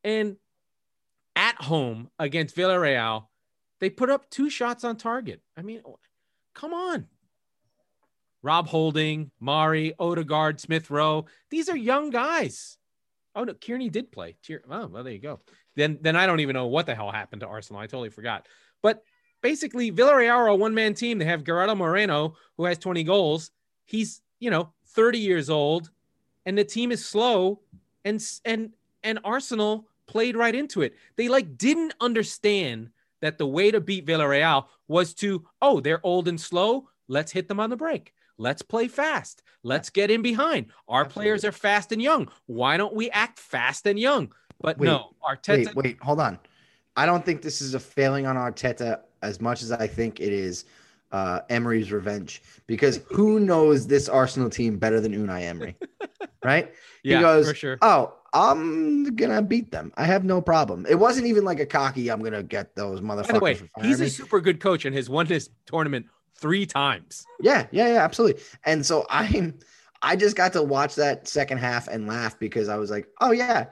And 0.04 0.36
at 1.36 1.62
home 1.62 2.10
against 2.20 2.56
Villarreal, 2.56 3.28
they 3.80 3.90
put 3.90 4.10
up 4.10 4.30
two 4.30 4.50
shots 4.50 4.84
on 4.84 4.98
target. 4.98 5.42
I 5.56 5.62
mean, 5.62 5.82
come 6.54 6.74
on. 6.74 7.08
Rob 8.46 8.68
Holding, 8.68 9.32
Mari, 9.40 9.96
Odegaard, 9.98 10.60
Smith 10.60 10.92
Rowe. 10.92 11.26
These 11.50 11.68
are 11.68 11.76
young 11.76 12.12
guys. 12.12 12.78
Oh 13.36 13.44
no, 13.44 13.56
Kearney 13.56 13.90
did 13.90 14.12
play. 14.12 14.38
Oh, 14.70 14.86
well, 14.86 15.04
there 15.04 15.14
you 15.14 15.20
go. 15.20 15.40
Then 15.76 15.98
then 16.00 16.16
I 16.16 16.28
don't 16.28 16.40
even 16.40 16.54
know 16.54 16.68
what 16.68 16.86
the 16.86 16.94
hell 16.94 17.10
happened 17.10 17.40
to 17.40 17.48
Arsenal. 17.48 17.82
I 17.82 17.88
totally 17.88 18.12
forgot. 18.12 18.48
But 18.84 19.04
basically, 19.42 19.92
Villarreal 19.92 20.36
are 20.36 20.48
a 20.48 20.56
one-man 20.56 20.94
team. 20.94 21.18
They 21.18 21.26
have 21.26 21.44
Gerardo 21.44 21.74
Moreno, 21.74 22.36
who 22.56 22.66
has 22.66 22.78
20 22.78 23.04
goals. 23.04 23.50
He's, 23.84 24.22
you 24.40 24.52
know, 24.52 24.72
30 24.90 25.18
years 25.18 25.50
old, 25.50 25.90
and 26.46 26.56
the 26.56 26.64
team 26.64 26.92
is 26.92 27.04
slow, 27.04 27.62
and 28.06 28.24
and 28.46 28.74
and 29.04 29.20
Arsenal 29.24 29.88
played 30.06 30.36
right 30.36 30.54
into 30.54 30.84
it. 30.84 30.94
They 31.16 31.30
like 31.30 31.58
didn't 31.58 31.96
understand 32.00 32.92
that 33.22 33.40
the 33.40 33.48
way 33.48 33.72
to 33.72 33.82
beat 33.82 34.06
Villarreal 34.06 34.68
was 34.88 35.16
to, 35.16 35.44
oh, 35.64 35.80
they're 35.80 36.06
old 36.06 36.28
and 36.28 36.40
slow. 36.40 36.90
Let's 37.08 37.32
hit 37.32 37.48
them 37.48 37.60
on 37.60 37.72
the 37.72 37.76
break. 37.76 38.14
Let's 38.38 38.62
play 38.62 38.88
fast. 38.88 39.44
Let's 39.64 39.90
get 39.90 40.12
in 40.12 40.22
behind. 40.22 40.68
Our 40.88 41.06
players 41.06 41.46
are 41.46 41.52
fast 41.52 41.92
and 41.92 42.02
young. 42.02 42.30
Why 42.46 42.78
don't 42.78 42.94
we 42.94 43.10
act 43.10 43.40
fast 43.40 43.88
and 43.88 43.98
young? 43.98 44.32
But 44.62 44.78
Wait, 44.78 44.88
no, 44.88 45.12
Arteta. 45.28 45.74
Wait, 45.74 45.76
wait, 45.76 45.98
hold 46.02 46.20
on. 46.20 46.40
I 46.96 47.06
don't 47.06 47.26
think 47.26 47.42
this 47.42 47.62
is 47.62 47.74
a 47.74 47.80
failing 47.80 48.26
on 48.26 48.36
Arteta 48.36 49.02
as 49.22 49.42
much 49.42 49.62
as 49.64 49.72
I 49.72 49.88
think 49.88 50.20
it 50.20 50.32
is 50.32 50.66
uh, 51.12 51.42
Emery's 51.50 51.92
revenge 51.92 52.42
because 52.68 53.02
who 53.08 53.40
knows 53.40 53.88
this 53.88 54.10
Arsenal 54.10 54.50
team 54.50 54.78
better 54.78 55.00
than 55.00 55.14
Unai 55.14 55.44
Emery, 55.44 55.76
right? 56.44 56.74
yeah, 57.04 57.18
he 57.18 57.22
goes, 57.22 57.50
for 57.50 57.56
sure. 57.56 57.78
Oh, 57.82 58.14
I'm 58.34 59.16
gonna 59.16 59.42
beat 59.42 59.72
them. 59.72 59.94
I 59.96 60.06
have 60.06 60.26
no 60.26 60.42
problem. 60.42 60.86
It 60.90 60.96
wasn't 60.96 61.28
even 61.28 61.46
like 61.46 61.60
a 61.60 61.66
cocky. 61.66 62.10
I'm 62.10 62.22
gonna 62.22 62.44
get 62.44 62.76
those 62.76 63.02
motherfuckers. 63.02 63.28
By 63.28 63.34
the 63.34 63.40
way, 63.40 63.70
he's 63.82 64.00
me." 64.00 64.08
a 64.08 64.10
super 64.10 64.42
good 64.42 64.60
coach 64.60 64.86
and 64.86 64.96
has 64.96 65.10
won 65.10 65.26
this 65.26 65.50
tournament 65.66 66.08
three 66.38 66.66
times. 66.66 67.26
Yeah, 67.40 67.68
yeah, 67.72 67.88
yeah, 67.94 68.04
absolutely. 68.04 68.42
And 68.66 68.86
so 68.86 69.06
I'm 69.10 69.60
I 70.02 70.16
just 70.16 70.36
got 70.36 70.54
to 70.54 70.64
watch 70.64 70.96
that 70.96 71.28
second 71.28 71.58
half 71.58 71.88
and 71.88 72.08
laugh 72.08 72.38
because 72.38 72.70
I 72.70 72.78
was 72.78 72.92
like, 72.92 73.08
oh 73.22 73.32
yeah, 73.32 73.68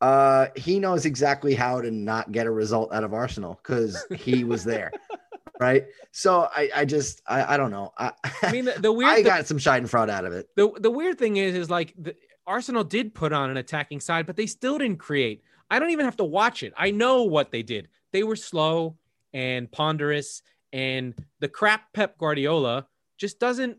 uh, 0.00 0.48
he 0.56 0.78
knows 0.80 1.06
exactly 1.06 1.54
how 1.54 1.80
to 1.80 1.90
not 1.90 2.32
get 2.32 2.46
a 2.46 2.50
result 2.50 2.92
out 2.92 3.04
of 3.04 3.14
Arsenal 3.14 3.60
because 3.62 4.04
he 4.16 4.44
was 4.44 4.64
there. 4.64 4.90
right. 5.60 5.86
So 6.12 6.48
I, 6.54 6.70
I 6.74 6.84
just 6.84 7.22
I, 7.26 7.54
I 7.54 7.56
don't 7.56 7.70
know. 7.70 7.92
I, 7.96 8.12
I 8.42 8.52
mean, 8.52 8.64
the, 8.64 8.72
the 8.72 8.92
weird 8.92 9.10
I 9.10 9.16
the- 9.22 9.28
got 9.28 9.46
some 9.46 9.58
Schadenfreude 9.58 10.10
out 10.10 10.24
of 10.24 10.32
it. 10.32 10.48
the 10.56 10.70
the 10.78 10.90
weird 10.90 11.18
thing 11.18 11.36
is 11.36 11.54
is 11.54 11.70
like 11.70 11.94
the, 11.98 12.14
Arsenal 12.46 12.84
did 12.84 13.14
put 13.14 13.32
on 13.32 13.50
an 13.50 13.56
attacking 13.56 14.00
side, 14.00 14.26
but 14.26 14.36
they 14.36 14.46
still 14.46 14.78
didn't 14.78 14.98
create. 14.98 15.42
I 15.70 15.78
don't 15.80 15.90
even 15.90 16.04
have 16.04 16.16
to 16.18 16.24
watch 16.24 16.62
it. 16.62 16.72
I 16.76 16.92
know 16.92 17.24
what 17.24 17.50
they 17.50 17.62
did. 17.62 17.88
They 18.12 18.22
were 18.22 18.36
slow 18.36 18.96
and 19.32 19.70
ponderous, 19.70 20.42
and 20.72 21.14
the 21.40 21.48
crap 21.48 21.92
Pep 21.92 22.18
Guardiola 22.18 22.86
just 23.18 23.38
doesn't. 23.38 23.78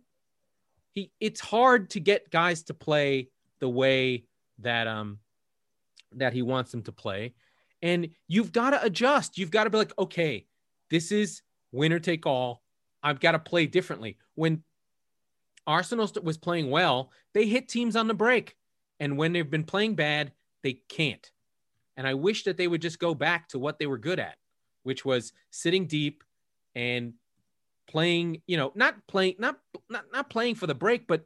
He 0.93 1.11
it's 1.19 1.39
hard 1.39 1.91
to 1.91 1.99
get 1.99 2.31
guys 2.31 2.63
to 2.63 2.73
play 2.73 3.29
the 3.59 3.69
way 3.69 4.25
that 4.59 4.87
um 4.87 5.19
that 6.13 6.33
he 6.33 6.41
wants 6.41 6.71
them 6.71 6.83
to 6.83 6.91
play, 6.91 7.33
and 7.81 8.09
you've 8.27 8.51
got 8.51 8.71
to 8.71 8.83
adjust. 8.83 9.37
You've 9.37 9.51
got 9.51 9.65
to 9.65 9.69
be 9.69 9.77
like, 9.77 9.93
okay, 9.99 10.45
this 10.89 11.11
is 11.11 11.41
winner 11.71 11.99
take 11.99 12.25
all. 12.25 12.63
I've 13.03 13.19
got 13.19 13.31
to 13.31 13.39
play 13.39 13.67
differently. 13.67 14.17
When 14.35 14.63
Arsenal 15.65 16.09
was 16.23 16.37
playing 16.37 16.69
well, 16.69 17.11
they 17.33 17.45
hit 17.45 17.67
teams 17.67 17.95
on 17.95 18.07
the 18.07 18.13
break. 18.13 18.55
And 18.99 19.17
when 19.17 19.33
they've 19.33 19.49
been 19.49 19.65
playing 19.65 19.95
bad, 19.95 20.31
they 20.63 20.81
can't. 20.89 21.29
And 21.95 22.07
I 22.07 22.13
wish 22.13 22.43
that 22.43 22.57
they 22.57 22.67
would 22.67 22.81
just 22.81 22.99
go 22.99 23.13
back 23.13 23.49
to 23.49 23.59
what 23.59 23.77
they 23.77 23.85
were 23.85 23.97
good 23.97 24.19
at, 24.19 24.37
which 24.83 25.05
was 25.05 25.33
sitting 25.51 25.85
deep 25.85 26.23
and 26.77 27.13
playing, 27.89 28.41
you 28.45 28.55
know, 28.55 28.71
not 28.75 28.95
playing, 29.07 29.35
not 29.39 29.57
not 29.89 30.05
not 30.13 30.29
playing 30.29 30.55
for 30.55 30.67
the 30.67 30.75
break, 30.75 31.07
but 31.07 31.25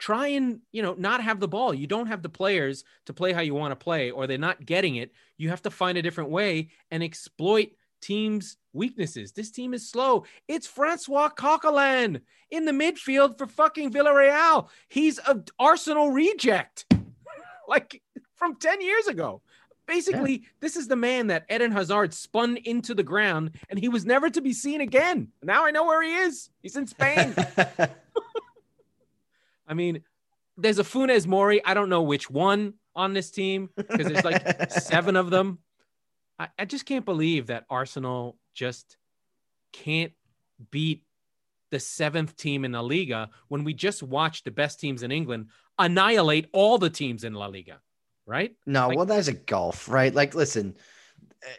try 0.00 0.28
and 0.28 0.60
you 0.72 0.82
know 0.82 0.94
not 0.98 1.22
have 1.22 1.38
the 1.38 1.48
ball. 1.48 1.72
You 1.72 1.86
don't 1.86 2.08
have 2.08 2.22
the 2.22 2.28
players 2.28 2.82
to 3.06 3.12
play 3.12 3.32
how 3.32 3.40
you 3.40 3.54
want 3.54 3.70
to 3.70 3.76
play, 3.76 4.10
or 4.10 4.26
they're 4.26 4.36
not 4.36 4.66
getting 4.66 4.96
it. 4.96 5.12
You 5.38 5.50
have 5.50 5.62
to 5.62 5.70
find 5.70 5.96
a 5.96 6.02
different 6.02 6.30
way 6.30 6.70
and 6.90 7.04
exploit 7.04 7.70
teams' 8.02 8.56
weaknesses. 8.72 9.30
This 9.30 9.52
team 9.52 9.74
is 9.74 9.88
slow. 9.88 10.24
It's 10.48 10.66
Francois 10.66 11.28
Coquelin 11.28 12.20
in 12.50 12.64
the 12.64 12.72
midfield 12.72 13.38
for 13.38 13.46
fucking 13.46 13.92
Villarreal. 13.92 14.68
He's 14.88 15.18
a 15.18 15.40
Arsenal 15.58 16.10
reject, 16.10 16.92
like 17.68 18.02
from 18.34 18.56
10 18.56 18.80
years 18.80 19.06
ago. 19.06 19.42
Basically, 19.90 20.32
yeah. 20.32 20.48
this 20.60 20.76
is 20.76 20.86
the 20.86 20.94
man 20.94 21.26
that 21.26 21.46
Eden 21.50 21.72
Hazard 21.72 22.14
spun 22.14 22.56
into 22.58 22.94
the 22.94 23.02
ground 23.02 23.58
and 23.68 23.76
he 23.76 23.88
was 23.88 24.06
never 24.06 24.30
to 24.30 24.40
be 24.40 24.52
seen 24.52 24.80
again. 24.80 25.32
Now 25.42 25.66
I 25.66 25.72
know 25.72 25.84
where 25.84 26.00
he 26.00 26.14
is. 26.14 26.48
He's 26.62 26.76
in 26.76 26.86
Spain. 26.86 27.34
I 29.66 29.74
mean, 29.74 30.04
there's 30.56 30.78
a 30.78 30.84
Funes 30.84 31.26
Mori. 31.26 31.64
I 31.64 31.74
don't 31.74 31.88
know 31.88 32.02
which 32.02 32.30
one 32.30 32.74
on 32.94 33.14
this 33.14 33.32
team 33.32 33.70
because 33.74 34.06
there's 34.06 34.24
like 34.24 34.70
seven 34.70 35.16
of 35.16 35.30
them. 35.30 35.58
I, 36.38 36.48
I 36.56 36.66
just 36.66 36.86
can't 36.86 37.04
believe 37.04 37.48
that 37.48 37.64
Arsenal 37.68 38.36
just 38.54 38.96
can't 39.72 40.12
beat 40.70 41.02
the 41.72 41.80
seventh 41.80 42.36
team 42.36 42.64
in 42.64 42.72
La 42.72 42.80
Liga 42.80 43.30
when 43.48 43.64
we 43.64 43.74
just 43.74 44.04
watched 44.04 44.44
the 44.44 44.52
best 44.52 44.78
teams 44.78 45.02
in 45.02 45.10
England 45.10 45.48
annihilate 45.80 46.46
all 46.52 46.78
the 46.78 46.90
teams 46.90 47.24
in 47.24 47.34
La 47.34 47.46
Liga, 47.46 47.80
right? 48.30 48.54
No, 48.64 48.88
like, 48.88 48.96
well, 48.96 49.06
that's 49.06 49.28
a 49.28 49.32
golf, 49.32 49.88
right? 49.88 50.14
Like, 50.14 50.34
listen, 50.34 50.76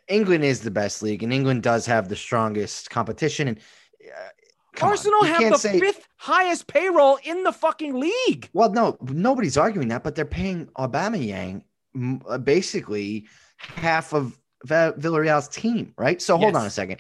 England 0.08 0.46
is 0.46 0.62
the 0.62 0.72
best 0.72 1.04
league, 1.04 1.22
and 1.22 1.34
England 1.34 1.64
does 1.64 1.86
have 1.86 2.08
the 2.08 2.16
strongest 2.16 2.90
competition. 2.90 3.50
And 3.50 3.60
uh, 4.08 4.86
Arsenal 4.86 5.24
have 5.24 5.52
the 5.52 5.58
say, 5.58 5.80
fifth 5.80 6.08
highest 6.16 6.68
payroll 6.68 7.20
in 7.24 7.44
the 7.44 7.52
fucking 7.52 8.00
league. 8.00 8.50
Well, 8.54 8.72
no, 8.72 8.98
nobody's 9.02 9.58
arguing 9.58 9.90
that, 9.90 10.04
but 10.04 10.16
they're 10.16 10.26
paying 10.26 10.68
Aubameyang 10.78 11.64
uh, 12.28 12.38
basically 12.38 13.28
half 13.58 14.14
of 14.14 14.40
Villarreal's 14.66 15.50
team, 15.50 15.94
right? 15.98 16.22
So 16.22 16.38
hold 16.38 16.54
yes. 16.54 16.62
on 16.62 16.68
a 16.68 16.70
second. 16.70 17.00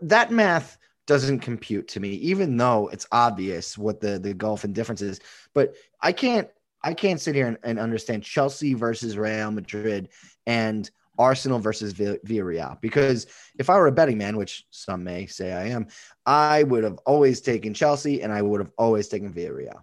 That 0.00 0.30
math 0.30 0.78
doesn't 1.06 1.40
compute 1.40 1.88
to 1.88 2.00
me, 2.00 2.10
even 2.10 2.56
though 2.56 2.88
it's 2.88 3.06
obvious 3.12 3.76
what 3.76 4.00
the 4.00 4.18
the 4.18 4.32
gulf 4.32 4.64
and 4.64 4.74
difference 4.74 5.02
is. 5.02 5.20
But 5.52 5.74
I 6.00 6.12
can't 6.12 6.48
I 6.82 6.94
can't 6.94 7.20
sit 7.20 7.34
here 7.34 7.46
and, 7.46 7.58
and 7.62 7.78
understand 7.78 8.22
Chelsea 8.22 8.74
versus 8.74 9.16
Real 9.16 9.50
Madrid 9.50 10.08
and 10.46 10.90
Arsenal 11.18 11.58
versus 11.58 11.92
Villarreal 11.92 12.80
because 12.80 13.26
if 13.58 13.68
I 13.68 13.76
were 13.76 13.88
a 13.88 13.92
betting 13.92 14.16
man, 14.16 14.36
which 14.36 14.64
some 14.70 15.04
may 15.04 15.26
say 15.26 15.52
I 15.52 15.66
am, 15.66 15.88
I 16.24 16.62
would 16.62 16.82
have 16.82 16.98
always 17.04 17.42
taken 17.42 17.74
Chelsea 17.74 18.22
and 18.22 18.32
I 18.32 18.40
would 18.40 18.60
have 18.60 18.70
always 18.78 19.08
taken 19.08 19.32
Villarreal. 19.32 19.82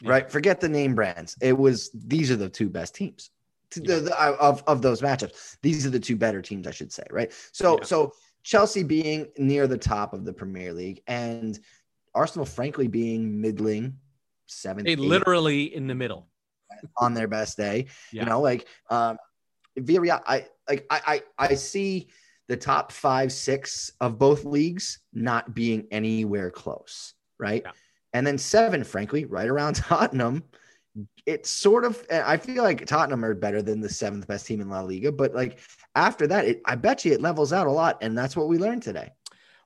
Yeah. 0.00 0.10
Right? 0.10 0.30
Forget 0.30 0.60
the 0.60 0.68
name 0.68 0.94
brands. 0.94 1.36
It 1.40 1.56
was 1.56 1.90
these 1.92 2.30
are 2.30 2.36
the 2.36 2.48
two 2.48 2.68
best 2.68 2.94
teams 2.94 3.30
yeah. 3.76 3.96
the, 3.96 4.00
the, 4.02 4.18
of 4.18 4.62
of 4.66 4.82
those 4.82 5.00
matchups. 5.00 5.56
These 5.62 5.86
are 5.86 5.90
the 5.90 6.00
two 6.00 6.16
better 6.16 6.42
teams, 6.42 6.66
I 6.66 6.70
should 6.70 6.92
say, 6.92 7.04
right? 7.10 7.32
So 7.52 7.78
yeah. 7.78 7.84
so 7.84 8.12
Chelsea 8.42 8.82
being 8.82 9.28
near 9.38 9.66
the 9.66 9.78
top 9.78 10.12
of 10.12 10.24
the 10.24 10.32
Premier 10.32 10.72
League 10.72 11.02
and 11.06 11.58
Arsenal, 12.14 12.44
frankly, 12.44 12.88
being 12.88 13.40
middling, 13.40 13.98
seventh, 14.60 14.86
they 14.86 14.96
literally 14.96 15.74
in 15.74 15.86
the 15.86 15.94
middle 15.94 16.28
on 16.96 17.14
their 17.14 17.28
best 17.28 17.56
day. 17.56 17.86
Yeah. 18.12 18.22
You 18.22 18.28
know, 18.28 18.40
like 18.40 18.66
um, 18.90 19.18
Villarreal, 19.78 20.22
I 20.26 20.46
like 20.68 20.86
I, 20.90 21.22
I 21.38 21.46
I 21.50 21.54
see 21.54 22.08
the 22.48 22.56
top 22.56 22.92
five, 22.92 23.32
six 23.32 23.92
of 24.00 24.18
both 24.18 24.44
leagues 24.44 25.00
not 25.12 25.54
being 25.54 25.86
anywhere 25.90 26.50
close, 26.50 27.14
right? 27.38 27.62
Yeah. 27.64 27.72
And 28.14 28.26
then 28.26 28.36
seven, 28.36 28.84
frankly, 28.84 29.24
right 29.24 29.48
around 29.48 29.74
Tottenham 29.76 30.44
it's 31.26 31.50
sort 31.50 31.84
of 31.84 32.04
I 32.10 32.36
feel 32.36 32.62
like 32.62 32.84
Tottenham 32.86 33.24
are 33.24 33.34
better 33.34 33.62
than 33.62 33.80
the 33.80 33.88
seventh 33.88 34.26
best 34.26 34.46
team 34.46 34.60
in 34.60 34.68
La 34.68 34.80
Liga, 34.80 35.10
but 35.10 35.34
like 35.34 35.58
after 35.94 36.26
that, 36.26 36.44
it, 36.44 36.62
I 36.64 36.74
bet 36.74 37.04
you 37.04 37.12
it 37.12 37.20
levels 37.20 37.52
out 37.52 37.66
a 37.66 37.72
lot, 37.72 37.98
and 38.02 38.16
that's 38.16 38.36
what 38.36 38.48
we 38.48 38.58
learned 38.58 38.82
today. 38.82 39.10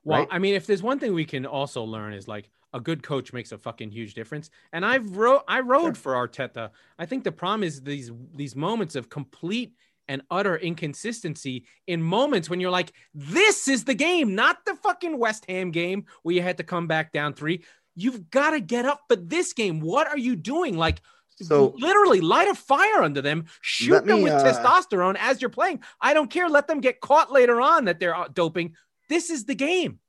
Well, 0.03 0.19
right? 0.19 0.27
I 0.31 0.39
mean, 0.39 0.55
if 0.55 0.65
there's 0.65 0.83
one 0.83 0.99
thing 0.99 1.13
we 1.13 1.25
can 1.25 1.45
also 1.45 1.83
learn 1.83 2.13
is 2.13 2.27
like 2.27 2.49
a 2.77 2.79
good 2.79 3.03
coach 3.03 3.33
makes 3.33 3.51
a 3.51 3.57
fucking 3.57 3.91
huge 3.91 4.13
difference. 4.13 4.49
And 4.71 4.85
I've 4.85 5.17
wrote 5.17 5.43
I 5.47 5.59
rode 5.59 5.97
for 5.97 6.13
Arteta. 6.13 6.69
I 6.97 7.05
think 7.05 7.23
the 7.23 7.31
problem 7.31 7.63
is 7.63 7.81
these 7.81 8.11
these 8.33 8.55
moments 8.55 8.95
of 8.95 9.09
complete 9.09 9.73
and 10.07 10.21
utter 10.31 10.55
inconsistency 10.55 11.65
in 11.87 12.01
moments 12.01 12.49
when 12.49 12.61
you're 12.61 12.71
like, 12.71 12.93
this 13.13 13.67
is 13.67 13.83
the 13.83 13.93
game, 13.93 14.35
not 14.35 14.63
the 14.65 14.75
fucking 14.75 15.19
West 15.19 15.45
Ham 15.49 15.71
game 15.71 16.05
where 16.23 16.33
you 16.33 16.41
had 16.41 16.57
to 16.57 16.63
come 16.63 16.87
back 16.87 17.11
down 17.11 17.33
three. 17.33 17.65
You've 17.95 18.29
got 18.29 18.51
to 18.51 18.61
get 18.61 18.85
up. 18.85 19.01
for 19.09 19.17
this 19.17 19.51
game, 19.51 19.81
what 19.81 20.07
are 20.07 20.17
you 20.17 20.37
doing? 20.37 20.77
Like 20.77 21.01
so 21.41 21.73
literally 21.77 22.21
light 22.21 22.47
a 22.47 22.55
fire 22.55 23.01
under 23.01 23.21
them, 23.21 23.45
shoot 23.61 24.05
them 24.05 24.21
with 24.21 24.33
uh, 24.33 24.43
testosterone 24.43 25.17
as 25.19 25.41
you're 25.41 25.49
playing. 25.49 25.81
I 25.99 26.13
don't 26.13 26.29
care. 26.29 26.47
Let 26.47 26.67
them 26.67 26.79
get 26.79 27.01
caught 27.01 27.31
later 27.31 27.59
on 27.59 27.85
that 27.85 27.99
they're 27.99 28.15
uh, 28.15 28.27
doping. 28.31 28.75
This 29.09 29.29
is 29.29 29.45
the 29.45 29.55
game. 29.55 29.99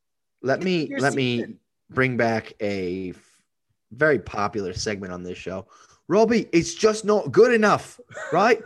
Let 0.43 0.62
me 0.62 0.89
let 0.99 1.14
season. 1.14 1.51
me 1.51 1.57
bring 1.91 2.16
back 2.16 2.53
a 2.61 3.12
very 3.93 4.18
popular 4.18 4.72
segment 4.72 5.12
on 5.12 5.22
this 5.22 5.39
show. 5.39 5.66
Robbie, 6.09 6.49
it's 6.53 6.74
just 6.74 7.05
not 7.05 7.32
good 7.32 7.53
enough, 7.53 8.01
right? 8.32 8.62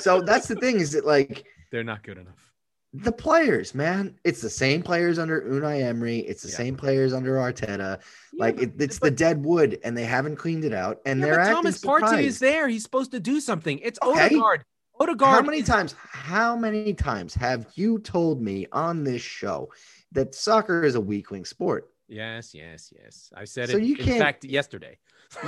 so 0.00 0.20
that's 0.26 0.48
the 0.48 0.56
thing 0.56 0.80
is 0.80 0.92
that 0.92 1.06
like 1.06 1.44
they're 1.70 1.84
not 1.84 2.02
good 2.02 2.18
enough 2.18 2.52
the 2.94 3.12
players, 3.12 3.74
man. 3.74 4.18
It's 4.22 4.42
the 4.42 4.50
same 4.50 4.82
players 4.82 5.18
under 5.18 5.40
Unai 5.42 5.82
Emery. 5.82 6.18
It's 6.18 6.42
the 6.42 6.50
yeah. 6.50 6.56
same 6.56 6.76
players 6.76 7.12
under 7.12 7.36
Arteta. 7.36 7.98
Yeah, 7.98 8.38
like 8.38 8.60
it, 8.60 8.72
it's 8.78 8.98
but, 8.98 9.06
the 9.06 9.16
dead 9.16 9.42
wood, 9.44 9.78
and 9.82 9.96
they 9.96 10.04
haven't 10.04 10.36
cleaned 10.36 10.64
it 10.64 10.74
out. 10.74 11.00
And 11.06 11.20
yeah, 11.20 11.26
they're 11.26 11.44
Thomas 11.44 11.80
Partey 11.80 12.24
is 12.24 12.38
there. 12.38 12.68
He's 12.68 12.82
supposed 12.82 13.12
to 13.12 13.20
do 13.20 13.40
something. 13.40 13.78
It's 13.78 13.98
okay. 14.02 14.26
Odegaard. 14.26 14.64
Odegaard. 15.00 15.34
How 15.34 15.42
many 15.42 15.62
times? 15.62 15.94
How 16.10 16.54
many 16.54 16.92
times 16.92 17.34
have 17.34 17.66
you 17.74 17.98
told 17.98 18.42
me 18.42 18.66
on 18.72 19.04
this 19.04 19.22
show 19.22 19.70
that 20.12 20.34
soccer 20.34 20.84
is 20.84 20.94
a 20.94 21.00
weakling 21.00 21.46
sport? 21.46 21.88
Yes, 22.08 22.54
yes, 22.54 22.92
yes. 22.96 23.32
I 23.34 23.44
said 23.44 23.70
so 23.70 23.78
it. 23.78 23.84
You 23.84 23.96
can't, 23.96 24.18
fact, 24.20 24.44
yesterday. 24.44 24.98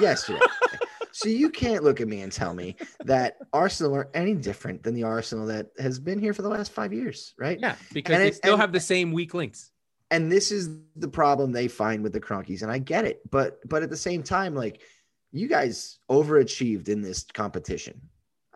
Yesterday. 0.01 0.41
So 1.17 1.29
you 1.29 1.49
can't 1.49 1.85
look 1.85 2.01
at 2.01 2.09
me 2.09 2.23
and 2.23 2.33
tell 2.33 2.55
me 2.55 2.75
that 3.05 3.37
Arsenal 3.53 3.95
are 3.95 4.11
any 4.15 4.35
different 4.35 4.83
than 4.83 4.95
the 4.95 5.05
Arsenal 5.05 5.47
that 5.47 5.69
has 5.79 6.01
been 6.01 6.19
here 6.19 6.35
for 6.35 6.43
the 6.43 6.49
last 6.49 6.73
five 6.73 6.93
years, 6.93 7.35
right? 7.39 7.59
Yeah, 7.61 7.77
because 7.93 8.15
and 8.15 8.25
they 8.25 8.29
it, 8.29 8.35
still 8.35 8.55
and, 8.55 8.61
have 8.61 8.73
the 8.73 8.81
same 8.81 9.13
weak 9.13 9.33
links. 9.33 9.71
And 10.11 10.31
this 10.31 10.51
is 10.51 10.71
the 10.97 11.07
problem 11.07 11.53
they 11.53 11.69
find 11.69 12.03
with 12.03 12.13
the 12.13 12.21
Kroenkes, 12.21 12.63
and 12.63 12.71
I 12.71 12.79
get 12.79 13.05
it, 13.05 13.21
but 13.31 13.61
but 13.69 13.85
at 13.85 13.91
the 13.91 13.97
same 13.97 14.25
time, 14.25 14.57
like 14.57 14.83
you 15.31 15.47
guys 15.47 16.01
overachieved 16.11 16.89
in 16.89 17.01
this 17.01 17.23
competition. 17.23 18.01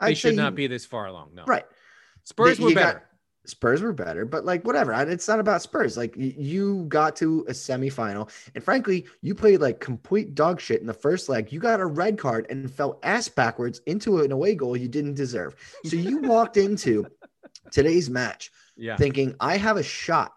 They 0.00 0.08
I'd 0.08 0.18
should 0.18 0.34
not 0.34 0.54
you, 0.54 0.56
be 0.56 0.66
this 0.66 0.84
far 0.84 1.06
along. 1.06 1.30
No, 1.34 1.44
right. 1.44 1.64
Spurs 2.24 2.58
were 2.58 2.74
better. 2.74 2.98
Got, 2.98 3.07
Spurs 3.48 3.80
were 3.80 3.92
better, 3.92 4.24
but 4.24 4.44
like 4.44 4.64
whatever. 4.64 4.92
It's 4.92 5.26
not 5.26 5.40
about 5.40 5.62
Spurs. 5.62 5.96
Like 5.96 6.14
you 6.16 6.84
got 6.88 7.16
to 7.16 7.44
a 7.48 7.52
semifinal, 7.52 8.30
and 8.54 8.62
frankly, 8.62 9.06
you 9.22 9.34
played 9.34 9.60
like 9.60 9.80
complete 9.80 10.34
dog 10.34 10.60
shit 10.60 10.80
in 10.80 10.86
the 10.86 10.94
first 10.94 11.28
leg. 11.28 11.50
You 11.50 11.58
got 11.58 11.80
a 11.80 11.86
red 11.86 12.18
card 12.18 12.46
and 12.50 12.70
fell 12.70 12.98
ass 13.02 13.28
backwards 13.28 13.80
into 13.86 14.20
an 14.20 14.32
away 14.32 14.54
goal 14.54 14.76
you 14.76 14.88
didn't 14.88 15.14
deserve. 15.14 15.56
So 15.84 15.96
you 15.96 16.18
walked 16.18 16.56
into 16.56 17.06
today's 17.70 18.10
match 18.10 18.50
yeah. 18.76 18.96
thinking 18.96 19.34
I 19.40 19.56
have 19.56 19.76
a 19.76 19.82
shot, 19.82 20.32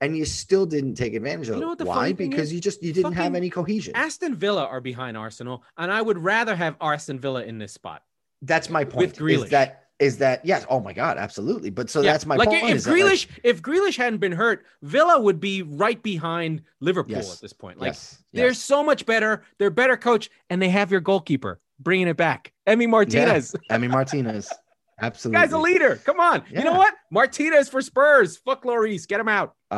and 0.00 0.16
you 0.16 0.24
still 0.24 0.66
didn't 0.66 0.94
take 0.94 1.14
advantage 1.14 1.48
of 1.48 1.56
you 1.56 1.60
know 1.60 1.72
it. 1.72 1.82
Why? 1.82 2.12
Because 2.12 2.52
you 2.52 2.60
just 2.60 2.82
you 2.82 2.92
didn't 2.92 3.14
have 3.14 3.34
any 3.34 3.50
cohesion. 3.50 3.94
Aston 3.96 4.34
Villa 4.34 4.64
are 4.64 4.80
behind 4.80 5.16
Arsenal, 5.16 5.64
and 5.76 5.92
I 5.92 6.00
would 6.00 6.18
rather 6.18 6.54
have 6.54 6.76
Aston 6.80 7.18
Villa 7.18 7.42
in 7.42 7.58
this 7.58 7.72
spot. 7.72 8.02
That's 8.42 8.68
my 8.68 8.84
point. 8.84 8.96
With 8.98 9.18
Grealish. 9.18 9.44
Is 9.44 9.50
that 9.50 9.83
is 9.98 10.18
that 10.18 10.44
yes? 10.44 10.66
Oh 10.68 10.80
my 10.80 10.92
God, 10.92 11.18
absolutely. 11.18 11.70
But 11.70 11.88
so 11.88 12.00
yeah. 12.00 12.12
that's 12.12 12.26
my 12.26 12.36
like 12.36 12.48
point. 12.48 12.64
If 12.70 12.84
Grealish, 12.84 13.28
like, 13.28 13.40
if 13.44 13.62
Grealish 13.62 13.96
hadn't 13.96 14.18
been 14.18 14.32
hurt, 14.32 14.64
Villa 14.82 15.20
would 15.20 15.40
be 15.40 15.62
right 15.62 16.02
behind 16.02 16.62
Liverpool 16.80 17.16
yes. 17.16 17.34
at 17.34 17.40
this 17.40 17.52
point. 17.52 17.78
Like 17.78 17.88
yes. 17.88 18.22
they're 18.32 18.48
yes. 18.48 18.58
so 18.58 18.82
much 18.82 19.06
better. 19.06 19.44
They're 19.58 19.70
better 19.70 19.96
coach, 19.96 20.30
and 20.50 20.60
they 20.60 20.68
have 20.68 20.90
your 20.90 21.00
goalkeeper 21.00 21.60
bringing 21.78 22.08
it 22.08 22.16
back, 22.16 22.52
Emi 22.66 22.88
Martinez. 22.88 23.54
Yeah. 23.70 23.78
Emi 23.78 23.90
Martinez. 23.90 24.52
Absolutely. 25.00 25.40
Guy's 25.40 25.52
a 25.52 25.58
leader. 25.58 25.96
Come 25.96 26.20
on. 26.20 26.44
Yeah. 26.50 26.60
You 26.60 26.64
know 26.66 26.74
what? 26.74 26.94
Martinez 27.10 27.68
for 27.68 27.82
Spurs. 27.82 28.36
Fuck 28.36 28.64
Lloris. 28.64 29.08
Get 29.08 29.18
him 29.18 29.28
out. 29.28 29.54
Oh, 29.70 29.76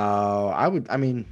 uh, 0.48 0.52
I 0.54 0.68
would. 0.68 0.86
I 0.90 0.98
mean, 0.98 1.26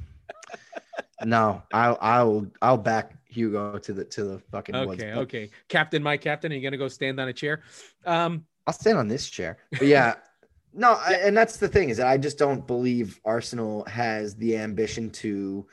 no. 1.24 1.62
I'll. 1.72 1.98
I'll. 2.00 2.46
I'll 2.62 2.78
back 2.78 3.12
Hugo 3.26 3.78
to 3.78 3.92
the 3.92 4.04
to 4.04 4.24
the 4.24 4.38
fucking. 4.50 4.74
Okay. 4.74 5.12
okay. 5.12 5.50
Captain, 5.68 6.02
my 6.02 6.16
captain. 6.16 6.50
Are 6.50 6.54
you 6.54 6.62
gonna 6.62 6.78
go 6.78 6.88
stand 6.88 7.20
on 7.20 7.28
a 7.28 7.32
chair? 7.32 7.62
Um. 8.06 8.46
I'll 8.66 8.74
stand 8.74 8.98
on 8.98 9.08
this 9.08 9.28
chair. 9.28 9.58
But 9.72 9.86
yeah, 9.86 10.14
no, 10.72 10.92
I, 10.92 11.14
and 11.14 11.36
that's 11.36 11.58
the 11.58 11.68
thing 11.68 11.90
is 11.90 11.98
that 11.98 12.06
I 12.06 12.16
just 12.16 12.38
don't 12.38 12.66
believe 12.66 13.20
Arsenal 13.24 13.84
has 13.86 14.34
the 14.36 14.56
ambition 14.56 15.10
to 15.10 15.66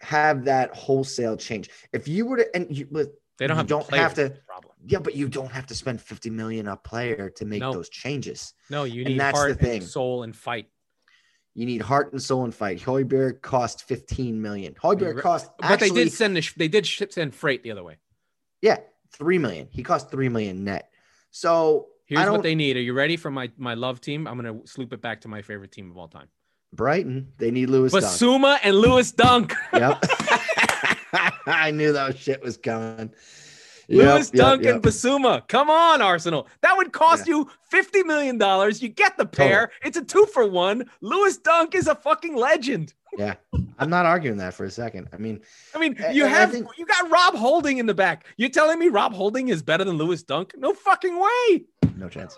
have 0.00 0.44
that 0.44 0.74
wholesale 0.74 1.36
change. 1.36 1.70
If 1.92 2.08
you 2.08 2.26
were 2.26 2.38
to, 2.38 2.56
and 2.56 2.74
you, 2.74 2.86
they 3.38 3.46
don't 3.46 3.56
you 3.56 3.58
have 3.58 3.66
don't 3.66 3.94
have 3.94 4.14
to. 4.14 4.30
Problem. 4.46 4.74
Yeah, 4.86 4.98
but 4.98 5.14
you 5.14 5.28
don't 5.28 5.50
have 5.50 5.66
to 5.66 5.74
spend 5.74 6.00
fifty 6.00 6.30
million 6.30 6.68
a 6.68 6.76
player 6.76 7.30
to 7.30 7.44
make 7.44 7.60
no. 7.60 7.72
those 7.72 7.88
changes. 7.88 8.54
No, 8.70 8.84
you 8.84 9.04
need 9.04 9.12
and 9.12 9.20
that's 9.20 9.38
heart 9.38 9.58
the 9.58 9.64
thing. 9.64 9.82
soul, 9.82 10.22
and 10.22 10.34
fight. 10.34 10.66
You 11.54 11.66
need 11.66 11.82
heart 11.82 12.12
and 12.12 12.22
soul 12.22 12.44
and 12.44 12.54
fight. 12.54 12.80
Højbjerg 12.80 13.42
cost 13.42 13.82
15 13.82 14.40
million. 14.40 14.74
Højbjerg 14.74 15.20
cost 15.20 15.50
but 15.58 15.70
actually, 15.72 15.90
they 15.90 16.04
did 16.04 16.12
send 16.12 16.36
the 16.36 16.42
sh- 16.42 16.54
they 16.54 16.68
did 16.68 16.86
ship 16.86 17.12
send 17.12 17.34
freight 17.34 17.62
the 17.62 17.72
other 17.72 17.82
way. 17.82 17.96
yeah, 18.62 18.78
three 19.12 19.38
million. 19.38 19.68
He 19.70 19.82
cost 19.82 20.10
three 20.10 20.28
million 20.28 20.64
net. 20.64 20.90
So 21.30 21.88
Here's 22.10 22.28
what 22.28 22.42
they 22.42 22.56
need. 22.56 22.76
Are 22.76 22.80
you 22.80 22.92
ready 22.92 23.16
for 23.16 23.30
my 23.30 23.50
my 23.56 23.74
love 23.74 24.00
team? 24.00 24.26
I'm 24.26 24.36
gonna 24.36 24.66
sloop 24.66 24.92
it 24.92 25.00
back 25.00 25.20
to 25.22 25.28
my 25.28 25.42
favorite 25.42 25.70
team 25.70 25.90
of 25.90 25.96
all 25.96 26.08
time. 26.08 26.26
Brighton. 26.72 27.32
They 27.38 27.50
need 27.50 27.70
Lewis 27.70 27.92
Dunk. 27.92 28.04
Bissouma 28.04 28.58
and 28.62 28.76
Lewis 28.76 29.12
Dunk. 29.12 29.54
Yep. 29.72 30.04
I 31.46 31.70
knew 31.72 31.92
that 31.92 32.18
shit 32.18 32.42
was 32.42 32.56
coming. 32.56 33.12
Lewis 33.88 34.28
Yep, 34.28 34.34
yep, 34.34 34.44
Dunk 34.44 34.62
yep. 34.62 34.74
and 34.74 34.82
Bissouma. 34.82 35.46
Come 35.48 35.70
on, 35.70 36.00
Arsenal. 36.00 36.46
That 36.60 36.76
would 36.76 36.92
cost 36.92 37.26
you 37.26 37.48
$50 37.72 38.04
million. 38.06 38.36
You 38.80 38.88
get 38.88 39.16
the 39.16 39.26
pair. 39.26 39.72
It's 39.84 39.96
a 39.96 40.04
two 40.04 40.26
for 40.26 40.46
one. 40.46 40.88
Lewis 41.00 41.38
Dunk 41.38 41.74
is 41.74 41.88
a 41.88 41.96
fucking 41.96 42.36
legend. 42.36 42.94
Yeah. 43.18 43.34
I'm 43.78 43.90
not 43.90 44.06
arguing 44.06 44.38
that 44.38 44.54
for 44.54 44.64
a 44.64 44.70
second. 44.70 45.08
I 45.12 45.16
mean, 45.16 45.40
I 45.74 45.78
mean, 45.78 45.96
you 46.12 46.24
I 46.24 46.28
have 46.28 46.52
think- 46.52 46.68
you 46.78 46.86
got 46.86 47.10
Rob 47.10 47.34
Holding 47.34 47.78
in 47.78 47.86
the 47.86 47.94
back. 47.94 48.26
You're 48.36 48.50
telling 48.50 48.78
me 48.78 48.88
Rob 48.88 49.12
Holding 49.12 49.48
is 49.48 49.62
better 49.62 49.84
than 49.84 49.96
Lewis 49.96 50.22
Dunk? 50.22 50.52
No 50.56 50.72
fucking 50.72 51.18
way. 51.18 51.64
no 51.96 52.08
chance. 52.08 52.36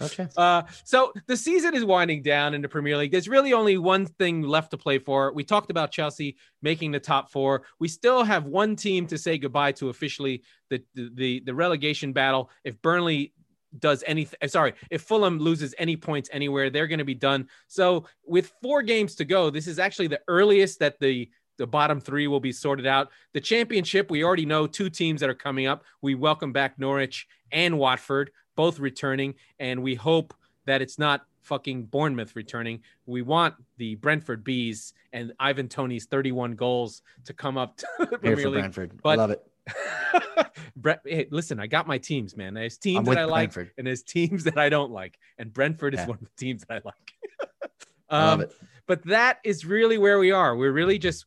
No 0.00 0.06
chance. 0.08 0.36
Uh, 0.38 0.62
so 0.84 1.12
the 1.26 1.36
season 1.36 1.74
is 1.74 1.84
winding 1.84 2.22
down 2.22 2.54
in 2.54 2.62
the 2.62 2.68
Premier 2.68 2.96
League. 2.96 3.10
There's 3.10 3.28
really 3.28 3.52
only 3.52 3.78
one 3.78 4.06
thing 4.06 4.42
left 4.42 4.70
to 4.70 4.76
play 4.76 4.98
for. 4.98 5.32
We 5.32 5.42
talked 5.44 5.70
about 5.70 5.90
Chelsea 5.90 6.36
making 6.62 6.92
the 6.92 7.00
top 7.00 7.30
four. 7.30 7.64
We 7.80 7.88
still 7.88 8.22
have 8.22 8.44
one 8.44 8.76
team 8.76 9.06
to 9.08 9.18
say 9.18 9.38
goodbye 9.38 9.72
to 9.72 9.88
officially 9.88 10.42
the 10.70 10.82
the 10.94 11.10
the, 11.14 11.42
the 11.46 11.54
relegation 11.54 12.12
battle. 12.12 12.50
If 12.64 12.80
Burnley 12.80 13.32
does 13.80 14.02
anything, 14.06 14.38
sorry, 14.48 14.74
if 14.90 15.02
Fulham 15.02 15.38
loses 15.38 15.74
any 15.78 15.96
points 15.96 16.28
anywhere, 16.32 16.70
they're 16.70 16.86
going 16.86 16.98
to 16.98 17.04
be 17.04 17.14
done. 17.14 17.48
So 17.66 18.06
with 18.26 18.52
four 18.62 18.82
games 18.82 19.14
to 19.16 19.24
go, 19.24 19.50
this 19.50 19.66
is 19.66 19.78
actually 19.78 20.08
the 20.08 20.20
earliest 20.28 20.78
that 20.80 20.98
the 21.00 21.28
the 21.58 21.66
bottom 21.66 22.00
three 22.00 22.28
will 22.28 22.38
be 22.38 22.52
sorted 22.52 22.86
out. 22.86 23.08
The 23.32 23.40
championship, 23.40 24.12
we 24.12 24.22
already 24.22 24.46
know 24.46 24.68
two 24.68 24.88
teams 24.88 25.20
that 25.20 25.28
are 25.28 25.34
coming 25.34 25.66
up. 25.66 25.82
We 26.02 26.14
welcome 26.14 26.52
back 26.52 26.78
Norwich 26.78 27.26
and 27.50 27.76
Watford, 27.78 28.30
both 28.54 28.78
returning, 28.78 29.34
and 29.58 29.82
we 29.82 29.96
hope 29.96 30.32
that 30.66 30.82
it's 30.82 31.00
not 31.00 31.26
fucking 31.42 31.86
Bournemouth 31.86 32.36
returning. 32.36 32.80
We 33.06 33.22
want 33.22 33.56
the 33.76 33.96
Brentford 33.96 34.44
Bees 34.44 34.92
and 35.12 35.32
Ivan 35.40 35.66
Toney's 35.68 36.04
31 36.06 36.52
goals 36.54 37.02
to 37.24 37.32
come 37.32 37.56
up 37.58 37.76
to 37.78 37.86
the 37.98 38.06
Here 38.06 38.18
Premier 38.18 38.36
for 38.36 38.50
League. 38.50 38.60
Brentford. 38.60 38.92
I 38.94 39.00
but- 39.02 39.18
love 39.18 39.30
it. 39.32 39.42
Brett, 40.76 41.00
hey, 41.04 41.26
listen, 41.30 41.58
I 41.60 41.66
got 41.66 41.86
my 41.86 41.98
teams, 41.98 42.36
man. 42.36 42.54
There's 42.54 42.78
teams 42.78 43.06
that 43.08 43.18
I 43.18 43.24
like, 43.24 43.54
and 43.56 43.86
there's 43.86 44.02
teams 44.02 44.44
that 44.44 44.58
I 44.58 44.68
don't 44.68 44.90
like, 44.92 45.18
and 45.38 45.52
Brentford 45.52 45.94
is 45.94 46.00
Yeah. 46.00 46.06
one 46.06 46.18
of 46.20 46.24
the 46.24 46.30
teams 46.44 46.64
that 46.68 46.74
I 46.74 46.80
like. 46.84 47.70
I 48.10 48.18
love 48.24 48.34
Um, 48.34 48.40
it. 48.42 48.52
but 48.86 49.02
that 49.04 49.38
is 49.44 49.64
really 49.64 49.98
where 49.98 50.18
we 50.18 50.30
are. 50.32 50.56
We're 50.56 50.72
really 50.72 50.98
just 50.98 51.26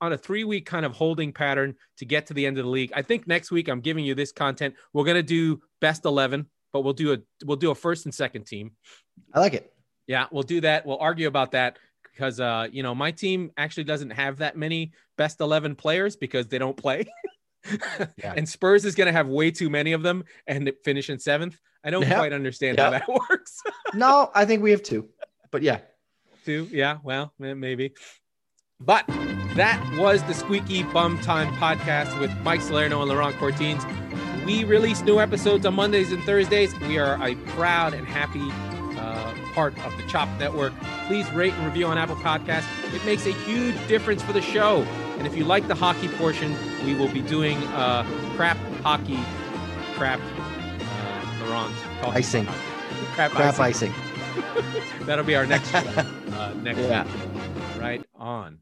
on 0.00 0.12
a 0.12 0.18
three 0.18 0.44
week 0.44 0.66
kind 0.66 0.84
of 0.86 0.92
holding 0.92 1.32
pattern 1.32 1.74
to 1.98 2.04
get 2.04 2.26
to 2.26 2.34
the 2.34 2.46
end 2.46 2.58
of 2.58 2.64
the 2.64 2.70
league. 2.70 2.92
I 2.94 3.02
think 3.02 3.26
next 3.26 3.50
week 3.50 3.68
I'm 3.68 3.80
giving 3.80 4.04
you 4.04 4.14
this 4.14 4.32
content. 4.32 4.74
We're 4.92 5.04
gonna 5.04 5.22
do 5.22 5.60
best 5.80 6.04
eleven, 6.04 6.46
but 6.72 6.82
we'll 6.82 6.92
do 6.94 7.12
a 7.14 7.18
we'll 7.44 7.56
do 7.56 7.70
a 7.70 7.74
first 7.74 8.04
and 8.06 8.14
second 8.14 8.44
team. 8.44 8.72
I 9.34 9.40
like 9.40 9.54
it. 9.54 9.72
Yeah, 10.06 10.26
we'll 10.30 10.42
do 10.42 10.60
that. 10.62 10.84
We'll 10.86 10.98
argue 10.98 11.28
about 11.28 11.52
that 11.52 11.78
because 12.02 12.40
uh, 12.40 12.68
you 12.72 12.82
know, 12.82 12.94
my 12.94 13.10
team 13.10 13.52
actually 13.56 13.84
doesn't 13.84 14.10
have 14.10 14.38
that 14.38 14.56
many 14.56 14.92
best 15.16 15.40
eleven 15.40 15.74
players 15.74 16.16
because 16.16 16.46
they 16.48 16.58
don't 16.58 16.76
play. 16.76 17.06
Yeah. 18.16 18.34
And 18.36 18.48
Spurs 18.48 18.84
is 18.84 18.94
gonna 18.94 19.12
have 19.12 19.28
way 19.28 19.50
too 19.50 19.70
many 19.70 19.92
of 19.92 20.02
them 20.02 20.24
and 20.46 20.72
finish 20.84 21.10
in 21.10 21.18
seventh. 21.18 21.58
I 21.84 21.90
don't 21.90 22.06
quite 22.06 22.32
understand 22.32 22.78
how 22.78 22.90
that 22.90 23.08
works. 23.30 23.62
No, 23.94 24.30
I 24.34 24.44
think 24.44 24.62
we 24.62 24.70
have 24.70 24.82
two. 24.82 25.08
But 25.50 25.62
yeah. 25.62 25.78
Two, 26.44 26.68
yeah, 26.70 26.98
well, 27.02 27.32
maybe. 27.38 27.92
But 28.80 29.04
that 29.56 29.96
was 29.98 30.22
the 30.24 30.32
Squeaky 30.32 30.84
Bum 30.84 31.18
Time 31.20 31.52
podcast 31.56 32.18
with 32.18 32.34
Mike 32.38 32.62
Salerno 32.62 33.00
and 33.02 33.10
Laurent 33.10 33.36
Cortines. 33.36 33.84
We 34.46 34.64
release 34.64 35.02
new 35.02 35.20
episodes 35.20 35.66
on 35.66 35.74
Mondays 35.74 36.12
and 36.12 36.22
Thursdays. 36.24 36.78
We 36.80 36.98
are 36.98 37.22
a 37.22 37.34
proud 37.52 37.92
and 37.92 38.06
happy 38.06 38.40
uh, 38.98 39.34
part 39.52 39.78
of 39.84 39.94
the 39.98 40.02
Chop 40.08 40.28
Network. 40.38 40.72
Please 41.06 41.30
rate 41.32 41.52
and 41.52 41.66
review 41.66 41.86
on 41.86 41.98
Apple 41.98 42.16
Podcasts. 42.16 42.66
It 42.94 43.04
makes 43.04 43.26
a 43.26 43.32
huge 43.32 43.76
difference 43.86 44.22
for 44.22 44.32
the 44.32 44.40
show. 44.42 44.86
And 45.20 45.26
if 45.26 45.36
you 45.36 45.44
like 45.44 45.68
the 45.68 45.74
hockey 45.74 46.08
portion, 46.08 46.56
we 46.86 46.94
will 46.94 47.08
be 47.08 47.20
doing 47.20 47.58
uh, 47.74 48.04
crap 48.36 48.56
hockey, 48.82 49.18
crap 49.94 50.18
uh, 50.18 51.44
Laurent. 51.46 51.74
Icing. 52.16 52.46
Crap, 53.12 53.30
Crap 53.32 53.58
icing. 53.60 53.92
icing. 53.92 53.94
That'll 55.06 55.26
be 55.26 55.34
our 55.36 55.44
next 55.44 55.74
uh, 55.74 56.54
next 56.62 56.78
Yeah. 56.78 57.04
week. 57.04 57.12
Right 57.78 58.02
on. 58.18 58.60